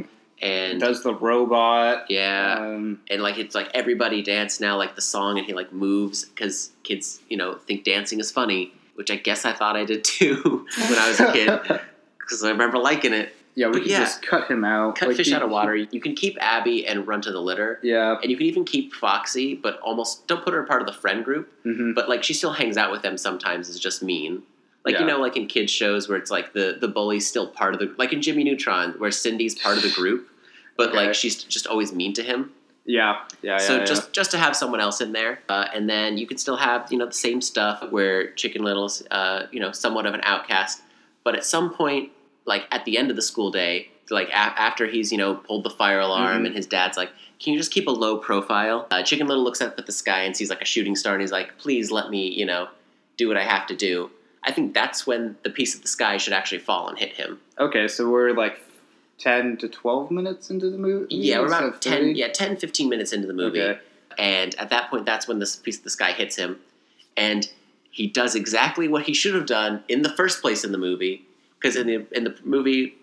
Kong, 0.03 0.09
and 0.43 0.81
does 0.81 1.03
the 1.03 1.15
robot. 1.15 2.11
yeah, 2.11 2.57
Um, 2.61 3.01
and 3.11 3.23
like 3.23 3.39
it's 3.39 3.55
like 3.55 3.71
everybody 3.75 4.23
dance 4.23 4.61
now 4.61 4.77
like 4.77 4.95
the 4.95 5.03
song 5.03 5.39
and 5.39 5.47
he 5.47 5.53
like 5.55 5.73
moves 5.73 6.25
because 6.25 6.71
kids 6.83 7.21
you 7.29 7.37
know 7.37 7.55
think 7.55 7.85
dancing 7.85 8.21
is 8.21 8.31
funny 8.31 8.73
which 8.97 9.11
i 9.11 9.17
guess 9.17 9.45
i 9.45 9.53
thought 9.53 9.77
i 9.77 9.85
did 9.85 10.03
too 10.05 10.67
when 10.89 10.99
i 10.99 11.09
was 11.09 11.21
a 11.21 11.33
kid 11.33 11.49
because 12.19 12.43
i 12.45 12.49
remember 12.51 12.79
liking 12.79 13.13
it 13.13 13.35
yeah, 13.59 13.69
we 13.69 13.73
But 13.73 13.83
could 13.85 13.91
yeah. 13.93 14.01
just 14.01 14.21
cut 14.21 14.51
him 14.51 14.67
out. 14.67 14.97
cut 14.97 15.09
Like, 15.09 15.17
fish 15.17 15.29
he- 15.29 15.35
out 15.35 15.41
of 15.43 15.49
water 15.49 15.75
you 15.75 16.01
can 16.01 16.15
keep 16.15 16.37
abby 16.41 16.87
and 16.87 17.07
Runt 17.09 17.27
of 17.27 17.33
the 17.33 17.41
Litter 17.41 17.81
Yeah. 17.83 18.19
and 18.21 18.31
you 18.31 18.37
can 18.37 18.45
even 18.47 18.65
keep 18.67 18.93
foxy 18.93 19.55
but 19.55 19.79
almost 19.81 20.27
don't 20.27 20.45
put 20.45 20.53
her 20.53 20.63
part 20.65 20.83
of 20.83 20.87
the 20.87 20.93
friend 20.93 21.25
group 21.25 21.51
hmm 21.63 21.93
but 21.95 22.09
like 22.11 22.23
she 22.23 22.35
still 22.35 22.53
hangs 22.53 22.77
out 22.77 22.91
with 22.91 23.01
them 23.03 23.17
sometimes 23.17 23.69
is 23.71 23.81
just 23.81 24.03
mean 24.03 24.43
like 24.87 24.95
Yeah. 24.95 25.01
you 25.03 25.07
know 25.07 25.19
like 25.21 25.37
in 25.37 25.47
kids 25.47 25.71
shows 25.71 26.09
where 26.09 26.17
it's 26.17 26.31
like 26.31 26.55
the 26.55 26.79
the 26.81 26.89
bully's 26.89 27.27
still 27.27 27.49
part 27.49 27.75
of 27.75 27.81
the 27.81 27.95
like 27.99 28.13
in 28.15 28.23
jimmy 28.23 28.45
neutron 28.45 28.93
where 28.97 29.11
cindy's 29.11 29.55
part 29.55 29.77
of 29.77 29.83
the 29.83 29.91
group 29.91 30.29
but 30.79 30.89
Okay. 30.91 30.97
like 30.99 31.15
she's 31.15 31.43
just 31.43 31.67
always 31.67 31.93
mean 31.93 32.13
to 32.15 32.23
him 32.23 32.53
Yeah. 32.87 33.23
Yeah. 33.43 33.59
so 33.59 33.73
yeah, 33.79 33.85
just 33.85 34.13
just 34.13 34.31
to 34.31 34.39
have 34.39 34.55
someone 34.57 34.81
else 34.81 35.01
in 35.05 35.11
there, 35.13 35.41
uh, 35.49 35.67
and 35.75 35.91
then 35.91 36.17
you 36.19 36.27
can 36.31 36.39
still 36.39 36.57
have 36.69 36.81
you 36.93 36.99
know 37.01 37.07
the 37.07 37.21
same 37.29 37.41
stuff 37.41 37.77
where 37.91 38.31
Chicken 38.41 38.63
Little's 38.63 39.03
uh, 39.11 39.47
you 39.51 39.59
know 39.61 39.73
somewhat 39.73 40.07
of 40.07 40.15
an 40.15 40.21
outcast, 40.23 40.83
but 41.25 41.35
at 41.35 41.45
some 41.45 41.67
point, 41.81 42.13
like 42.53 42.65
at 42.71 42.85
the 42.85 42.97
end 42.97 43.11
of 43.11 43.17
the 43.17 43.23
school 43.31 43.51
day, 43.51 43.75
like 44.19 44.29
a- 44.29 44.55
after 44.69 44.87
he's 44.87 45.11
you 45.11 45.19
know 45.19 45.35
pulled 45.35 45.65
the 45.65 45.75
fire 45.83 45.99
alarm 46.09 46.43
Mhm. 46.43 46.47
and 46.47 46.55
his 46.55 46.67
dad's 46.67 46.97
like 46.97 47.11
can 47.41 47.53
you 47.53 47.59
just 47.59 47.73
keep 47.73 47.87
a 47.89 47.97
low 48.05 48.15
profile 48.29 48.87
uh, 48.93 49.03
chicken 49.03 49.27
little 49.27 49.43
looks 49.43 49.61
up 49.61 49.75
at 49.81 49.87
the 49.87 49.93
sky 50.03 50.21
and 50.27 50.37
sees 50.37 50.49
like 50.49 50.63
a 50.63 50.65
shooting 50.65 50.95
star 50.97 51.13
and 51.15 51.21
he's 51.25 51.33
like 51.33 51.59
please 51.59 51.91
let 51.99 52.07
me 52.09 52.23
you 52.41 52.47
know 52.47 52.63
do 53.21 53.27
what 53.29 53.37
i 53.37 53.43
have 53.55 53.67
to 53.67 53.75
do 53.89 54.11
i 54.47 54.53
think 54.53 54.73
that's 54.75 55.07
when 55.07 55.37
the 55.43 55.51
piece 55.51 55.75
of 55.75 55.83
the 55.83 55.89
sky 55.89 56.17
should 56.17 56.33
actually 56.33 56.59
fall 56.59 56.89
and 56.89 56.99
hit 56.99 57.13
him 57.15 57.39
Okay, 57.59 57.89
so 57.89 58.09
we're 58.11 58.33
like 58.33 58.61
ten 59.19 59.57
to 59.59 59.69
twelve 59.69 60.11
minutes 60.11 60.51
into 60.51 60.71
the 60.71 60.79
movie. 60.79 61.15
yeah 61.15 61.39
we're 61.41 61.47
about 61.47 61.65
of 61.65 61.81
10 61.81 61.93
30? 61.93 62.13
yeah 62.13 62.29
10 62.29 62.57
15 62.57 62.89
minutes 62.89 63.13
into 63.13 63.27
the 63.27 63.33
movie 63.35 63.61
Okay. 63.63 63.81
and 64.19 64.55
at 64.57 64.71
that 64.71 64.91
point 64.91 65.07
that's 65.07 65.27
when 65.29 65.39
this 65.39 65.57
piece 65.57 65.79
of 65.79 65.85
the 65.85 65.91
sky 65.91 66.13
hits 66.13 66.37
him 66.37 66.59
and 67.17 67.51
he 67.91 68.07
does 68.07 68.35
exactly 68.35 68.89
what 68.89 69.05
he 69.05 69.15
should 69.15 69.35
have 69.35 69.47
done 69.47 69.83
in 69.89 70.03
the 70.03 70.11
first 70.11 70.43
place 70.43 70.65
in 70.65 70.73
the 70.73 70.79
movie 70.79 71.25
because 71.59 71.77
in 71.77 71.87
the 71.87 72.07
in 72.13 72.25
the 72.25 72.37
movie 72.45 72.95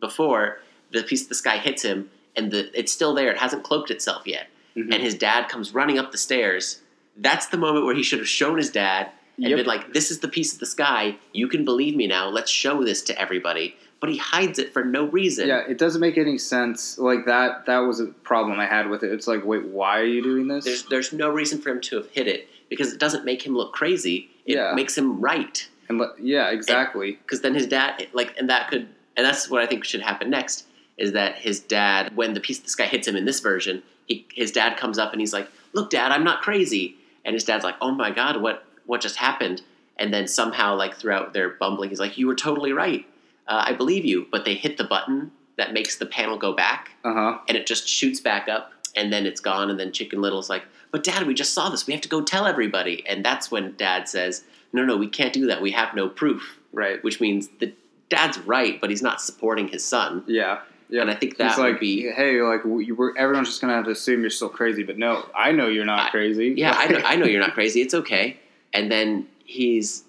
before 0.00 0.60
the 0.92 1.02
piece 1.02 1.22
of 1.22 1.28
the 1.28 1.34
sky 1.34 1.58
hits 1.58 1.82
him 1.82 2.10
and 2.36 2.50
the 2.50 2.76
it's 2.78 2.90
still 2.92 3.14
there 3.14 3.30
it 3.30 3.38
hasn't 3.38 3.62
cloaked 3.62 3.90
itself 3.90 4.26
yet 4.26 4.46
Mhm. 4.76 4.92
and 4.94 5.02
his 5.02 5.14
dad 5.16 5.48
comes 5.48 5.74
running 5.74 5.98
up 5.98 6.10
the 6.12 6.18
stairs 6.18 6.80
that's 7.16 7.46
the 7.46 7.56
moment 7.56 7.84
where 7.86 7.94
he 7.94 8.02
should 8.04 8.18
have 8.20 8.28
shown 8.28 8.56
his 8.56 8.70
dad 8.70 9.10
and 9.40 9.48
Yep. 9.50 9.56
been 9.58 9.66
like 9.66 9.92
this 9.94 10.10
is 10.10 10.18
the 10.20 10.28
piece 10.28 10.52
of 10.52 10.58
the 10.60 10.66
sky 10.66 11.16
you 11.32 11.48
can 11.48 11.64
believe 11.64 11.96
me 11.96 12.06
now 12.06 12.28
let's 12.28 12.50
show 12.50 12.84
this 12.84 13.00
to 13.02 13.18
everybody 13.20 13.74
but 14.00 14.08
he 14.10 14.16
hides 14.16 14.58
it 14.58 14.72
for 14.72 14.84
no 14.84 15.04
reason 15.06 15.46
Yeah, 15.48 15.62
it 15.68 15.76
doesn't 15.76 16.00
make 16.00 16.16
any 16.16 16.38
sense. 16.38 16.96
Like 16.96 17.26
that. 17.26 17.66
That 17.66 17.80
was 17.80 18.00
a 18.00 18.06
problem 18.06 18.58
I 18.58 18.64
had 18.64 18.88
with 18.88 19.02
it. 19.02 19.12
It's 19.12 19.26
like, 19.26 19.44
wait, 19.44 19.66
why 19.66 19.98
are 20.00 20.04
you 20.06 20.22
doing 20.22 20.48
this? 20.48 20.64
there's 20.64 20.84
there's 20.84 21.12
no 21.12 21.28
reason 21.28 21.60
for 21.60 21.68
him 21.68 21.82
to 21.82 21.96
have 21.96 22.08
hit 22.10 22.26
it 22.26 22.48
because 22.70 22.94
it 22.94 22.98
doesn't 22.98 23.26
make 23.26 23.44
him 23.46 23.54
look 23.54 23.74
crazy. 23.74 24.30
It 24.46 24.54
Yeah. 24.56 24.72
makes 24.74 24.96
him 24.96 25.20
right. 25.20 25.68
and 25.90 26.00
yeah, 26.18 26.48
exactly. 26.50 27.12
Because 27.22 27.42
then 27.42 27.52
his 27.54 27.66
dad 27.66 28.06
like 28.14 28.34
and 28.38 28.48
that 28.48 28.70
could 28.70 28.88
and 29.18 29.26
that's 29.26 29.50
what 29.50 29.60
I 29.62 29.66
think 29.66 29.84
should 29.84 30.00
happen 30.00 30.30
next 30.30 30.64
is 30.96 31.12
that 31.12 31.34
his 31.36 31.60
dad 31.60 32.16
when 32.16 32.32
the 32.32 32.40
piece 32.40 32.56
of 32.56 32.64
the 32.64 32.70
sky 32.70 32.86
hits 32.86 33.06
him 33.06 33.16
in 33.16 33.26
this 33.26 33.40
version, 33.40 33.82
he 34.06 34.26
his 34.32 34.50
dad 34.50 34.78
comes 34.78 34.98
up 34.98 35.12
and 35.12 35.20
he's 35.20 35.34
like, 35.34 35.46
"Look, 35.74 35.90
dad, 35.90 36.10
I'm 36.10 36.24
not 36.24 36.40
crazy." 36.40 36.96
And 37.26 37.34
his 37.34 37.44
dad's 37.44 37.64
like, 37.64 37.76
"Oh 37.82 37.90
my 37.90 38.10
god, 38.10 38.40
what 38.40 38.64
what 38.86 39.00
just 39.00 39.16
happened?" 39.16 39.62
And 39.96 40.12
then 40.14 40.26
somehow 40.26 40.74
like 40.76 40.96
throughout 40.96 41.32
their 41.34 41.50
bumbling, 41.50 41.90
he's 41.90 42.00
like, 42.00 42.16
"You 42.18 42.26
were 42.26 42.34
totally 42.34 42.72
right. 42.72 43.04
Uh, 43.46 43.64
I 43.66 43.72
believe 43.74 44.04
you." 44.04 44.26
But 44.30 44.44
they 44.44 44.54
hit 44.54 44.76
the 44.78 44.84
button 44.84 45.32
that 45.56 45.72
makes 45.74 45.96
the 45.98 46.06
panel 46.06 46.38
go 46.38 46.54
back 46.54 46.90
Uh 47.04 47.12
huh. 47.12 47.38
and 47.46 47.56
it 47.56 47.66
just 47.66 47.86
shoots 47.86 48.18
back 48.18 48.48
up 48.48 48.72
and 48.96 49.12
then 49.12 49.26
it's 49.26 49.40
gone 49.42 49.68
and 49.68 49.78
then 49.78 49.92
chicken 49.92 50.22
little's 50.22 50.48
like 50.48 50.62
but 50.90 51.04
dad 51.04 51.26
we 51.26 51.34
just 51.34 51.52
saw 51.52 51.68
this 51.68 51.86
we 51.86 51.92
have 51.92 52.00
to 52.00 52.08
go 52.08 52.22
tell 52.22 52.46
everybody 52.46 53.04
and 53.06 53.22
that's 53.22 53.50
when 53.50 53.74
dad 53.76 54.08
says 54.08 54.42
no 54.72 54.86
no 54.86 54.96
we 54.96 55.06
can't 55.06 55.34
do 55.34 55.46
that 55.48 55.60
we 55.60 55.70
have 55.72 55.94
no 55.94 56.08
proof 56.08 56.56
Right. 56.72 57.04
which 57.04 57.20
means 57.20 57.48
the 57.58 57.74
dad's 58.08 58.38
right 58.38 58.80
but 58.80 58.88
he's 58.88 59.02
not 59.02 59.20
supporting 59.20 59.68
his 59.68 59.84
son 59.84 60.24
Yeah. 60.26 60.60
Yeah. 60.88 61.02
and 61.02 61.10
i 61.10 61.14
think 61.14 61.36
that 61.36 61.58
like, 61.58 61.72
would 61.72 61.80
be 61.80 62.10
hey, 62.10 62.40
like 62.40 62.62
you 62.64 62.94
were, 62.94 63.12
everyone's 63.18 63.48
just 63.48 63.60
gonna 63.60 63.74
have 63.74 63.84
to 63.84 63.90
assume 63.90 64.22
you're 64.22 64.30
still 64.30 64.48
crazy, 64.48 64.82
but 64.82 64.96
no, 64.96 65.26
I 65.36 65.52
know 65.52 65.66
you're 65.68 65.84
not 65.84 66.06
I- 66.06 66.10
crazy. 66.10 66.54
yeah 66.56 66.72
I 66.74 66.86
know, 66.88 67.00
I 67.04 67.16
know 67.16 67.26
you're 67.26 67.42
not 67.42 67.52
crazy 67.52 67.82
it's 67.82 67.92
okay 67.94 68.39
and 68.72 68.90
then 68.90 69.26
he's 69.44 70.04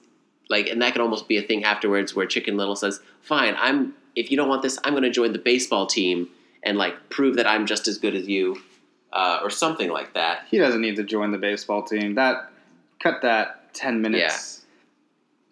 like 0.50 0.68
and 0.68 0.82
that 0.82 0.92
could 0.92 1.02
almost 1.02 1.28
be 1.28 1.38
a 1.38 1.42
thing 1.42 1.64
afterwards 1.64 2.16
where 2.16 2.26
chicken 2.26 2.58
little 2.58 2.76
says 2.76 3.00
fine 3.22 3.56
i'm 3.58 3.94
if 4.16 4.30
you 4.32 4.38
don't 4.38 4.50
want 4.50 4.62
this 4.62 4.78
i'm 4.84 4.94
going 4.94 5.04
to 5.04 5.10
join 5.10 5.34
the 5.34 5.40
baseball 5.40 5.86
team 5.86 6.30
and 6.64 6.78
like 6.78 7.10
prove 7.10 7.36
that 7.36 7.48
i'm 7.48 7.66
just 7.66 7.88
as 7.88 7.98
good 7.98 8.16
as 8.16 8.28
you 8.28 8.58
uh, 9.14 9.40
or 9.42 9.50
something 9.50 9.90
like 9.90 10.14
that 10.14 10.46
He 10.50 10.58
doesn't 10.58 10.82
need 10.82 10.96
to 10.98 11.04
join 11.04 11.32
the 11.32 11.38
baseball 11.38 11.84
team. 11.84 12.16
That 12.16 12.50
cut 13.00 13.22
that 13.22 13.74
ten 13.74 14.02
minutes. 14.02 14.66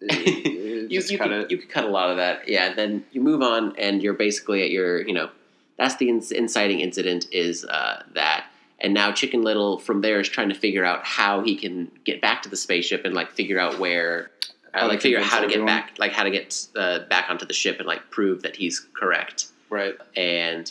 you, 0.00 0.86
you, 0.88 1.18
cut 1.18 1.28
could, 1.28 1.50
you 1.50 1.58
could 1.58 1.68
cut 1.68 1.84
a 1.84 1.88
lot 1.88 2.10
of 2.10 2.16
that. 2.16 2.48
Yeah, 2.48 2.72
then 2.72 3.04
you 3.12 3.20
move 3.20 3.42
on, 3.42 3.76
and 3.76 4.02
you're 4.02 4.14
basically 4.14 4.62
at 4.62 4.70
your, 4.70 5.06
you 5.06 5.12
know, 5.12 5.28
that's 5.76 5.96
the 5.96 6.08
inciting 6.08 6.80
incident 6.80 7.26
is 7.32 7.66
uh, 7.66 8.02
that. 8.14 8.46
And 8.80 8.94
now 8.94 9.12
Chicken 9.12 9.42
Little 9.42 9.78
from 9.78 10.00
there 10.00 10.20
is 10.20 10.28
trying 10.28 10.48
to 10.48 10.54
figure 10.54 10.84
out 10.84 11.04
how 11.04 11.42
he 11.42 11.56
can 11.56 11.90
get 12.04 12.20
back 12.20 12.42
to 12.42 12.48
the 12.48 12.56
spaceship 12.56 13.04
and 13.04 13.14
like 13.14 13.30
figure 13.32 13.58
out 13.58 13.78
where, 13.78 14.30
uh, 14.74 14.86
like 14.86 15.00
figure 15.00 15.18
out 15.18 15.24
how 15.24 15.40
to 15.40 15.46
get 15.46 15.64
back, 15.66 15.92
like 15.98 16.12
how 16.12 16.22
to 16.22 16.30
get 16.30 16.66
uh, 16.76 17.00
back 17.00 17.28
onto 17.28 17.44
the 17.44 17.52
ship 17.52 17.78
and 17.78 17.86
like 17.86 18.10
prove 18.10 18.42
that 18.42 18.56
he's 18.56 18.80
correct. 18.94 19.48
right. 19.68 19.96
And 20.16 20.70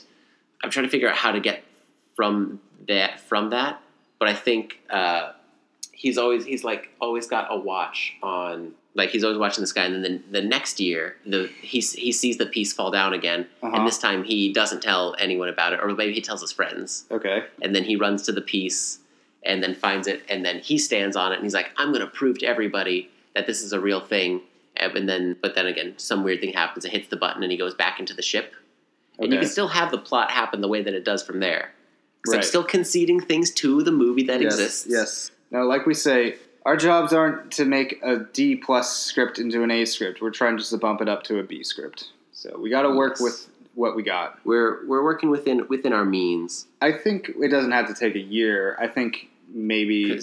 I'm 0.63 0.69
trying 0.69 0.85
to 0.85 0.89
figure 0.89 1.07
out 1.07 1.15
how 1.15 1.31
to 1.31 1.39
get 1.39 1.63
from 2.15 2.59
that 2.87 3.19
from 3.19 3.51
that. 3.51 3.81
But 4.17 4.27
I 4.27 4.33
think 4.33 4.79
uh, 4.89 5.33
he's 5.99 6.17
always 6.17 6.45
he's 6.45 6.63
like 6.63 6.89
always 7.01 7.27
got 7.27 7.47
a 7.51 7.57
watch 7.57 8.15
on 8.23 8.71
like 8.95 9.09
he's 9.09 9.23
always 9.23 9.37
watching 9.37 9.61
the 9.61 9.67
sky 9.67 9.83
and 9.83 9.93
then 10.03 10.23
the, 10.31 10.39
the 10.39 10.47
next 10.47 10.79
year 10.79 11.15
the 11.25 11.49
he, 11.61 11.79
he 11.81 12.11
sees 12.11 12.37
the 12.37 12.45
piece 12.45 12.71
fall 12.73 12.89
down 12.89 13.11
again 13.13 13.41
Uh-huh. 13.61 13.75
and 13.75 13.85
this 13.85 13.99
time 13.99 14.23
he 14.23 14.53
doesn't 14.53 14.81
tell 14.81 15.15
anyone 15.19 15.49
about 15.49 15.73
it 15.73 15.79
or 15.81 15.87
maybe 15.89 16.13
he 16.13 16.21
tells 16.21 16.41
his 16.41 16.53
friends. 16.53 17.05
Okay. 17.11 17.43
and 17.61 17.75
then 17.75 17.83
he 17.83 17.95
runs 18.05 18.23
to 18.23 18.31
the 18.31 18.41
piece 18.41 18.99
and 19.43 19.61
then 19.63 19.75
finds 19.75 20.07
it 20.07 20.23
and 20.29 20.45
then 20.45 20.59
he 20.59 20.77
stands 20.77 21.15
on 21.17 21.31
it 21.33 21.35
and 21.35 21.43
he's 21.43 21.53
like 21.53 21.69
i'm 21.77 21.89
going 21.93 22.05
to 22.09 22.13
prove 22.21 22.39
to 22.39 22.45
everybody 22.45 23.09
that 23.35 23.45
this 23.45 23.61
is 23.61 23.73
a 23.73 23.79
real 23.79 24.01
thing. 24.01 24.41
And 24.77 25.09
then 25.09 25.35
but 25.41 25.55
then 25.55 25.67
again 25.67 25.93
some 25.97 26.23
weird 26.23 26.39
thing 26.39 26.53
happens 26.53 26.85
it 26.85 26.91
hits 26.91 27.09
the 27.09 27.17
button 27.17 27.43
and 27.43 27.51
he 27.51 27.57
goes 27.57 27.73
back 27.75 27.99
into 27.99 28.13
the 28.13 28.21
ship. 28.21 28.53
And 29.19 29.33
you 29.33 29.39
can 29.39 29.49
still 29.49 29.67
have 29.67 29.91
the 29.91 29.97
plot 29.97 30.31
happen 30.31 30.61
the 30.61 30.69
way 30.69 30.81
that 30.81 30.93
it 30.93 31.03
does 31.03 31.21
from 31.21 31.41
there. 31.41 31.71
Because 32.21 32.35
i'm 32.37 32.43
still 32.43 32.63
conceding 32.63 33.19
things 33.19 33.51
to 33.61 33.83
the 33.83 33.91
movie 33.91 34.23
that 34.23 34.39
yes, 34.41 34.53
exists. 34.53 34.87
Yes. 34.89 35.31
Now, 35.51 35.63
like 35.63 35.85
we 35.85 35.93
say, 35.93 36.35
our 36.65 36.77
jobs 36.77 37.13
aren't 37.13 37.51
to 37.53 37.65
make 37.65 37.99
a 38.03 38.19
D 38.33 38.55
plus 38.55 38.95
script 38.95 39.39
into 39.39 39.63
an 39.63 39.71
A 39.71 39.85
script. 39.85 40.21
We're 40.21 40.29
trying 40.31 40.57
just 40.57 40.69
to 40.71 40.77
bump 40.77 41.01
it 41.01 41.09
up 41.09 41.23
to 41.23 41.39
a 41.39 41.43
B 41.43 41.63
script. 41.63 42.09
So 42.31 42.57
we 42.59 42.69
got 42.69 42.83
to 42.83 42.91
work 42.91 43.13
Yes. 43.13 43.21
with 43.21 43.49
what 43.75 43.95
we 43.95 44.03
got. 44.03 44.39
we're 44.43 44.85
we're 44.87 45.03
working 45.03 45.29
within 45.29 45.65
within 45.69 45.93
our 45.93 46.03
means 46.03 46.67
I 46.81 46.91
think 46.91 47.31
it 47.41 47.47
doesn't 47.49 47.71
have 47.71 47.87
to 47.87 47.93
take 47.93 48.15
a 48.15 48.19
year. 48.19 48.75
I 48.79 48.87
think 48.87 49.29
maybe 49.51 50.19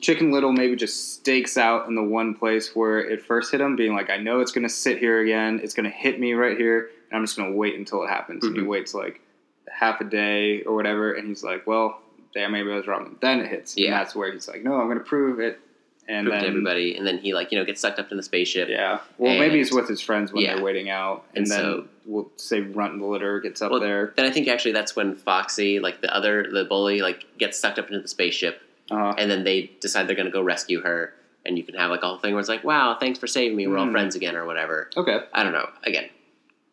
Chicken 0.00 0.30
Little 0.30 0.52
maybe 0.52 0.76
just 0.76 1.14
stakes 1.14 1.56
out 1.56 1.88
in 1.88 1.94
the 1.94 2.02
one 2.02 2.34
place 2.34 2.74
where 2.76 2.98
it 3.00 3.24
first 3.24 3.50
hit 3.50 3.60
him, 3.60 3.74
being 3.74 3.94
like, 3.94 4.10
I 4.10 4.16
know 4.18 4.40
it's 4.40 4.52
going 4.52 4.66
to 4.66 4.72
sit 4.72 4.98
here 4.98 5.20
again. 5.20 5.60
It's 5.62 5.74
going 5.74 5.84
to 5.90 5.96
hit 5.96 6.20
me 6.20 6.34
right 6.34 6.56
here, 6.56 6.90
and 7.10 7.16
I'm 7.18 7.24
just 7.24 7.36
going 7.36 7.50
to 7.50 7.56
wait 7.56 7.74
until 7.76 8.04
it 8.04 8.08
happens. 8.08 8.44
And 8.44 8.54
he 8.54 8.62
Mhm. 8.62 8.66
waits 8.68 8.94
like 8.94 9.20
half 9.68 10.00
a 10.00 10.04
day 10.04 10.62
or 10.62 10.74
whatever, 10.76 11.12
and 11.14 11.26
he's 11.26 11.42
like, 11.42 11.66
well, 11.66 12.00
damn, 12.34 12.52
maybe 12.52 12.70
I 12.70 12.76
was 12.76 12.86
wrong. 12.86 13.16
Then 13.20 13.40
it 13.40 13.48
hits. 13.48 13.76
Yeah. 13.76 13.86
And 13.86 13.94
that's 13.94 14.14
where 14.14 14.32
he's 14.32 14.48
like, 14.48 14.62
no, 14.64 14.74
I'm 14.74 14.86
going 14.86 14.98
to 14.98 15.04
prove 15.04 15.40
it. 15.40 15.60
And 16.06 16.26
prove 16.26 16.34
then, 16.34 16.42
to 16.42 16.48
everybody 16.50 16.96
and 16.96 17.06
then 17.06 17.16
he 17.16 17.32
like 17.32 17.50
you 17.50 17.58
know 17.58 17.64
gets 17.64 17.80
sucked 17.80 17.98
up 17.98 18.10
in 18.10 18.18
the 18.18 18.22
spaceship 18.22 18.68
Yeah. 18.68 18.98
Well, 19.16 19.30
And- 19.30 19.40
maybe 19.40 19.56
he's 19.56 19.72
with 19.72 19.88
his 19.88 20.02
friends 20.02 20.34
when 20.34 20.44
Yeah. 20.44 20.56
they're 20.56 20.62
waiting 20.62 20.90
out, 20.90 21.24
and, 21.34 21.44
And 21.44 21.50
then 21.50 21.58
so- 21.60 21.88
we'll 22.04 22.30
say 22.36 22.60
Runt 22.60 22.98
the 23.00 23.06
Litter 23.06 23.40
gets 23.40 23.62
up 23.62 23.70
Well, 23.70 23.80
there. 23.80 24.12
then 24.14 24.26
i 24.26 24.30
think 24.30 24.46
actually 24.46 24.72
that's 24.72 24.94
when 24.94 25.14
foxy 25.16 25.80
like 25.80 26.02
the 26.02 26.14
other 26.14 26.46
the 26.52 26.66
bully 26.66 27.00
like 27.00 27.24
gets 27.38 27.58
sucked 27.58 27.78
up 27.78 27.86
into 27.88 28.00
the 28.00 28.08
spaceship 28.08 28.60
Uh, 28.90 29.14
and 29.16 29.30
then 29.30 29.44
they 29.44 29.70
decide 29.80 30.06
they're 30.06 30.14
going 30.14 30.26
to 30.26 30.30
go 30.32 30.42
rescue 30.42 30.82
her 30.82 31.14
and 31.46 31.56
you 31.56 31.64
can 31.64 31.74
have 31.74 31.88
like 31.90 32.02
a 32.02 32.06
whole 32.06 32.18
thing 32.18 32.34
where 32.34 32.40
it's 32.40 32.50
like 32.50 32.64
wow 32.64 32.98
thanks 33.00 33.18
for 33.18 33.26
saving 33.26 33.56
me 33.56 33.66
we're 33.66 33.78
all 33.78 33.86
Hmm. 33.86 33.92
friends 33.92 34.14
again 34.14 34.36
or 34.36 34.44
whatever 34.44 34.90
okay. 34.98 35.20
i 35.32 35.42
don't 35.42 35.54
know 35.54 35.70
again 35.84 36.10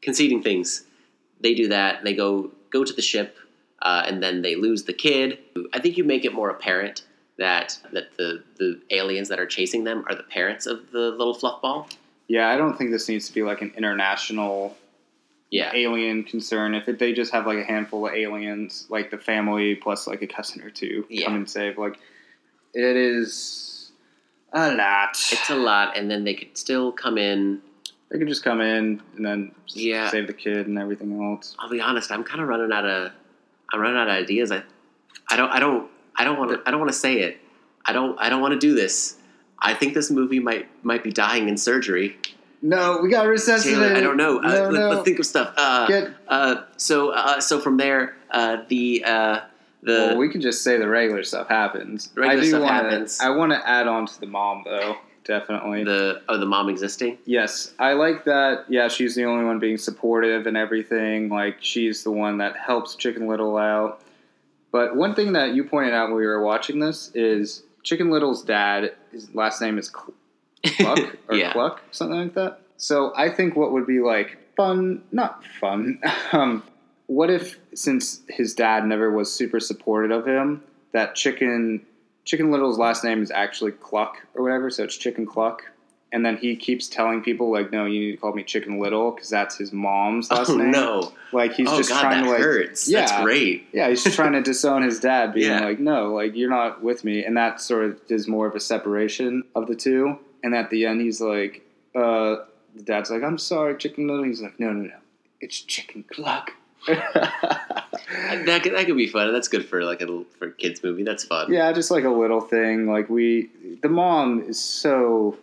conceding 0.01 0.43
things 0.43 0.83
they 1.39 1.53
do 1.53 1.69
that 1.69 2.03
they 2.03 2.13
go 2.13 2.51
go 2.69 2.83
to 2.83 2.91
the 2.91 3.01
ship 3.01 3.37
uh, 3.81 4.03
and 4.05 4.21
then 4.21 4.41
they 4.41 4.55
lose 4.55 4.83
the 4.83 4.93
kid 4.93 5.37
i 5.73 5.79
think 5.79 5.97
you 5.97 6.03
make 6.03 6.23
it 6.25 6.33
more 6.33 6.49
apparent 6.49 7.03
that 7.37 7.77
that 7.93 8.15
the 8.17 8.43
the 8.57 8.79
aliens 8.91 9.29
that 9.29 9.39
are 9.39 9.45
chasing 9.45 9.83
them 9.83 10.03
are 10.07 10.15
the 10.15 10.23
parents 10.23 10.65
of 10.65 10.91
the 10.91 11.09
little 11.11 11.33
fluff 11.33 11.61
ball 11.61 11.87
Yeah, 12.27 12.47
I 12.49 12.55
don't 12.57 12.77
think 12.77 12.91
this 12.91 13.09
needs 13.09 13.27
to 13.27 13.33
be 13.33 13.41
like 13.43 13.61
an 13.61 13.73
international 13.75 14.77
yeah 15.49 15.71
alien 15.73 16.23
concern. 16.23 16.75
If 16.75 16.87
it, 16.87 16.97
they 16.99 17.11
just 17.13 17.33
have 17.33 17.45
like 17.45 17.57
a 17.57 17.63
handful 17.63 18.07
of 18.07 18.13
aliens, 18.13 18.85
like 18.89 19.11
the 19.11 19.17
family 19.17 19.75
plus 19.75 20.07
like 20.07 20.21
a 20.21 20.27
cousin 20.27 20.61
or 20.61 20.69
two, 20.69 21.05
Yeah. 21.09 21.25
come 21.25 21.35
and 21.35 21.49
save, 21.49 21.77
like 21.77 21.97
it 22.73 22.95
is 22.95 23.91
a 24.53 24.73
lot. 24.75 25.11
it's 25.31 25.49
a 25.49 25.55
lot 25.55 25.97
and 25.97 26.09
then 26.11 26.23
they 26.23 26.33
could 26.35 26.57
still 26.57 26.91
come 26.91 27.17
in 27.17 27.61
they 28.09 28.17
could 28.19 28.27
just 28.27 28.43
come 28.43 28.61
in 28.61 29.01
and 29.15 29.25
then 29.25 29.51
Yeah. 29.73 30.09
save 30.11 30.27
the 30.27 30.33
kid 30.33 30.67
and 30.67 30.77
everything 30.77 31.11
else. 31.21 31.55
I'll 31.59 31.69
be 31.69 31.81
honest. 31.81 32.11
I'm 32.11 32.23
kind 32.23 32.41
of 32.41 32.47
running 32.49 32.71
out 32.71 32.85
of. 32.85 33.11
I'm 33.73 33.79
running 33.79 33.97
out 33.97 34.07
of 34.09 34.15
ideas. 34.15 34.51
I, 34.51 34.63
I 35.29 35.37
don't. 35.37 35.49
I 35.49 35.59
don't. 35.59 35.89
I 36.15 36.23
don't 36.23 36.37
want 36.37 36.51
to. 36.51 36.61
I 36.65 36.71
don't 36.71 36.79
want 36.79 36.91
to 36.91 36.97
say 36.97 37.19
it. 37.21 37.39
I 37.85 37.93
don't. 37.93 38.17
I 38.19 38.29
don't 38.29 38.41
want 38.41 38.53
to 38.53 38.59
do 38.59 38.75
this. 38.75 39.17
I 39.59 39.73
think 39.73 39.93
this 39.93 40.09
movie 40.11 40.39
might 40.39 40.67
might 40.83 41.03
be 41.03 41.11
dying 41.11 41.47
in 41.47 41.57
surgery. 41.57 42.17
No, 42.61 42.99
we 43.01 43.09
got 43.09 43.25
resuscitate. 43.25 43.79
Taylor, 43.79 43.95
I 43.95 44.01
don't 44.01 44.17
know. 44.17 44.37
Uh, 44.39 44.41
No, 44.47 44.69
let, 44.69 44.73
no. 44.73 44.91
us 44.99 45.05
think 45.05 45.17
of 45.19 45.25
stuff. 45.25 45.53
Uh, 45.57 45.87
Get, 45.87 46.11
uh, 46.27 46.63
so 46.77 47.09
uh, 47.09 47.39
so 47.39 47.59
from 47.59 47.77
there, 47.77 48.15
uh, 48.29 48.57
the 48.67 49.03
uh, 49.03 49.39
the 49.81 49.91
well, 49.93 50.17
we 50.17 50.29
can 50.29 50.41
just 50.41 50.63
say 50.63 50.77
the 50.77 50.87
regular 50.87 51.23
stuff 51.23 51.47
happens. 51.47 52.09
Regular 52.15 52.37
I 52.37 52.41
do 52.41 52.49
stuff 52.49 52.61
wanna, 52.61 52.73
happens. 52.73 53.19
I 53.19 53.29
want 53.29 53.51
to 53.51 53.67
add 53.67 53.87
on 53.87 54.05
to 54.05 54.19
the 54.19 54.27
mom 54.27 54.61
though, 54.65 54.97
definitely. 55.23 55.83
the 55.83 56.21
oh 56.29 56.37
the 56.37 56.45
mom 56.45 56.69
existing. 56.69 57.17
Yes, 57.25 57.73
I 57.79 57.93
like 57.93 58.25
that. 58.25 58.65
Yeah, 58.69 58.87
she's 58.87 59.15
the 59.15 59.25
only 59.25 59.45
one 59.45 59.59
being 59.59 59.77
supportive 59.77 60.47
and 60.47 60.55
everything. 60.57 61.29
Like 61.29 61.57
she's 61.59 62.03
the 62.03 62.11
one 62.11 62.37
that 62.39 62.55
helps 62.57 62.95
Chicken 62.95 63.27
Little 63.27 63.57
out. 63.57 64.01
But 64.71 64.95
one 64.95 65.15
thing 65.15 65.33
that 65.33 65.53
you 65.53 65.63
pointed 65.65 65.93
out 65.93 66.09
when 66.09 66.17
we 66.17 66.25
were 66.25 66.41
watching 66.43 66.79
this 66.79 67.11
is 67.13 67.63
Chicken 67.83 68.09
Little's 68.09 68.43
dad. 68.43 68.93
His 69.11 69.33
last 69.35 69.61
name 69.61 69.77
is 69.77 69.91
Cl- 69.91 70.13
Cluck 70.77 71.17
or 71.29 71.35
Yeah. 71.35 71.51
Cluck, 71.53 71.81
something 71.91 72.17
like 72.17 72.33
that. 72.35 72.61
So 72.77 73.13
I 73.15 73.29
think 73.29 73.55
what 73.55 73.71
would 73.73 73.85
be 73.85 73.99
like 73.99 74.37
fun, 74.55 75.03
not 75.11 75.43
fun. 75.59 75.99
Um, 76.31 76.63
what 77.07 77.29
if, 77.29 77.59
since 77.73 78.21
his 78.29 78.53
dad 78.53 78.85
never 78.85 79.11
was 79.11 79.29
super 79.33 79.59
supportive 79.59 80.11
of 80.11 80.25
him, 80.25 80.63
that 80.93 81.13
Chicken 81.15 81.85
Chicken 82.25 82.51
Little's 82.51 82.77
last 82.77 83.03
name 83.03 83.21
is 83.21 83.31
actually 83.31 83.71
Cluck 83.71 84.17
or 84.35 84.43
whatever, 84.43 84.69
so 84.69 84.83
it's 84.83 84.95
Chicken 84.95 85.25
Cluck, 85.25 85.63
and 86.11 86.25
then 86.25 86.37
he 86.37 86.55
keeps 86.55 86.87
telling 86.87 87.21
people 87.21 87.51
like, 87.51 87.71
"No, 87.71 87.85
you 87.85 87.99
need 87.99 88.11
to 88.11 88.17
call 88.17 88.33
me 88.33 88.43
Chicken 88.43 88.79
Little 88.79 89.11
because 89.11 89.29
that's 89.29 89.57
his 89.57 89.71
mom's 89.73 90.29
last 90.29 90.49
oh 90.51 90.55
name." 90.57 90.71
no! 90.71 91.13
Like 91.31 91.53
he's 91.53 91.67
oh 91.69 91.77
just 91.77 91.89
god, 91.89 92.01
trying 92.01 92.23
to 92.25 92.29
like, 92.29 92.39
hurts. 92.39 92.87
Yeah. 92.87 93.01
That's 93.01 93.21
great. 93.23 93.67
yeah, 93.73 93.89
he's 93.89 94.03
just 94.03 94.15
trying 94.15 94.33
to 94.33 94.41
disown 94.41 94.83
his 94.83 94.99
dad, 94.99 95.33
being 95.33 95.49
Yeah. 95.49 95.61
like, 95.65 95.79
"No, 95.79 96.13
like 96.13 96.35
you're 96.35 96.49
not 96.49 96.83
with 96.83 97.03
me," 97.03 97.23
and 97.25 97.35
that 97.37 97.59
sort 97.61 97.85
of 97.85 97.99
is 98.09 98.27
more 98.27 98.45
of 98.47 98.55
a 98.55 98.59
separation 98.59 99.43
of 99.55 99.67
the 99.67 99.75
two. 99.75 100.17
And 100.43 100.55
at 100.55 100.69
the 100.69 100.85
end, 100.85 101.01
he's 101.01 101.21
like, 101.21 101.63
uh, 101.95 102.37
"The 102.75 102.83
dad's 102.83 103.09
like, 103.11 103.23
I'm 103.23 103.37
sorry, 103.37 103.75
Chicken 103.77 104.07
Little." 104.07 104.25
He's 104.25 104.41
like, 104.41 104.59
"No, 104.59 104.71
no, 104.73 104.83
no, 104.89 104.95
it's 105.39 105.59
Chicken 105.59 106.03
Cluck." 106.11 106.51
That 106.87 108.61
could, 108.63 108.73
that 108.75 108.85
could 108.85 108.97
be 108.97 109.07
fun. 109.07 109.31
That's 109.33 109.47
good 109.47 109.65
for 109.65 109.83
like 109.83 110.01
a 110.01 110.23
for 110.39 110.47
a 110.47 110.51
kids 110.51 110.83
movie. 110.83 111.03
That's 111.03 111.23
fun. 111.23 111.51
yeah, 111.51 111.71
just 111.71 111.91
like 111.91 112.03
a 112.03 112.09
little 112.09 112.41
thing. 112.41 112.87
Like 112.87 113.09
we, 113.09 113.49
the 113.81 113.89
mom 113.89 114.41
is 114.47 114.59
so 114.59 115.37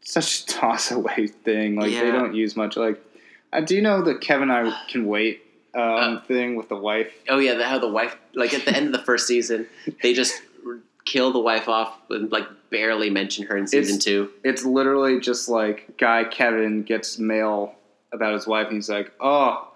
such 0.00 0.40
a 0.42 0.46
toss 0.46 0.90
away 0.90 1.26
thing. 1.28 1.76
Like 1.76 1.90
they 1.92 2.10
don't 2.10 2.34
use 2.34 2.56
much. 2.56 2.76
Like, 2.76 3.00
uh, 3.52 3.60
do 3.60 3.74
you 3.74 3.82
know 3.82 4.02
the 4.02 4.14
Kevin 4.16 4.50
I 4.50 4.84
can 4.88 5.06
wait 5.06 5.42
um, 5.74 5.82
Uh, 5.82 6.20
thing 6.22 6.56
with 6.56 6.68
the 6.68 6.76
wife? 6.76 7.12
Oh 7.28 7.38
yeah, 7.38 7.54
the, 7.54 7.66
how 7.66 7.78
the 7.78 7.88
wife 7.88 8.16
like 8.34 8.54
at 8.54 8.64
the 8.64 8.74
end 8.76 8.86
of 8.86 8.92
the 8.92 9.04
first 9.04 9.26
season 9.26 9.66
they 10.02 10.14
just 10.14 10.34
kill 11.04 11.32
the 11.32 11.40
wife 11.40 11.68
off 11.68 11.94
and 12.10 12.30
like 12.32 12.46
barely 12.70 13.10
mention 13.10 13.44
her 13.46 13.56
in 13.56 13.66
season 13.66 13.96
It's- 13.96 14.04
two. 14.04 14.30
It's 14.42 14.64
literally 14.64 15.20
just 15.20 15.48
like 15.48 15.96
guy 15.98 16.24
Kevin 16.24 16.82
gets 16.82 17.18
mail 17.18 17.74
about 18.12 18.32
his 18.34 18.46
wife, 18.46 18.68
and 18.68 18.76
he's 18.76 18.88
like, 18.88 19.12
"Oh, 19.20 19.68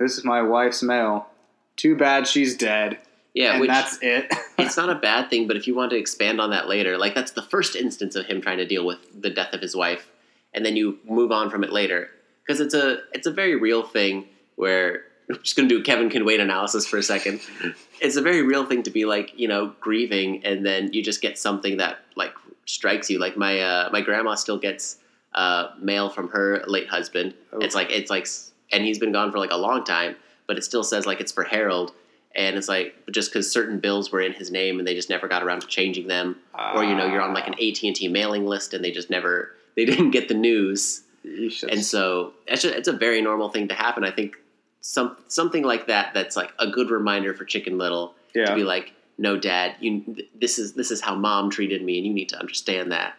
this 0.00 0.18
is 0.18 0.24
my 0.24 0.42
wife's 0.42 0.82
mail. 0.82 1.28
Too 1.76 1.94
bad 1.94 2.26
she's 2.26 2.56
dead." 2.56 2.98
Yeah, 3.34 3.52
and 3.52 3.60
which 3.60 3.70
that's 3.70 3.98
it. 4.02 4.32
it's 4.58 4.76
not 4.76 4.90
a 4.90 4.96
bad 4.96 5.30
thing, 5.30 5.46
but 5.46 5.56
if 5.56 5.68
you 5.68 5.74
want 5.76 5.92
to 5.92 5.96
expand 5.96 6.40
on 6.40 6.50
that 6.50 6.68
later, 6.68 6.98
like 6.98 7.14
that's 7.14 7.30
the 7.32 7.42
first 7.42 7.76
instance 7.76 8.16
of 8.16 8.26
him 8.26 8.40
trying 8.40 8.58
to 8.58 8.66
deal 8.66 8.84
with 8.84 8.98
the 9.22 9.30
death 9.30 9.54
of 9.54 9.60
his 9.60 9.76
wife, 9.76 10.10
and 10.52 10.66
then 10.66 10.74
you 10.74 10.98
move 11.04 11.30
on 11.30 11.48
from 11.50 11.62
it 11.62 11.72
later 11.72 12.10
because 12.44 12.60
it's 12.60 12.74
a 12.74 12.98
it's 13.12 13.28
a 13.28 13.30
very 13.30 13.54
real 13.54 13.84
thing 13.84 14.26
where 14.56 15.04
I'm 15.30 15.40
just 15.42 15.56
gonna 15.56 15.68
do 15.68 15.78
a 15.78 15.82
Kevin 15.82 16.10
can 16.10 16.24
wait 16.24 16.40
analysis 16.40 16.86
for 16.86 16.98
a 16.98 17.02
second. 17.02 17.40
It's 18.02 18.16
a 18.16 18.22
very 18.22 18.40
real 18.40 18.64
thing 18.64 18.84
to 18.84 18.90
be 18.90 19.04
like 19.04 19.38
you 19.38 19.46
know 19.46 19.74
grieving, 19.78 20.42
and 20.44 20.64
then 20.64 20.94
you 20.94 21.02
just 21.02 21.20
get 21.20 21.38
something 21.38 21.76
that 21.76 21.98
like 22.16 22.32
strikes 22.64 23.10
you. 23.10 23.18
Like 23.18 23.36
my 23.36 23.60
uh, 23.60 23.90
my 23.92 24.00
grandma 24.00 24.36
still 24.36 24.56
gets 24.56 24.96
uh, 25.34 25.68
mail 25.78 26.08
from 26.08 26.30
her 26.30 26.64
late 26.66 26.88
husband. 26.88 27.34
Oh. 27.52 27.58
It's 27.58 27.74
like 27.74 27.90
it's 27.90 28.10
like, 28.10 28.26
and 28.72 28.84
he's 28.84 28.98
been 28.98 29.12
gone 29.12 29.30
for 29.30 29.38
like 29.38 29.50
a 29.50 29.56
long 29.56 29.84
time, 29.84 30.16
but 30.46 30.56
it 30.56 30.64
still 30.64 30.84
says 30.84 31.06
like 31.06 31.20
it's 31.20 31.32
for 31.32 31.44
Harold. 31.44 31.92
And 32.34 32.56
it's 32.56 32.68
like 32.68 32.94
just 33.10 33.32
because 33.32 33.50
certain 33.50 33.80
bills 33.80 34.12
were 34.12 34.20
in 34.20 34.32
his 34.32 34.52
name 34.52 34.78
and 34.78 34.86
they 34.86 34.94
just 34.94 35.10
never 35.10 35.26
got 35.26 35.42
around 35.42 35.62
to 35.62 35.66
changing 35.66 36.06
them. 36.06 36.36
Or 36.76 36.84
you 36.84 36.94
know 36.94 37.06
you're 37.06 37.22
on 37.22 37.34
like 37.34 37.48
an 37.48 37.54
ah. 37.54 37.68
at&t 37.68 38.06
mailing 38.08 38.46
list 38.46 38.72
and 38.72 38.84
they 38.84 38.92
just 38.92 39.10
never 39.10 39.54
they 39.76 39.84
didn't 39.84 40.10
get 40.12 40.28
the 40.28 40.34
news. 40.34 41.02
And 41.24 41.84
so 41.84 42.32
it's, 42.46 42.62
just, 42.62 42.74
it's 42.74 42.88
a 42.88 42.92
very 42.92 43.20
normal 43.20 43.50
thing 43.50 43.68
to 43.68 43.74
happen. 43.74 44.04
I 44.04 44.10
think 44.10 44.36
some 44.80 45.16
something 45.28 45.64
like 45.64 45.88
that 45.88 46.14
that's 46.14 46.36
like 46.36 46.52
a 46.58 46.68
good 46.68 46.90
reminder 46.90 47.34
for 47.34 47.44
chicken 47.44 47.78
little 47.78 48.14
to 48.34 48.54
be 48.54 48.64
like 48.64 48.92
no 49.18 49.36
dad 49.36 49.74
you 49.80 50.16
this 50.40 50.58
is 50.58 50.72
this 50.72 50.90
is 50.90 51.02
how 51.02 51.14
mom 51.14 51.50
treated 51.50 51.82
me 51.82 51.98
and 51.98 52.06
you 52.06 52.14
need 52.14 52.28
to 52.30 52.38
understand 52.38 52.92
that. 52.92 53.14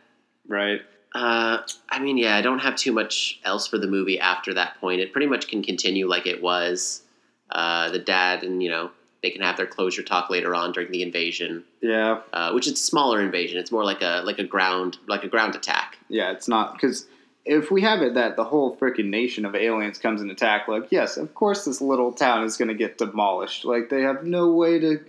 Right. 0.47 0.81
Uh, 1.13 1.59
I 1.89 1.99
mean, 1.99 2.17
yeah, 2.17 2.35
I 2.37 2.41
don't 2.41 2.59
have 2.59 2.75
too 2.75 2.91
much 2.93 3.39
else 3.43 3.67
for 3.67 3.77
the 3.77 3.87
movie 3.87 4.19
after 4.19 4.53
that 4.53 4.79
point. 4.79 5.01
It 5.01 5.11
pretty 5.11 5.27
much 5.27 5.47
can 5.47 5.61
continue 5.63 6.07
like 6.07 6.25
it 6.27 6.41
was. 6.41 7.01
Uh, 7.49 7.91
the 7.91 7.99
dad 7.99 8.43
and 8.43 8.63
you 8.63 8.69
know 8.69 8.89
they 9.21 9.29
can 9.29 9.41
have 9.41 9.57
their 9.57 9.67
closure 9.67 10.01
talk 10.03 10.29
later 10.29 10.55
on 10.55 10.71
during 10.71 10.89
the 10.89 11.03
invasion, 11.03 11.65
Yeah, 11.81 12.21
uh, 12.31 12.53
which 12.53 12.65
is 12.65 12.73
a 12.73 12.77
smaller 12.77 13.21
invasion. 13.21 13.57
It's 13.59 13.73
more 13.73 13.83
like 13.83 14.01
a 14.01 14.21
like 14.23 14.39
a 14.39 14.45
ground 14.45 14.97
like 15.07 15.25
a 15.25 15.27
ground 15.27 15.53
attack. 15.55 15.97
yeah. 16.07 16.31
It's 16.31 16.47
not 16.47 16.73
because 16.73 17.07
if 17.43 17.69
we 17.71 17.81
have 17.81 18.01
it 18.01 18.13
that 18.13 18.37
the 18.37 18.45
whole 18.45 18.77
freaking 18.77 19.07
nation 19.09 19.43
of 19.43 19.53
aliens 19.53 19.97
comes 19.97 20.21
and 20.21 20.31
attack, 20.31 20.69
like 20.69 20.87
yes, 20.91 21.17
of 21.17 21.35
course 21.35 21.65
this 21.65 21.81
little 21.81 22.13
town 22.13 22.45
is 22.45 22.55
going 22.55 22.69
to 22.69 22.73
get 22.73 22.97
demolished. 22.97 23.65
Like 23.65 23.89
they 23.89 24.01
have 24.03 24.23
no 24.23 24.53
way 24.53 24.79
to 24.79 24.99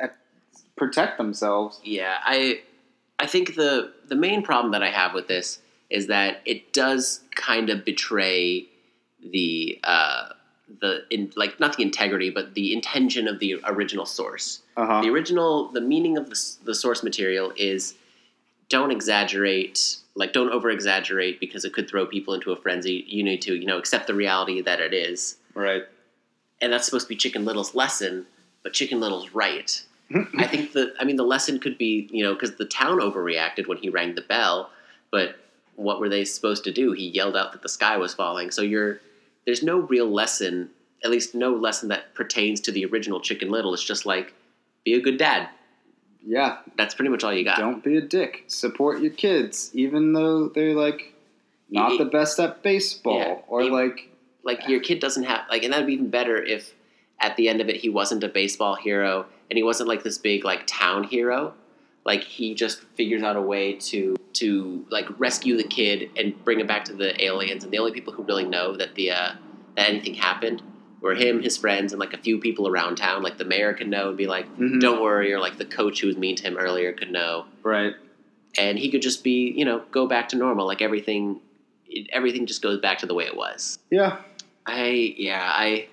uh, 0.00 0.06
protect 0.76 1.18
themselves. 1.18 1.80
Yeah, 1.82 2.16
I 2.24 2.60
I 3.20 3.26
think 3.26 3.54
the 3.56 3.92
the 4.08 4.14
main 4.16 4.42
problem 4.42 4.72
that 4.72 4.82
I 4.82 4.90
have 4.90 5.14
with 5.14 5.28
this 5.28 5.60
is 5.90 6.06
that 6.08 6.40
it 6.44 6.72
does 6.72 7.20
kind 7.34 7.70
of 7.70 7.84
betray 7.84 8.66
the 9.22 9.78
uh, 9.84 10.28
the 10.80 11.04
in, 11.10 11.32
like 11.36 11.58
not 11.58 11.76
the 11.76 11.82
integrity, 11.82 12.30
but 12.30 12.54
the 12.54 12.72
intention 12.72 13.26
of 13.26 13.38
the 13.38 13.56
original 13.64 14.06
source. 14.06 14.60
Uh 14.76 14.86
huh. 14.86 15.00
the 15.02 15.08
original 15.10 15.68
the 15.72 15.80
meaning 15.80 16.16
of 16.16 16.30
the, 16.30 16.38
the 16.64 16.74
source 16.74 17.02
material 17.02 17.52
is 17.56 17.94
don't 18.68 18.90
exaggerate 18.92 19.96
like 20.14 20.32
don't 20.32 20.50
over 20.52 20.70
exaggerate 20.70 21.40
because 21.40 21.64
it 21.64 21.72
could 21.72 21.88
throw 21.88 22.04
people 22.06 22.34
into 22.34 22.52
a 22.52 22.56
frenzy 22.56 23.02
you 23.08 23.24
need 23.24 23.40
to 23.42 23.54
you 23.56 23.64
know 23.66 23.78
accept 23.78 24.06
the 24.06 24.14
reality 24.14 24.60
that 24.60 24.78
it 24.78 24.92
is 24.94 25.36
Right. 25.54 25.82
and 26.60 26.70
that's 26.72 26.84
supposed 26.84 27.06
to 27.06 27.08
be 27.08 27.16
chicken 27.16 27.44
little's 27.46 27.74
lesson 27.74 28.26
but 28.62 28.72
chicken 28.74 29.00
little's 29.00 29.30
right 29.34 29.82
i 30.38 30.46
think 30.46 30.72
the 30.72 30.94
i 31.00 31.04
mean 31.04 31.16
the 31.16 31.24
lesson 31.24 31.58
could 31.58 31.76
be 31.78 32.08
you 32.12 32.22
know 32.24 32.32
because 32.34 32.54
the 32.56 32.64
town 32.64 32.98
overreacted 32.98 33.66
when 33.66 33.78
he 33.78 33.88
rang 33.88 34.14
the 34.14 34.22
bell 34.22 34.70
but 35.10 35.36
what 35.76 36.00
were 36.00 36.08
they 36.08 36.24
supposed 36.24 36.64
to 36.64 36.72
do 36.72 36.92
he 36.92 37.08
yelled 37.08 37.36
out 37.36 37.52
that 37.52 37.62
the 37.62 37.68
sky 37.68 37.96
was 37.96 38.14
falling 38.14 38.50
so 38.50 38.62
you're 38.62 39.00
there's 39.46 39.62
no 39.62 39.78
real 39.80 40.08
lesson 40.10 40.70
at 41.04 41.10
least 41.10 41.34
no 41.34 41.54
lesson 41.54 41.88
that 41.90 42.14
pertains 42.14 42.60
to 42.60 42.72
the 42.72 42.84
original 42.86 43.20
chicken 43.20 43.50
little 43.50 43.74
it's 43.74 43.84
just 43.84 44.06
like 44.06 44.32
be 44.84 44.94
a 44.94 45.00
good 45.00 45.18
dad 45.18 45.48
Yeah. 46.24 46.58
that's 46.76 46.94
pretty 46.94 47.10
much 47.10 47.22
all 47.24 47.32
you 47.32 47.44
got. 47.44 47.58
Don't 47.58 47.82
be 47.84 47.96
a 47.96 48.00
dick. 48.00 48.44
Support 48.48 49.00
your 49.00 49.12
kids, 49.12 49.70
even 49.74 50.12
though 50.12 50.48
they're 50.48 50.74
like 50.74 51.14
not 51.70 51.90
Y- 51.92 51.98
the 51.98 52.04
best 52.06 52.38
at 52.40 52.62
baseball 52.62 53.18
Yeah, 53.18 53.36
or 53.46 53.64
like 53.64 54.08
Like 54.42 54.66
your 54.68 54.80
kid 54.80 55.00
doesn't 55.00 55.24
have 55.24 55.42
like, 55.50 55.62
and 55.64 55.72
that'd 55.72 55.86
be 55.86 55.92
even 55.94 56.10
better 56.10 56.36
if 56.42 56.72
at 57.20 57.36
the 57.36 57.48
end 57.48 57.60
of 57.60 57.68
it 57.68 57.76
he 57.76 57.88
wasn't 57.88 58.24
a 58.24 58.28
baseball 58.28 58.74
hero 58.76 59.26
and 59.50 59.56
he 59.56 59.62
wasn't 59.62 59.88
like 59.88 60.02
this 60.02 60.18
big 60.18 60.44
like 60.44 60.66
town 60.66 61.04
hero. 61.04 61.54
Like 62.04 62.22
he 62.24 62.54
just 62.54 62.82
figures 62.96 63.22
out 63.22 63.36
a 63.36 63.42
way 63.42 63.74
to 63.74 64.16
to 64.34 64.86
like 64.90 65.06
rescue 65.18 65.56
the 65.56 65.64
kid 65.64 66.10
and 66.16 66.42
bring 66.44 66.60
it 66.60 66.66
back 66.66 66.84
to 66.86 66.92
the 66.92 67.22
aliens. 67.24 67.64
And 67.64 67.72
the 67.72 67.78
only 67.78 67.92
people 67.92 68.12
who 68.12 68.22
really 68.22 68.44
know 68.44 68.76
that 68.76 68.94
the 68.94 69.10
uh, 69.10 69.32
that 69.76 69.88
anything 69.88 70.14
happened 70.14 70.62
were 71.00 71.14
him, 71.14 71.42
his 71.42 71.56
friends, 71.56 71.92
and 71.92 72.00
like 72.00 72.12
a 72.14 72.18
few 72.18 72.38
people 72.38 72.66
around 72.66 72.96
town. 72.96 73.22
Like 73.22 73.38
the 73.38 73.44
mayor 73.44 73.72
could 73.74 73.88
know 73.88 74.08
and 74.08 74.16
be 74.16 74.26
like, 74.26 74.46
Mhm. 74.56 74.80
"Don't 74.80 75.00
worry," 75.02 75.32
or 75.32 75.38
like 75.38 75.58
the 75.58 75.64
coach 75.64 76.00
who 76.00 76.06
was 76.08 76.16
mean 76.16 76.34
to 76.36 76.42
him 76.44 76.56
earlier 76.56 76.92
could 76.92 77.10
know. 77.10 77.46
right. 77.62 77.94
and 78.56 78.78
he 78.78 78.90
could 78.90 79.02
just 79.02 79.22
be 79.22 79.52
you 79.56 79.64
know 79.64 79.82
go 79.90 80.06
back 80.06 80.30
to 80.30 80.36
normal 80.36 80.66
like 80.66 80.80
everything 80.80 81.38
everything 82.12 82.46
just 82.46 82.62
goes 82.62 82.80
back 82.80 82.98
to 82.98 83.06
the 83.06 83.12
way 83.14 83.24
it 83.24 83.36
was 83.36 83.78
Yeah. 83.90 84.16
i 84.66 85.14
yeah 85.18 85.52
i 85.54 85.86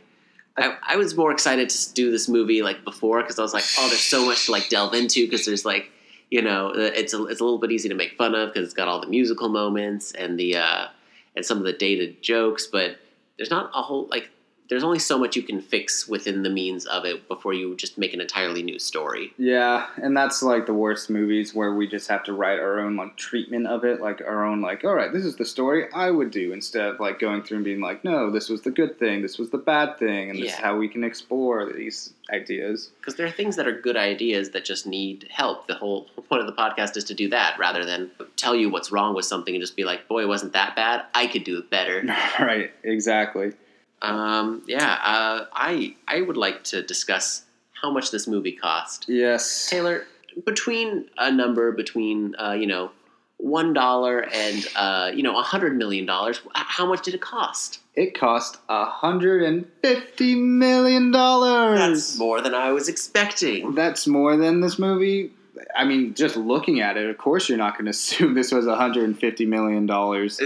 i, 0.58 0.78
I 0.82 0.96
was 0.96 1.16
more 1.16 1.32
excited 1.32 1.70
to 1.70 1.94
do 1.94 2.12
this 2.12 2.28
movie 2.28 2.62
like 2.62 2.84
before 2.84 3.22
because 3.22 3.40
i 3.40 3.42
was 3.42 3.54
like 3.54 3.66
oh 3.78 3.88
there's 3.90 4.02
so 4.02 4.26
much 4.26 4.46
to 4.46 4.52
like 4.52 4.70
delve 4.70 4.94
into 4.94 5.26
because 5.26 5.46
there's 5.46 5.66
like 5.66 5.92
you 6.30 6.42
know 6.42 6.70
uh, 6.70 6.92
it's 6.96 7.14
a, 7.14 7.24
it's 7.26 7.42
a 7.42 7.44
little 7.44 7.60
bit 7.60 7.72
easy 7.72 7.90
to 7.90 7.96
make 7.96 8.18
fun 8.18 8.36
of 8.36 8.54
because 8.54 8.66
it's 8.66 8.74
got 8.74 8.88
all 8.88 9.02
the 9.02 9.08
musical 9.08 9.50
moments 9.50 10.12
and 10.14 10.40
the 10.40 10.58
uh 10.58 10.88
and 11.36 11.46
some 11.46 11.58
of 11.58 11.64
the 11.64 11.74
dated 11.74 12.22
jokes 12.22 12.68
but 12.68 12.98
there's 13.38 13.52
not 13.52 13.70
a 13.74 13.82
whole 13.82 14.08
like 14.10 14.30
there's 14.70 14.84
only 14.84 15.00
so 15.00 15.18
much 15.18 15.36
you 15.36 15.44
can 15.44 15.62
fix 15.62 16.08
within 16.08 16.44
the 16.44 16.50
means 16.50 16.86
of 16.86 17.06
it 17.06 17.28
before 17.28 17.54
you 17.54 17.76
just 17.76 17.98
make 17.98 18.14
an 18.14 18.22
entirely 18.22 18.64
new 18.64 18.80
story 18.80 19.34
Yeah, 19.38 19.88
and 19.98 20.16
that's 20.16 20.42
like 20.42 20.66
the 20.66 20.74
worst 20.74 21.10
movies 21.10 21.54
where 21.54 21.74
we 21.74 21.88
just 21.88 22.08
have 22.08 22.24
to 22.24 22.34
write 22.34 22.60
our 22.60 22.80
own 22.80 22.96
like 22.96 23.16
treatment 23.18 23.68
of 23.68 23.84
it, 23.84 24.02
like 24.02 24.22
our 24.22 24.46
own 24.46 24.62
like, 24.62 24.84
all 24.84 24.94
right, 24.94 25.12
this 25.12 25.26
is 25.26 25.36
the 25.36 25.46
story 25.46 25.88
I 25.94 26.10
would 26.12 26.32
do 26.32 26.54
instead 26.54 26.86
of 26.86 27.00
like 27.00 27.20
going 27.20 27.44
through 27.44 27.58
and 27.58 27.66
being 27.66 27.82
like, 27.82 28.04
no, 28.04 28.32
this 28.32 28.50
was 28.50 28.62
the 28.62 28.72
good 28.72 28.98
thing, 29.00 29.22
this 29.22 29.38
was 29.38 29.50
the 29.50 29.58
bad 29.58 29.98
thing, 29.98 30.30
and 30.30 30.40
this 30.40 30.54
is 30.54 30.58
how 30.58 30.78
we 30.78 30.88
can 30.88 31.04
explore 31.04 31.72
these 31.72 32.14
ideas. 32.32 32.90
because 33.00 33.16
there 33.16 33.26
are 33.26 33.32
things 33.32 33.56
that 33.56 33.68
are 33.68 33.80
good 33.80 33.98
ideas 33.98 34.52
that 34.52 34.66
just 34.66 34.88
need 34.88 35.28
help. 35.30 35.68
The 35.68 35.76
whole 35.76 36.04
point 36.30 36.42
of 36.42 36.48
the 36.48 36.54
podcast 36.54 36.98
is 36.98 37.04
to 37.06 37.14
do 37.14 37.30
that 37.30 37.58
rather 37.60 37.86
than 37.86 38.12
tell 38.36 38.56
you 38.56 38.70
what's 38.70 38.92
wrong 38.92 39.16
with 39.16 39.26
something 39.26 39.54
and 39.54 39.62
just 39.62 39.76
be 39.76 39.84
like, 39.84 40.08
"Boy, 40.08 40.24
it 40.24 40.28
wasn't 40.28 40.54
that 40.54 40.76
bad? 40.76 41.06
I 41.14 41.28
could 41.28 41.44
do 41.44 41.58
it 41.60 41.70
better." 41.70 42.04
right, 42.40 42.72
exactly. 42.84 43.54
Um, 44.02 44.64
yeah, 44.68 44.94
uh, 45.04 45.46
I 45.54 45.96
I 46.08 46.22
would 46.22 46.38
like 46.38 46.64
to 46.66 46.82
discuss 46.82 47.44
how 47.82 47.92
much 47.92 48.12
this 48.12 48.28
movie 48.28 48.52
cost. 48.52 49.06
Yes. 49.08 49.70
Taylor, 49.70 50.06
between 50.46 51.10
a 51.18 51.32
number 51.32 51.72
between 51.72 52.36
uh, 52.38 52.54
you 52.54 52.68
know 52.68 52.92
one 53.38 53.74
dollar 53.74 54.26
and 54.34 54.68
uh, 54.76 55.12
you 55.14 55.24
know 55.24 55.38
a 55.38 55.44
hundred 55.44 55.78
million 55.78 56.06
dollars, 56.06 56.42
how 56.54 56.86
much 56.86 57.04
did 57.04 57.14
it 57.14 57.22
cost? 57.22 57.80
It 57.96 58.18
cost 58.18 58.58
a 58.70 58.86
hundred 58.86 59.44
and 59.44 59.68
fifty 59.82 60.36
million 60.36 61.12
dollars. 61.12 61.80
That's 61.80 62.18
more 62.18 62.42
than 62.42 62.54
I 62.54 62.72
was 62.72 62.90
expecting. 62.90 63.76
That's 63.76 64.08
more 64.08 64.36
than 64.38 64.62
this 64.62 64.78
movie. 64.78 65.32
I 65.76 65.86
mean, 65.86 66.14
just 66.14 66.36
looking 66.36 66.82
at 66.82 66.98
it, 66.98 67.10
of 67.10 67.18
course, 67.18 67.48
you're 67.48 67.58
not 67.58 67.74
going 67.74 67.86
to 67.86 67.92
assume 67.92 68.34
this 68.34 68.52
was 68.52 68.66
a 68.66 68.72
150 68.72 69.46
million 69.46 69.86
dollars. 69.86 70.40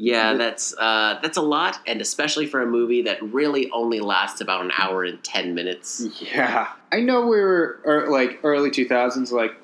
Yeah, 0.00 0.34
that's 0.34 0.72
uh, 0.78 1.18
that's 1.20 1.36
a 1.36 1.42
lot, 1.42 1.80
and 1.84 2.00
especially 2.00 2.46
for 2.46 2.62
a 2.62 2.66
movie 2.66 3.02
that 3.02 3.20
really 3.20 3.68
only 3.72 3.98
lasts 3.98 4.40
about 4.40 4.64
an 4.64 4.70
hour 4.78 5.02
and 5.02 5.22
ten 5.24 5.56
minutes. 5.56 6.06
Yeah, 6.20 6.68
I 6.92 7.00
know 7.00 7.22
we 7.22 7.40
were 7.40 7.80
er, 7.84 8.06
like 8.08 8.38
early 8.44 8.70
two 8.70 8.86
thousands, 8.86 9.32
like 9.32 9.54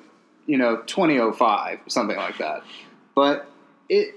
you 0.45 0.57
know 0.57 0.83
twenty 0.87 1.19
oh 1.19 1.31
five 1.31 1.79
something 1.87 2.17
like 2.17 2.37
that. 2.39 2.63
But 3.15 3.49
it, 3.87 4.13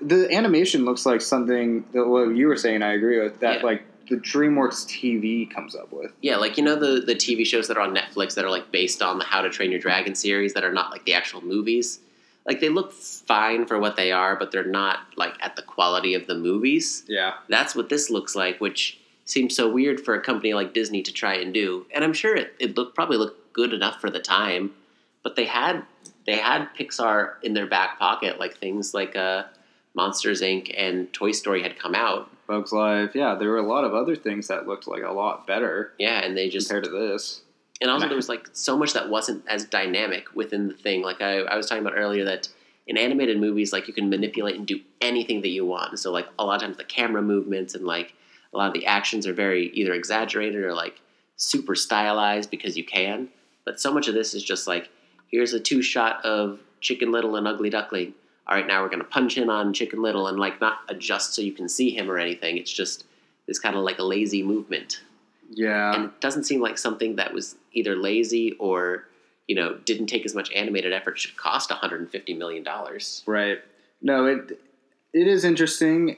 the 0.00 0.34
animation 0.34 0.86
looks 0.86 1.04
like 1.04 1.20
something 1.20 1.84
that 1.92 2.06
what 2.06 2.34
you 2.34 2.46
were 2.46 2.56
saying. 2.56 2.82
I 2.82 2.94
agree 2.94 3.20
with 3.20 3.40
that. 3.40 3.58
Yeah. 3.58 3.66
Like 3.66 3.82
the 4.08 4.16
DreamWorks 4.16 4.86
TV 4.86 5.50
comes 5.50 5.76
up 5.76 5.92
with. 5.92 6.10
Yeah, 6.22 6.36
like 6.36 6.56
you 6.56 6.64
know 6.64 6.76
the 6.76 7.02
the 7.02 7.14
TV 7.14 7.46
shows 7.46 7.68
that 7.68 7.76
are 7.76 7.82
on 7.82 7.94
Netflix 7.94 8.34
that 8.36 8.46
are 8.46 8.50
like 8.50 8.72
based 8.72 9.02
on 9.02 9.18
the 9.18 9.26
How 9.26 9.42
to 9.42 9.50
Train 9.50 9.70
Your 9.70 9.80
Dragon 9.80 10.14
series 10.14 10.54
that 10.54 10.64
are 10.64 10.72
not 10.72 10.90
like 10.90 11.04
the 11.04 11.12
actual 11.12 11.42
movies. 11.42 12.00
Like 12.48 12.60
they 12.60 12.70
look 12.70 12.92
fine 12.94 13.66
for 13.66 13.78
what 13.78 13.96
they 13.96 14.10
are, 14.10 14.34
but 14.34 14.50
they're 14.50 14.64
not 14.64 15.00
like 15.16 15.34
at 15.40 15.54
the 15.54 15.62
quality 15.62 16.14
of 16.14 16.26
the 16.26 16.34
movies. 16.34 17.04
Yeah, 17.06 17.34
That's 17.48 17.76
what 17.76 17.90
this 17.90 18.08
looks 18.08 18.34
like, 18.34 18.58
which 18.58 18.98
seems 19.26 19.54
so 19.54 19.70
weird 19.70 20.00
for 20.00 20.14
a 20.14 20.22
company 20.22 20.54
like 20.54 20.72
Disney 20.72 21.02
to 21.02 21.12
try 21.12 21.34
and 21.34 21.52
do. 21.52 21.86
And 21.94 22.02
I'm 22.02 22.14
sure 22.14 22.34
it, 22.34 22.54
it 22.58 22.74
looked 22.76 22.94
probably 22.94 23.18
looked 23.18 23.52
good 23.52 23.74
enough 23.74 24.00
for 24.00 24.08
the 24.08 24.18
time, 24.18 24.72
but 25.22 25.36
they 25.36 25.44
had 25.44 25.82
they 26.26 26.36
had 26.36 26.68
Pixar 26.74 27.34
in 27.42 27.52
their 27.52 27.66
back 27.66 27.98
pocket, 27.98 28.38
like 28.38 28.56
things 28.56 28.94
like 28.94 29.14
uh, 29.14 29.44
Monsters 29.94 30.40
Inc. 30.40 30.74
and 30.76 31.12
Toy 31.12 31.32
Story 31.32 31.62
had 31.62 31.78
come 31.78 31.94
out. 31.94 32.30
Bugs 32.46 32.72
Life. 32.72 33.14
Yeah, 33.14 33.34
there 33.34 33.50
were 33.50 33.58
a 33.58 33.66
lot 33.66 33.84
of 33.84 33.92
other 33.92 34.16
things 34.16 34.48
that 34.48 34.66
looked 34.66 34.88
like 34.88 35.02
a 35.02 35.12
lot 35.12 35.46
better 35.46 35.92
Yeah, 35.98 36.24
and 36.24 36.34
they 36.34 36.48
just 36.48 36.68
compared 36.68 36.84
to 36.84 36.90
this. 36.90 37.42
And 37.80 37.90
also 37.90 38.06
there 38.06 38.16
was 38.16 38.28
like 38.28 38.48
so 38.52 38.76
much 38.76 38.92
that 38.94 39.08
wasn't 39.08 39.44
as 39.46 39.64
dynamic 39.64 40.34
within 40.34 40.68
the 40.68 40.74
thing. 40.74 41.02
Like 41.02 41.20
I, 41.20 41.40
I 41.40 41.56
was 41.56 41.66
talking 41.66 41.84
about 41.84 41.96
earlier 41.96 42.24
that 42.24 42.48
in 42.86 42.96
animated 42.96 43.38
movies, 43.38 43.72
like 43.72 43.86
you 43.86 43.94
can 43.94 44.10
manipulate 44.10 44.56
and 44.56 44.66
do 44.66 44.80
anything 45.00 45.42
that 45.42 45.48
you 45.48 45.64
want. 45.64 45.98
So 45.98 46.10
like 46.10 46.26
a 46.38 46.44
lot 46.44 46.56
of 46.56 46.62
times 46.62 46.76
the 46.76 46.84
camera 46.84 47.22
movements 47.22 47.74
and 47.74 47.84
like 47.84 48.14
a 48.52 48.56
lot 48.56 48.68
of 48.68 48.74
the 48.74 48.86
actions 48.86 49.26
are 49.26 49.32
very 49.32 49.66
either 49.74 49.92
exaggerated 49.92 50.64
or 50.64 50.74
like 50.74 51.00
super 51.36 51.74
stylized 51.74 52.50
because 52.50 52.76
you 52.76 52.84
can. 52.84 53.28
But 53.64 53.80
so 53.80 53.92
much 53.92 54.08
of 54.08 54.14
this 54.14 54.34
is 54.34 54.42
just 54.42 54.66
like 54.66 54.88
here's 55.30 55.52
a 55.52 55.60
two 55.60 55.82
shot 55.82 56.24
of 56.24 56.60
Chicken 56.80 57.12
Little 57.12 57.36
and 57.36 57.46
Ugly 57.46 57.70
Duckling. 57.70 58.14
All 58.46 58.56
right, 58.56 58.66
now 58.66 58.82
we're 58.82 58.88
gonna 58.88 59.04
punch 59.04 59.36
in 59.36 59.50
on 59.50 59.72
Chicken 59.74 60.02
Little 60.02 60.26
and 60.26 60.38
like 60.38 60.60
not 60.60 60.78
adjust 60.88 61.34
so 61.34 61.42
you 61.42 61.52
can 61.52 61.68
see 61.68 61.90
him 61.90 62.10
or 62.10 62.18
anything. 62.18 62.56
It's 62.56 62.72
just 62.72 63.04
this 63.46 63.58
kind 63.58 63.76
of 63.76 63.82
like 63.82 63.98
a 63.98 64.04
lazy 64.04 64.42
movement 64.42 65.02
Yeah, 65.50 65.94
and 65.94 66.04
it 66.06 66.20
doesn't 66.20 66.44
seem 66.44 66.60
like 66.60 66.78
something 66.78 67.16
that 67.16 67.32
was 67.32 67.56
either 67.72 67.96
lazy 67.96 68.52
or 68.58 69.04
you 69.46 69.54
know 69.54 69.78
didn't 69.84 70.06
take 70.08 70.24
as 70.26 70.34
much 70.34 70.52
animated 70.52 70.92
effort 70.92 71.18
should 71.18 71.36
cost 71.36 71.70
150 71.70 72.34
million 72.34 72.62
dollars 72.62 73.22
Right. 73.26 73.58
No, 74.02 74.26
it 74.26 74.60
it 75.14 75.26
is 75.26 75.44
interesting 75.44 76.16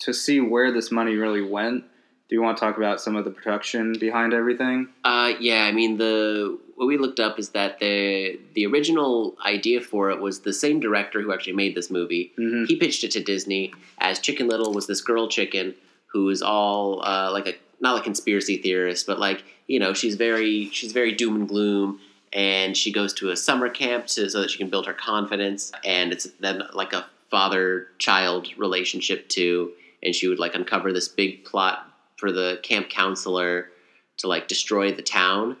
to 0.00 0.12
see 0.12 0.40
where 0.40 0.70
this 0.72 0.90
money 0.90 1.14
really 1.14 1.42
went. 1.42 1.84
Do 2.28 2.36
you 2.36 2.42
want 2.42 2.56
to 2.56 2.60
talk 2.64 2.76
about 2.78 3.00
some 3.00 3.14
of 3.16 3.24
the 3.24 3.30
production 3.30 3.94
behind 3.98 4.32
everything? 4.34 4.88
uh, 5.04 5.32
yeah 5.40 5.64
i 5.64 5.72
mean 5.72 5.96
the 5.98 6.58
what 6.76 6.86
we 6.86 6.96
looked 6.96 7.20
up 7.20 7.38
is 7.38 7.50
that 7.50 7.78
the 7.78 8.38
the 8.54 8.64
original 8.66 9.36
idea 9.44 9.80
for 9.82 10.10
it 10.10 10.18
was 10.20 10.40
the 10.40 10.52
same 10.52 10.80
director 10.80 11.20
who 11.20 11.30
actually 11.32 11.52
made 11.52 11.74
this 11.74 11.90
movie 11.90 12.32
Mm-hmm. 12.38 12.64
he 12.64 12.76
pitched 12.76 13.04
it 13.04 13.10
to 13.12 13.22
disney 13.22 13.72
as 13.98 14.18
chicken 14.18 14.48
little 14.48 14.72
was 14.72 14.86
this 14.86 15.02
girl 15.02 15.28
chicken 15.28 15.74
who 16.12 16.28
is 16.30 16.40
all 16.42 17.02
uh, 17.04 17.30
like 17.32 17.46
a 17.48 17.54
not 17.82 17.98
a 17.98 18.02
conspiracy 18.02 18.56
theorist 18.56 19.06
but 19.06 19.18
like 19.18 19.44
you 19.66 19.78
know 19.78 19.92
she's 19.92 20.14
very 20.14 20.70
she's 20.70 20.92
very 20.92 21.12
doom 21.12 21.36
and 21.36 21.48
gloom 21.48 22.00
and 22.32 22.76
she 22.76 22.90
goes 22.90 23.12
to 23.12 23.28
a 23.28 23.36
summer 23.36 23.68
camp 23.68 24.06
to, 24.06 24.30
so 24.30 24.40
that 24.40 24.50
she 24.50 24.56
can 24.56 24.70
build 24.70 24.86
her 24.86 24.94
confidence 24.94 25.72
and 25.84 26.12
it's 26.12 26.24
then 26.40 26.62
like 26.72 26.92
a 26.92 27.06
father 27.30 27.88
child 27.98 28.48
relationship 28.56 29.28
too 29.28 29.72
and 30.02 30.14
she 30.14 30.28
would 30.28 30.38
like 30.38 30.54
uncover 30.54 30.92
this 30.92 31.08
big 31.08 31.44
plot 31.44 31.86
for 32.16 32.32
the 32.32 32.58
camp 32.62 32.88
counselor 32.88 33.68
to 34.16 34.26
like 34.26 34.48
destroy 34.48 34.92
the 34.92 35.02
town 35.02 35.56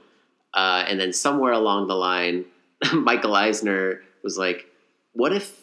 uh, 0.54 0.84
and 0.86 1.00
then 1.00 1.12
somewhere 1.12 1.52
along 1.52 1.88
the 1.88 1.94
line 1.94 2.44
michael 2.94 3.34
eisner 3.34 4.02
was 4.22 4.38
like 4.38 4.66
what 5.14 5.32
if 5.32 5.62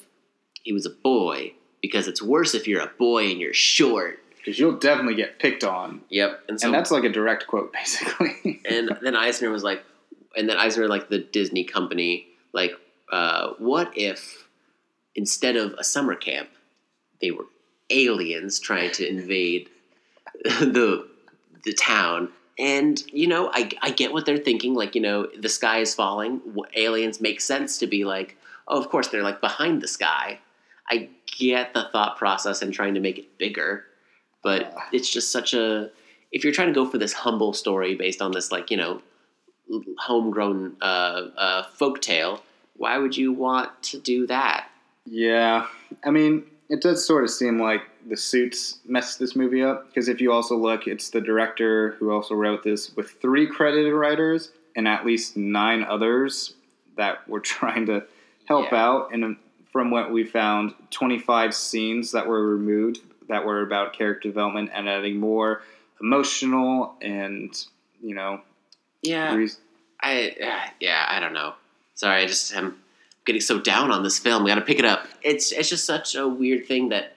he 0.64 0.74
was 0.74 0.86
a 0.86 0.91
boy? 0.91 1.53
Because 1.82 2.07
it's 2.07 2.22
worse 2.22 2.53
if 2.53 2.68
you're 2.68 2.82
a 2.82 2.91
boy 2.99 3.32
and 3.32 3.39
you're 3.39 3.53
short 3.53 4.20
Because 4.39 4.59
you'll 4.59 4.77
definitely 4.77 5.15
get 5.15 5.39
picked 5.39 5.63
on, 5.63 6.01
yep 6.09 6.41
and 6.47 6.59
so 6.59 6.67
and 6.67 6.73
that's 6.73 6.91
like 6.91 7.03
a 7.03 7.09
direct 7.09 7.47
quote, 7.47 7.73
basically. 7.73 8.61
and 8.65 8.97
then 9.01 9.15
Eisner 9.15 9.49
was 9.49 9.63
like, 9.63 9.83
and 10.35 10.49
then 10.49 10.57
Eisner, 10.57 10.87
like 10.87 11.09
the 11.09 11.19
Disney 11.19 11.63
company, 11.63 12.27
like, 12.53 12.71
uh, 13.11 13.53
what 13.57 13.91
if 13.97 14.47
instead 15.15 15.55
of 15.55 15.73
a 15.73 15.83
summer 15.83 16.15
camp, 16.15 16.49
they 17.21 17.31
were 17.31 17.45
aliens 17.89 18.59
trying 18.59 18.91
to 18.91 19.07
invade 19.07 19.69
the 20.43 21.07
the 21.63 21.73
town? 21.73 22.29
And 22.57 23.01
you 23.11 23.27
know, 23.27 23.49
I 23.53 23.69
I 23.81 23.91
get 23.91 24.13
what 24.13 24.25
they're 24.25 24.37
thinking. 24.37 24.73
Like, 24.73 24.95
you 24.95 25.01
know, 25.01 25.27
the 25.37 25.49
sky 25.49 25.79
is 25.79 25.93
falling. 25.93 26.41
Aliens 26.75 27.21
make 27.21 27.41
sense 27.41 27.77
to 27.79 27.87
be 27.87 28.05
like, 28.05 28.37
oh, 28.67 28.79
of 28.79 28.89
course 28.89 29.07
they're 29.07 29.23
like 29.23 29.41
behind 29.41 29.81
the 29.81 29.87
sky. 29.87 30.39
I 30.89 31.09
get 31.37 31.73
the 31.73 31.87
thought 31.91 32.17
process 32.17 32.61
and 32.61 32.73
trying 32.73 32.95
to 32.95 32.99
make 32.99 33.17
it 33.17 33.37
bigger, 33.37 33.85
but 34.43 34.61
Yeah. 34.61 34.83
it's 34.91 35.09
just 35.09 35.31
such 35.31 35.53
a 35.53 35.89
if 36.31 36.43
you're 36.43 36.53
trying 36.53 36.67
to 36.67 36.73
go 36.73 36.85
for 36.85 36.97
this 36.99 37.13
humble 37.13 37.53
story 37.53 37.95
based 37.95 38.21
on 38.21 38.31
this 38.31 38.51
like 38.51 38.69
you 38.71 38.77
know 38.77 39.01
homegrown 39.99 40.75
uh, 40.81 40.85
uh, 41.37 41.63
folk 41.75 42.01
tale, 42.01 42.41
why 42.77 42.97
would 42.97 43.15
you 43.15 43.31
want 43.31 43.69
to 43.83 43.99
do 43.99 44.25
that? 44.27 44.67
yeah, 45.05 45.65
I 46.03 46.11
mean, 46.11 46.43
it 46.69 46.81
does 46.81 47.05
sort 47.05 47.23
of 47.23 47.31
seem 47.31 47.59
like 47.59 47.81
the 48.07 48.15
suits 48.15 48.77
messed 48.85 49.17
this 49.17 49.35
movie 49.35 49.63
up. 49.63 49.87
Because 49.87 50.07
if 50.07 50.21
you 50.21 50.31
also 50.31 50.55
look, 50.55 50.87
it's 50.87 51.09
the 51.09 51.21
director 51.21 51.91
who 51.97 52.11
also 52.11 52.35
wrote 52.35 52.63
this 52.63 52.95
with 52.95 53.11
three 53.21 53.47
credited 53.47 53.93
writers 53.93 54.51
and 54.75 54.87
at 54.87 55.05
least 55.05 55.35
nine 55.35 55.83
others 55.83 56.53
that 56.95 57.27
were 57.27 57.39
trying 57.55 57.87
to 57.87 58.03
help 58.47 58.71
Yeah. 58.71 58.85
out. 58.85 59.13
And 59.13 59.37
from 59.71 59.89
what 59.89 60.11
we 60.11 60.23
found, 60.25 60.73
25 60.91 61.55
scenes 61.55 62.11
that 62.11 62.27
were 62.27 62.45
removed 62.47 62.99
that 63.30 63.45
were 63.45 63.61
about 63.61 63.93
character 63.93 64.27
development 64.27 64.71
and 64.73 64.89
adding 64.89 65.17
more 65.17 65.61
emotional 66.01 66.95
and, 67.01 67.53
you 68.01 68.15
know, 68.15 68.41
Yeah, 69.01 69.47
I 70.01 70.36
uh, 70.41 70.69
yeah 70.80 71.05
I 71.07 71.19
don't 71.19 71.34
know. 71.34 71.53
Sorry, 71.95 72.23
I 72.23 72.25
just 72.25 72.53
am 72.53 72.77
getting 73.25 73.41
so 73.41 73.59
down 73.59 73.91
on 73.91 74.03
this 74.03 74.19
film. 74.19 74.43
We 74.43 74.49
got 74.49 74.55
to 74.55 74.61
pick 74.61 74.80
it 74.80 74.86
up. 74.86 75.07
It's 75.21 75.51
it's 75.51 75.69
just 75.69 75.86
such 75.86 76.15
a 76.15 76.27
weird 76.27 76.65
thing 76.65 76.89
that 76.89 77.15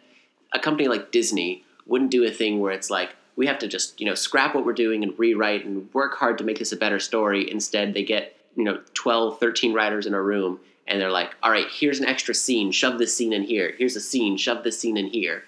a 0.53 0.59
company 0.59 0.89
like 0.89 1.11
Disney 1.11 1.65
wouldn't 1.87 2.11
do 2.11 2.25
a 2.25 2.31
thing 2.31 2.61
where 2.61 2.73
it's 2.73 2.91
like 2.91 3.15
we 3.37 3.47
have 3.47 3.59
to 3.61 3.69
just 3.69 4.01
you 4.01 4.07
know 4.07 4.15
scrap 4.15 4.55
what 4.55 4.65
we're 4.65 4.73
doing 4.73 5.03
and 5.03 5.19
rewrite 5.19 5.65
and 5.65 5.93
work 5.95 6.15
hard 6.15 6.39
to 6.39 6.45
make 6.45 6.59
this 6.59 6.73
a 6.73 6.77
better 6.77 6.99
story. 6.99 7.51
Instead, 7.51 7.95
they 7.95 8.05
get 8.05 8.37
you 8.57 8.65
know 8.65 8.81
12, 8.95 9.41
13 9.41 9.73
writers 9.73 10.07
in 10.07 10.15
a 10.15 10.23
room 10.23 10.61
and 10.87 11.01
they're 11.01 11.11
like, 11.11 11.35
all 11.43 11.51
right, 11.51 11.69
here's 11.71 12.01
an 12.01 12.07
extra 12.07 12.35
scene. 12.35 12.73
Shove 12.73 12.99
this 12.99 13.17
scene 13.17 13.33
in 13.33 13.43
here. 13.45 13.75
Here's 13.79 13.97
a 13.97 14.01
scene. 14.01 14.37
Shove 14.37 14.65
this 14.65 14.79
scene 14.79 14.97
in 14.97 15.07
here. 15.07 15.45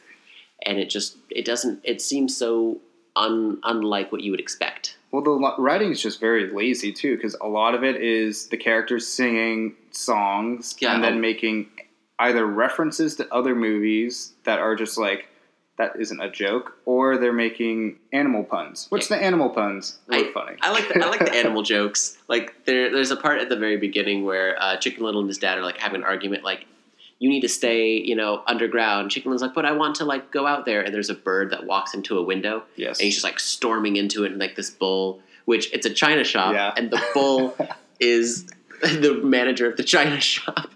And 0.64 0.78
it 0.78 0.90
just 0.90 1.16
it 1.30 1.44
doesn't. 1.44 1.80
It 1.84 2.00
seems 2.00 2.36
so 2.36 2.78
un, 3.16 3.58
unlike 3.64 4.10
what 4.12 4.22
you 4.22 4.30
would 4.30 4.40
expect. 4.40 4.96
Well, 5.10 5.22
the 5.22 5.54
writing 5.58 5.92
is 5.92 6.02
just 6.02 6.18
very 6.20 6.50
lazy 6.52 6.92
too, 6.92 7.16
because 7.16 7.36
a 7.40 7.46
lot 7.46 7.74
of 7.74 7.84
it 7.84 8.02
is 8.02 8.48
the 8.48 8.56
characters 8.56 9.06
singing 9.06 9.76
songs 9.92 10.74
Yeah. 10.80 10.94
and 10.94 11.04
then 11.04 11.20
making 11.20 11.68
either 12.18 12.46
references 12.46 13.14
to 13.16 13.32
other 13.34 13.54
movies 13.54 14.32
that 14.44 14.58
are 14.58 14.74
just 14.74 14.98
like 14.98 15.28
that 15.76 15.92
isn't 15.98 16.20
a 16.20 16.30
joke, 16.30 16.76
or 16.84 17.18
they're 17.18 17.32
making 17.32 17.98
animal 18.12 18.44
puns. 18.44 18.86
What's 18.90 19.08
the 19.08 19.16
animal 19.16 19.50
puns? 19.50 19.98
Really 20.06 20.30
funny. 20.30 20.56
I 20.62 20.70
like 20.70 20.86
the, 20.86 21.04
I 21.04 21.08
like 21.08 21.18
the 21.18 21.34
animal 21.42 21.62
jokes. 21.64 22.16
Like 22.28 22.64
there, 22.64 22.92
there's 22.92 23.10
a 23.10 23.16
part 23.16 23.40
at 23.40 23.48
the 23.48 23.56
very 23.56 23.76
beginning 23.76 24.24
where 24.24 24.56
uh, 24.62 24.76
Chicken 24.76 25.02
Little 25.04 25.20
and 25.20 25.28
his 25.28 25.38
dad 25.38 25.58
are 25.58 25.62
like 25.62 25.78
having 25.78 26.02
an 26.02 26.04
argument. 26.06 26.44
Like, 26.44 26.66
you 27.18 27.28
need 27.28 27.40
to 27.42 27.48
stay, 27.48 27.96
you 27.96 28.14
know, 28.16 28.42
underground. 28.46 29.10
Chicken 29.10 29.30
Little's 29.30 29.42
like, 29.42 29.54
but 29.54 29.64
I 29.64 29.72
want 29.72 29.94
to 29.96 30.04
like 30.04 30.30
go 30.30 30.46
out 30.46 30.64
there. 30.66 30.82
And 30.82 30.92
there's 30.94 31.10
a 31.10 31.14
bird 31.14 31.50
that 31.50 31.64
walks 31.64 31.94
into 31.94 32.18
a 32.18 32.22
window, 32.22 32.64
yes. 32.76 32.98
and 32.98 33.04
he's 33.06 33.14
just 33.14 33.24
like 33.24 33.38
storming 33.40 33.96
into 33.96 34.24
it, 34.24 34.32
and 34.32 34.40
like 34.40 34.56
this 34.56 34.70
bull, 34.70 35.20
which 35.44 35.72
it's 35.72 35.86
a 35.86 35.92
china 35.94 36.24
shop, 36.24 36.52
Yeah. 36.54 36.72
and 36.76 36.90
the 36.90 37.02
bull 37.14 37.56
is 38.00 38.46
the 38.82 39.20
manager 39.24 39.70
of 39.70 39.76
the 39.76 39.84
china 39.84 40.20
shop. 40.20 40.70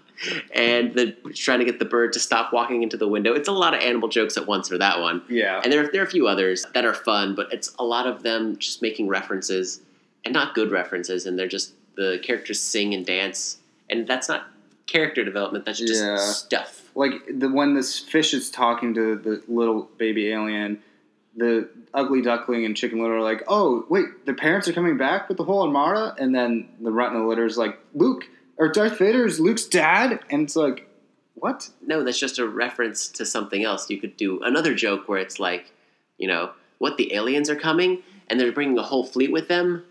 And 0.53 0.93
the 0.95 1.11
trying 1.33 1.59
to 1.59 1.65
get 1.65 1.79
the 1.79 1.85
bird 1.85 2.11
to 2.13 2.19
stop 2.19 2.51
walking 2.51 2.83
into 2.83 2.97
the 2.97 3.07
window. 3.07 3.33
It's 3.33 3.47
a 3.47 3.53
lot 3.53 3.73
of 3.73 3.79
animal 3.79 4.09
jokes 4.09 4.35
at 4.35 4.47
once 4.47 4.67
for 4.67 4.77
that 4.77 4.99
one. 4.99 5.21
yeah. 5.29 5.61
And 5.63 5.71
there, 5.71 5.87
there 5.89 6.01
are 6.01 6.05
a 6.05 6.09
few 6.09 6.27
others 6.27 6.65
that 6.73 6.83
are 6.83 6.93
fun, 6.93 7.35
but 7.35 7.53
it's 7.53 7.73
a 7.79 7.85
lot 7.85 8.05
of 8.05 8.21
them 8.21 8.57
just 8.57 8.81
making 8.81 9.07
references 9.07 9.79
and 10.25 10.33
not 10.33 10.55
good 10.55 10.71
references, 10.71 11.25
and 11.25 11.39
they're 11.39 11.47
just 11.47 11.73
the 11.95 12.19
characters 12.21 12.59
sing 12.59 12.93
and 12.93 13.05
dance, 13.05 13.59
and 13.89 14.05
that's 14.07 14.27
not 14.27 14.47
character 14.89 15.23
development. 15.23 15.65
That's 15.65 15.79
just 15.79 16.03
Yeah. 16.03 16.17
stuff. 16.17 16.75
like 16.95 17.13
the 17.31 17.47
when 17.47 17.75
this 17.75 17.97
fish 17.99 18.33
is 18.33 18.49
talking 18.49 18.93
to 18.95 19.15
the 19.15 19.41
little 19.47 19.89
baby 19.97 20.29
alien, 20.31 20.81
the 21.37 21.69
ugly 21.93 22.21
duckling 22.21 22.65
and 22.65 22.75
chicken 22.75 22.99
little 22.99 23.15
are 23.15 23.21
like, 23.21 23.43
"Oh, 23.47 23.85
wait, 23.89 24.25
the 24.25 24.33
parents 24.33 24.67
are 24.67 24.73
coming 24.73 24.97
back 24.97 25.29
with 25.29 25.37
the 25.37 25.43
whole 25.45 25.61
armada," 25.61 26.15
and 26.17 26.33
then 26.35 26.67
the 26.81 26.91
runt 26.91 27.13
in 27.15 27.21
the 27.21 27.27
litter 27.27 27.45
is 27.45 27.57
like, 27.57 27.77
"Luke 27.93 28.25
or 28.57 28.69
Darth 28.69 28.97
Vader 28.97 29.25
is 29.25 29.39
Luke's 29.39 29.65
dad," 29.65 30.19
and 30.29 30.43
it's 30.43 30.55
like, 30.55 30.87
What? 31.35 31.69
No, 31.85 32.03
that's 32.03 32.19
just 32.19 32.37
a 32.37 32.45
reference 32.45 33.07
to 33.09 33.25
something 33.25 33.63
else. 33.63 33.89
You 33.89 33.97
could 34.01 34.17
do 34.17 34.41
another 34.41 34.73
joke 34.73 35.07
where 35.07 35.19
it's 35.19 35.39
like, 35.39 35.71
you 36.17 36.27
know, 36.27 36.51
what 36.79 36.97
the 36.97 37.13
aliens 37.13 37.49
are 37.49 37.55
coming 37.55 38.03
and 38.27 38.37
they're 38.37 38.51
bringing 38.51 38.77
a 38.77 38.83
whole 38.83 39.05
fleet 39.05 39.31
with 39.31 39.47
them, 39.47 39.83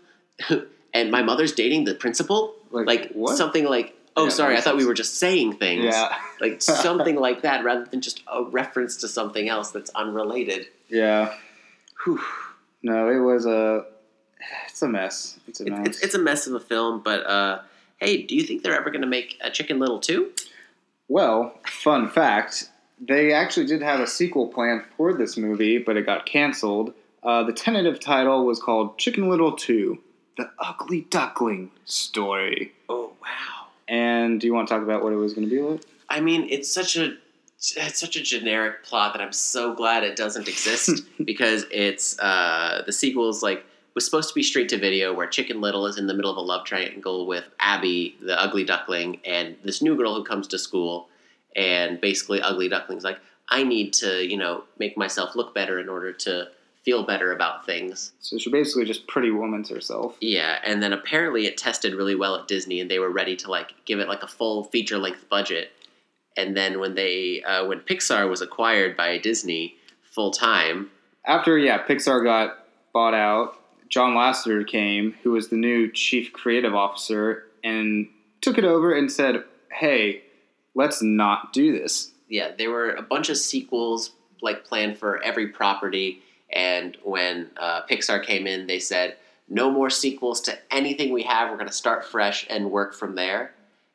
and 0.93 1.09
my 1.09 1.23
mother's 1.23 1.53
dating 1.53 1.85
the 1.85 1.95
principal. 1.95 2.53
Like 2.71 3.11
what? 3.13 3.35
something 3.35 3.65
like, 3.65 3.95
oh, 4.19 4.23
Yeah, 4.25 4.29
sorry, 4.29 4.57
I 4.57 4.61
thought 4.61 4.77
we 4.77 4.85
were 4.85 4.93
just 4.93 5.17
saying 5.17 5.53
things. 5.53 5.85
Yeah. 5.85 6.15
like 6.41 6.61
something 6.61 7.15
like 7.15 7.41
that, 7.43 7.63
rather 7.63 7.85
than 7.85 8.01
just 8.01 8.23
a 8.31 8.43
reference 8.43 8.97
to 8.97 9.07
something 9.07 9.49
else 9.49 9.71
that's 9.71 9.89
unrelated. 9.91 10.67
Yeah. 10.87 11.33
Whew. 12.03 12.21
No, 12.83 13.09
it 13.09 13.19
was 13.19 13.45
a. 13.45 13.85
It's 14.67 14.81
a 14.81 14.87
mess. 14.87 15.37
It's 15.47 15.59
a 15.59 15.65
mess. 15.65 15.87
it's, 15.87 16.01
it's 16.01 16.15
a 16.15 16.19
mess 16.19 16.47
of 16.47 16.53
a 16.53 16.59
film, 16.59 17.01
but 17.03 17.25
uh, 17.25 17.61
hey, 17.97 18.23
do 18.23 18.35
you 18.35 18.43
think 18.43 18.63
they're 18.63 18.79
ever 18.79 18.89
going 18.89 19.01
to 19.01 19.07
make 19.07 19.37
a 19.41 19.51
Chicken 19.51 19.79
Little 19.79 19.99
too? 19.99 20.31
Well, 21.09 21.59
fun 21.65 22.07
fact: 22.07 22.69
they 22.99 23.33
actually 23.33 23.65
did 23.65 23.81
have 23.81 23.99
a 23.99 24.07
sequel 24.07 24.47
planned 24.47 24.83
for 24.95 25.13
this 25.13 25.37
movie, 25.37 25.77
but 25.77 25.97
it 25.97 26.05
got 26.05 26.25
canceled. 26.25 26.93
Uh, 27.21 27.43
the 27.43 27.51
tentative 27.51 27.99
title 27.99 28.45
was 28.45 28.61
called 28.61 28.97
Chicken 28.97 29.29
Little 29.29 29.53
Two: 29.53 29.99
The 30.37 30.49
Ugly 30.59 31.07
Duckling 31.09 31.71
Story. 31.85 32.71
Oh 32.87 33.11
wow! 33.21 33.58
And 33.89 34.39
do 34.39 34.47
you 34.47 34.53
want 34.53 34.67
to 34.67 34.73
talk 34.73 34.83
about 34.83 35.03
what 35.03 35.11
it 35.11 35.17
was 35.17 35.33
going 35.33 35.49
to 35.49 35.53
be 35.53 35.61
like? 35.61 35.81
I 36.07 36.21
mean, 36.21 36.47
it's 36.49 36.71
such 36.71 36.95
a 36.95 37.15
it's 37.75 37.99
such 37.99 38.15
a 38.15 38.21
generic 38.21 38.83
plot 38.83 39.13
that 39.13 39.21
I'm 39.21 39.33
so 39.33 39.73
glad 39.73 40.03
it 40.03 40.15
doesn't 40.15 40.47
exist 40.47 41.03
because 41.25 41.65
it's 41.71 42.17
uh, 42.19 42.83
the 42.85 42.93
sequel 42.93 43.27
is 43.29 43.43
like 43.43 43.65
was 43.95 44.05
supposed 44.05 44.29
to 44.29 44.35
be 44.35 44.43
straight 44.43 44.69
to 44.69 44.77
video 44.77 45.13
where 45.13 45.27
Chicken 45.27 45.59
Little 45.59 45.87
is 45.87 45.97
in 45.97 46.07
the 46.07 46.13
middle 46.13 46.31
of 46.31 46.37
a 46.37 46.41
love 46.41 46.65
triangle 46.65 47.25
with 47.25 47.43
Abby, 47.59 48.15
the 48.21 48.39
ugly 48.39 48.63
duckling, 48.63 49.19
and 49.25 49.57
this 49.63 49.81
new 49.81 49.97
girl 49.97 50.15
who 50.15 50.23
comes 50.23 50.47
to 50.47 50.59
school, 50.59 51.09
and 51.55 51.99
basically 51.99 52.41
Ugly 52.41 52.69
Duckling's 52.69 53.03
like, 53.03 53.19
I 53.49 53.63
need 53.63 53.93
to 53.93 54.23
you 54.23 54.37
know 54.37 54.63
make 54.77 54.95
myself 54.97 55.35
look 55.35 55.53
better 55.53 55.79
in 55.79 55.89
order 55.89 56.13
to 56.13 56.47
feel 56.83 57.03
better 57.03 57.31
about 57.31 57.65
things. 57.65 58.13
So 58.19 58.37
she 58.37 58.49
basically 58.49 58.85
just 58.85 59.07
pretty 59.07 59.31
woman's 59.31 59.69
herself. 59.69 60.15
Yeah, 60.21 60.59
and 60.63 60.81
then 60.81 60.93
apparently 60.93 61.45
it 61.45 61.57
tested 61.57 61.93
really 61.93 62.15
well 62.15 62.35
at 62.35 62.47
Disney, 62.47 62.79
and 62.79 62.89
they 62.89 62.99
were 62.99 63.09
ready 63.09 63.35
to 63.37 63.49
like 63.49 63.73
give 63.85 63.99
it 63.99 64.07
like 64.07 64.23
a 64.23 64.27
full 64.27 64.63
feature 64.65 64.97
length 64.97 65.27
budget. 65.29 65.71
And 66.37 66.55
then 66.55 66.79
when 66.79 66.95
they 66.95 67.43
uh, 67.43 67.65
when 67.65 67.79
Pixar 67.81 68.29
was 68.29 68.41
acquired 68.41 68.95
by 68.95 69.17
Disney 69.17 69.75
full 70.03 70.31
time, 70.31 70.89
After 71.25 71.57
yeah, 71.57 71.85
Pixar 71.85 72.23
got 72.23 72.65
bought 72.93 73.13
out. 73.13 73.55
John 73.89 74.13
Lasseter 74.13 74.67
came, 74.67 75.15
who 75.23 75.31
was 75.31 75.49
the 75.49 75.55
new 75.55 75.91
chief 75.91 76.31
creative 76.31 76.75
officer, 76.75 77.45
and 77.63 78.07
took 78.41 78.57
it 78.59 78.63
over 78.63 78.93
and 78.93 79.11
said, 79.11 79.43
"Hey, 79.71 80.21
let's 80.75 81.01
not 81.01 81.53
do 81.53 81.71
this." 81.77 82.11
yeah, 82.29 82.51
there 82.57 82.69
were 82.69 82.91
a 82.91 83.01
bunch 83.01 83.29
of 83.29 83.37
sequels 83.37 84.11
like 84.41 84.63
planned 84.63 84.97
for 84.97 85.21
every 85.23 85.47
property. 85.47 86.21
And 86.51 86.97
when 87.03 87.51
uh, 87.57 87.81
Pixar 87.89 88.25
came 88.25 88.47
in, 88.47 88.67
they 88.67 88.79
said 88.79 89.15
no 89.47 89.71
more 89.71 89.89
sequels 89.89 90.41
to 90.41 90.57
anything 90.71 91.11
we 91.11 91.23
have. 91.23 91.49
We're 91.49 91.57
going 91.57 91.67
to 91.67 91.73
start 91.73 92.05
fresh 92.05 92.45
and 92.49 92.71
work 92.71 92.93
from 92.93 93.15
there. 93.15 93.53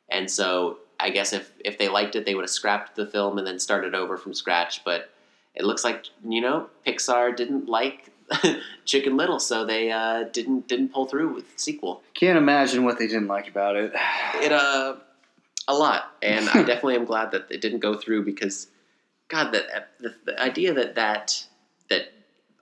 And 0.09 0.29
so 0.29 0.79
I 0.99 1.09
guess 1.09 1.33
if 1.33 1.51
if 1.63 1.77
they 1.77 1.89
liked 1.89 2.15
it, 2.15 2.25
they 2.25 2.35
would 2.35 2.43
have 2.43 2.49
scrapped 2.49 2.95
the 2.95 3.05
film 3.05 3.37
and 3.37 3.45
then 3.45 3.59
started 3.59 3.95
over 3.95 4.17
from 4.17 4.33
scratch. 4.33 4.83
But 4.83 5.09
it 5.53 5.63
looks 5.65 5.83
like 5.83 6.05
you 6.27 6.41
know 6.41 6.69
Pixar 6.85 7.35
didn't 7.35 7.67
like 7.67 8.11
Chicken 8.85 9.17
Little, 9.17 9.39
so 9.39 9.65
they 9.65 9.91
uh, 9.91 10.23
didn't 10.23 10.67
didn't 10.67 10.89
pull 10.89 11.05
through 11.05 11.33
with 11.33 11.51
the 11.51 11.59
sequel. 11.59 12.01
Can't 12.13 12.37
imagine 12.37 12.83
what 12.83 12.99
they 12.99 13.07
didn't 13.07 13.27
like 13.27 13.47
about 13.47 13.75
it. 13.75 13.93
It 14.35 14.51
uh 14.51 14.95
a 15.67 15.73
lot, 15.73 16.11
and 16.21 16.47
I 16.49 16.53
definitely 16.63 16.95
am 16.95 17.05
glad 17.05 17.31
that 17.31 17.47
it 17.49 17.61
didn't 17.61 17.79
go 17.79 17.95
through 17.95 18.25
because 18.25 18.67
God, 19.27 19.51
that 19.53 19.89
the, 19.99 20.13
the 20.25 20.39
idea 20.39 20.73
that 20.73 20.95
that 20.95 20.95
that 20.95 21.45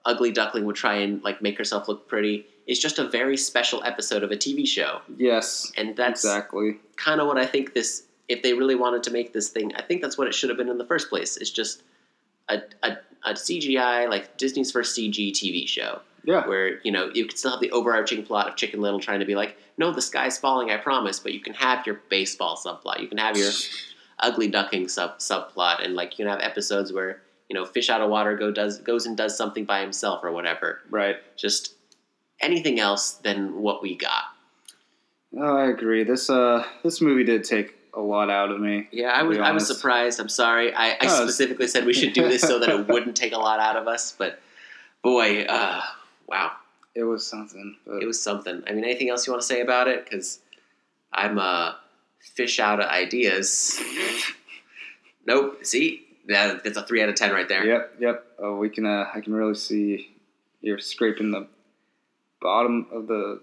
ugly 0.05 0.31
duckling 0.31 0.65
would 0.65 0.75
try 0.75 0.95
and 0.95 1.23
like 1.23 1.41
make 1.41 1.57
herself 1.57 1.87
look 1.87 2.07
pretty 2.07 2.45
is 2.67 2.79
just 2.79 2.99
a 2.99 3.07
very 3.07 3.37
special 3.37 3.83
episode 3.83 4.23
of 4.23 4.31
a 4.31 4.37
TV 4.37 4.67
show, 4.67 5.01
yes, 5.17 5.71
and 5.77 5.95
that's 5.95 6.23
exactly. 6.23 6.77
kind 6.95 7.19
of 7.19 7.27
what 7.27 7.37
I 7.37 7.45
think 7.45 7.73
this. 7.73 8.03
If 8.29 8.41
they 8.41 8.53
really 8.53 8.75
wanted 8.75 9.03
to 9.03 9.11
make 9.11 9.33
this 9.33 9.49
thing, 9.49 9.75
I 9.75 9.81
think 9.81 10.01
that's 10.01 10.17
what 10.17 10.27
it 10.27 10.33
should 10.33 10.49
have 10.49 10.57
been 10.57 10.69
in 10.69 10.77
the 10.77 10.85
first 10.85 11.09
place. 11.09 11.35
It's 11.35 11.49
just 11.49 11.83
a, 12.47 12.61
a, 12.81 12.97
a 13.25 13.33
CGI 13.33 14.09
like 14.09 14.37
Disney's 14.37 14.71
first 14.71 14.97
CG 14.97 15.31
TV 15.31 15.67
show 15.67 16.01
Yeah, 16.23 16.47
where 16.47 16.79
you 16.83 16.91
know 16.91 17.11
you 17.13 17.25
could 17.25 17.37
still 17.37 17.51
have 17.51 17.59
the 17.59 17.71
overarching 17.71 18.23
plot 18.23 18.47
of 18.47 18.55
Chicken 18.55 18.81
Little 18.81 18.99
trying 18.99 19.19
to 19.19 19.25
be 19.25 19.35
like, 19.35 19.57
no, 19.77 19.91
the 19.91 20.01
sky's 20.01 20.37
falling, 20.37 20.71
I 20.71 20.77
promise, 20.77 21.19
but 21.19 21.33
you 21.33 21.41
can 21.41 21.53
have 21.53 21.85
your 21.85 22.01
baseball 22.09 22.55
subplot, 22.55 23.01
you 23.01 23.07
can 23.07 23.17
have 23.17 23.37
your 23.37 23.51
ugly 24.19 24.47
ducking 24.47 24.87
sub 24.87 25.19
subplot, 25.19 25.83
and 25.83 25.95
like 25.95 26.17
you 26.17 26.25
can 26.25 26.31
have 26.31 26.41
episodes 26.41 26.93
where 26.93 27.21
you 27.49 27.53
know 27.53 27.65
fish 27.65 27.89
out 27.89 28.01
of 28.01 28.09
water 28.09 28.35
go 28.35 28.51
does 28.51 28.79
goes 28.79 29.05
and 29.05 29.15
does 29.17 29.37
something 29.37 29.65
by 29.65 29.81
himself 29.81 30.23
or 30.23 30.31
whatever. 30.31 30.81
right. 30.89 31.17
Just 31.37 31.73
anything 32.39 32.79
else 32.79 33.13
than 33.13 33.61
what 33.61 33.81
we 33.81 33.95
got. 33.95 34.23
Oh, 35.37 35.57
I 35.57 35.69
agree. 35.69 36.03
This 36.03 36.29
uh, 36.29 36.63
this 36.83 37.01
movie 37.01 37.23
did 37.23 37.43
take 37.43 37.75
a 37.95 38.01
lot 38.01 38.29
out 38.29 38.51
of 38.51 38.59
me. 38.59 38.87
Yeah, 38.91 39.09
I 39.09 39.23
was 39.23 39.37
I 39.37 39.51
was 39.51 39.67
surprised. 39.67 40.19
I'm 40.19 40.29
sorry. 40.29 40.73
I, 40.73 40.89
I 40.89 40.95
it's- 40.95 41.17
specifically 41.17 41.67
said 41.67 41.85
we 41.85 41.93
should 41.93 42.13
do 42.13 42.27
this 42.27 42.41
so 42.41 42.59
that 42.59 42.69
it 42.69 42.87
wouldn't 42.93 43.15
take 43.15 43.33
a 43.33 43.37
lot 43.37 43.59
out 43.59 43.75
of 43.75 43.87
us, 43.87 44.13
but 44.17 44.39
boy, 45.03 45.43
uh, 45.43 45.81
wow. 46.27 46.51
It 46.95 47.03
was 47.03 47.25
something. 47.25 47.75
It 47.99 48.05
was 48.05 48.21
something. 48.21 48.61
I 48.67 48.71
mean, 48.73 48.83
anything 48.83 49.09
else 49.09 49.25
you 49.25 49.33
want 49.33 49.41
to 49.41 49.47
say 49.47 49.61
about 49.61 49.87
it? 49.87 50.03
Because 50.03 50.39
I'm 51.11 51.39
a 51.39 51.79
fish 52.19 52.59
out 52.59 52.79
of 52.79 52.87
ideas. 52.87 53.81
nope. 55.25 55.65
See, 55.65 56.02
that, 56.27 56.63
that's 56.63 56.77
a 56.77 56.83
three 56.83 57.01
out 57.03 57.09
of 57.09 57.15
ten 57.15 57.31
right 57.31 57.47
there. 57.47 57.65
Yep, 57.65 57.93
yep. 57.99 58.25
Oh, 58.39 58.55
we 58.57 58.69
can. 58.69 58.85
Uh, 58.85 59.05
I 59.13 59.21
can 59.21 59.33
really 59.33 59.55
see 59.55 60.11
you're 60.61 60.79
scraping 60.79 61.31
the 61.31 61.47
bottom 62.41 62.87
of 62.91 63.07
the. 63.07 63.41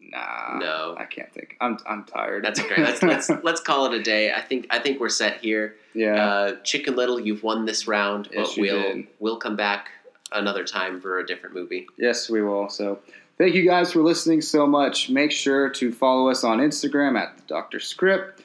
Nah. 0.00 0.58
No. 0.58 0.94
I 0.98 1.04
can't 1.06 1.32
think. 1.32 1.56
I'm. 1.60 1.78
I'm 1.88 2.04
tired. 2.04 2.44
That's 2.44 2.60
okay. 2.60 2.82
Let's 2.82 3.02
let's 3.02 3.30
let's 3.42 3.60
call 3.60 3.86
it 3.86 3.94
a 3.94 4.02
day. 4.02 4.32
I 4.32 4.42
think 4.42 4.66
I 4.70 4.78
think 4.78 5.00
we're 5.00 5.08
set 5.08 5.40
here. 5.40 5.76
yeah. 5.94 6.14
Uh, 6.26 6.56
Chicken 6.62 6.94
Little, 6.96 7.18
you've 7.18 7.42
won 7.42 7.64
this 7.64 7.88
round, 7.88 8.28
Yes, 8.32 8.48
but 8.50 8.60
we'll 8.60 8.82
did. 8.82 9.06
we'll 9.18 9.38
come 9.38 9.56
back 9.56 9.88
another 10.32 10.64
time 10.64 11.00
for 11.00 11.18
a 11.20 11.26
different 11.26 11.54
movie. 11.54 11.86
Yes, 11.96 12.28
we 12.28 12.42
will. 12.42 12.68
So, 12.68 12.98
thank 13.38 13.54
you 13.54 13.64
guys 13.66 13.92
for 13.92 14.02
listening 14.02 14.42
so 14.42 14.66
much. 14.66 15.08
Make 15.08 15.30
sure 15.30 15.70
to 15.70 15.90
follow 15.92 16.28
us 16.28 16.44
on 16.44 16.58
Instagram 16.58 17.18
at 17.18 17.36
the 17.38 17.42
Doctor 17.46 17.80
Script. 17.80 18.42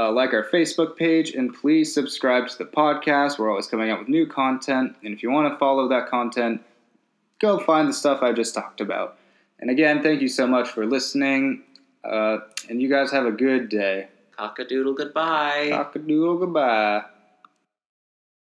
Uh, 0.00 0.10
like 0.10 0.32
our 0.32 0.44
Facebook 0.44 0.96
page, 0.96 1.34
and 1.34 1.52
please 1.52 1.92
subscribe 1.92 2.48
to 2.48 2.56
the 2.56 2.64
podcast. 2.64 3.38
We're 3.38 3.50
always 3.50 3.66
coming 3.66 3.90
out 3.90 3.98
with 3.98 4.08
new 4.08 4.26
content, 4.26 4.96
and 5.04 5.12
if 5.12 5.22
you 5.22 5.30
want 5.30 5.52
to 5.52 5.58
follow 5.58 5.88
that 5.88 6.08
content, 6.08 6.62
go 7.38 7.58
find 7.58 7.86
the 7.86 7.92
stuff 7.92 8.22
I 8.22 8.32
just 8.32 8.54
talked 8.54 8.80
about. 8.80 9.18
And 9.58 9.68
again, 9.68 10.02
thank 10.02 10.22
you 10.22 10.28
so 10.28 10.46
much 10.46 10.70
for 10.70 10.86
listening, 10.86 11.64
uh, 12.02 12.38
and 12.70 12.80
you 12.80 12.88
guys 12.88 13.10
have 13.10 13.26
a 13.26 13.30
good 13.30 13.68
day. 13.68 14.08
Cock 14.34 14.58
a 14.58 14.64
doodle 14.64 14.94
goodbye. 14.94 15.68
Cock 15.70 15.94
a 15.96 15.98
doodle, 15.98 16.38
goodbye. 16.38 17.02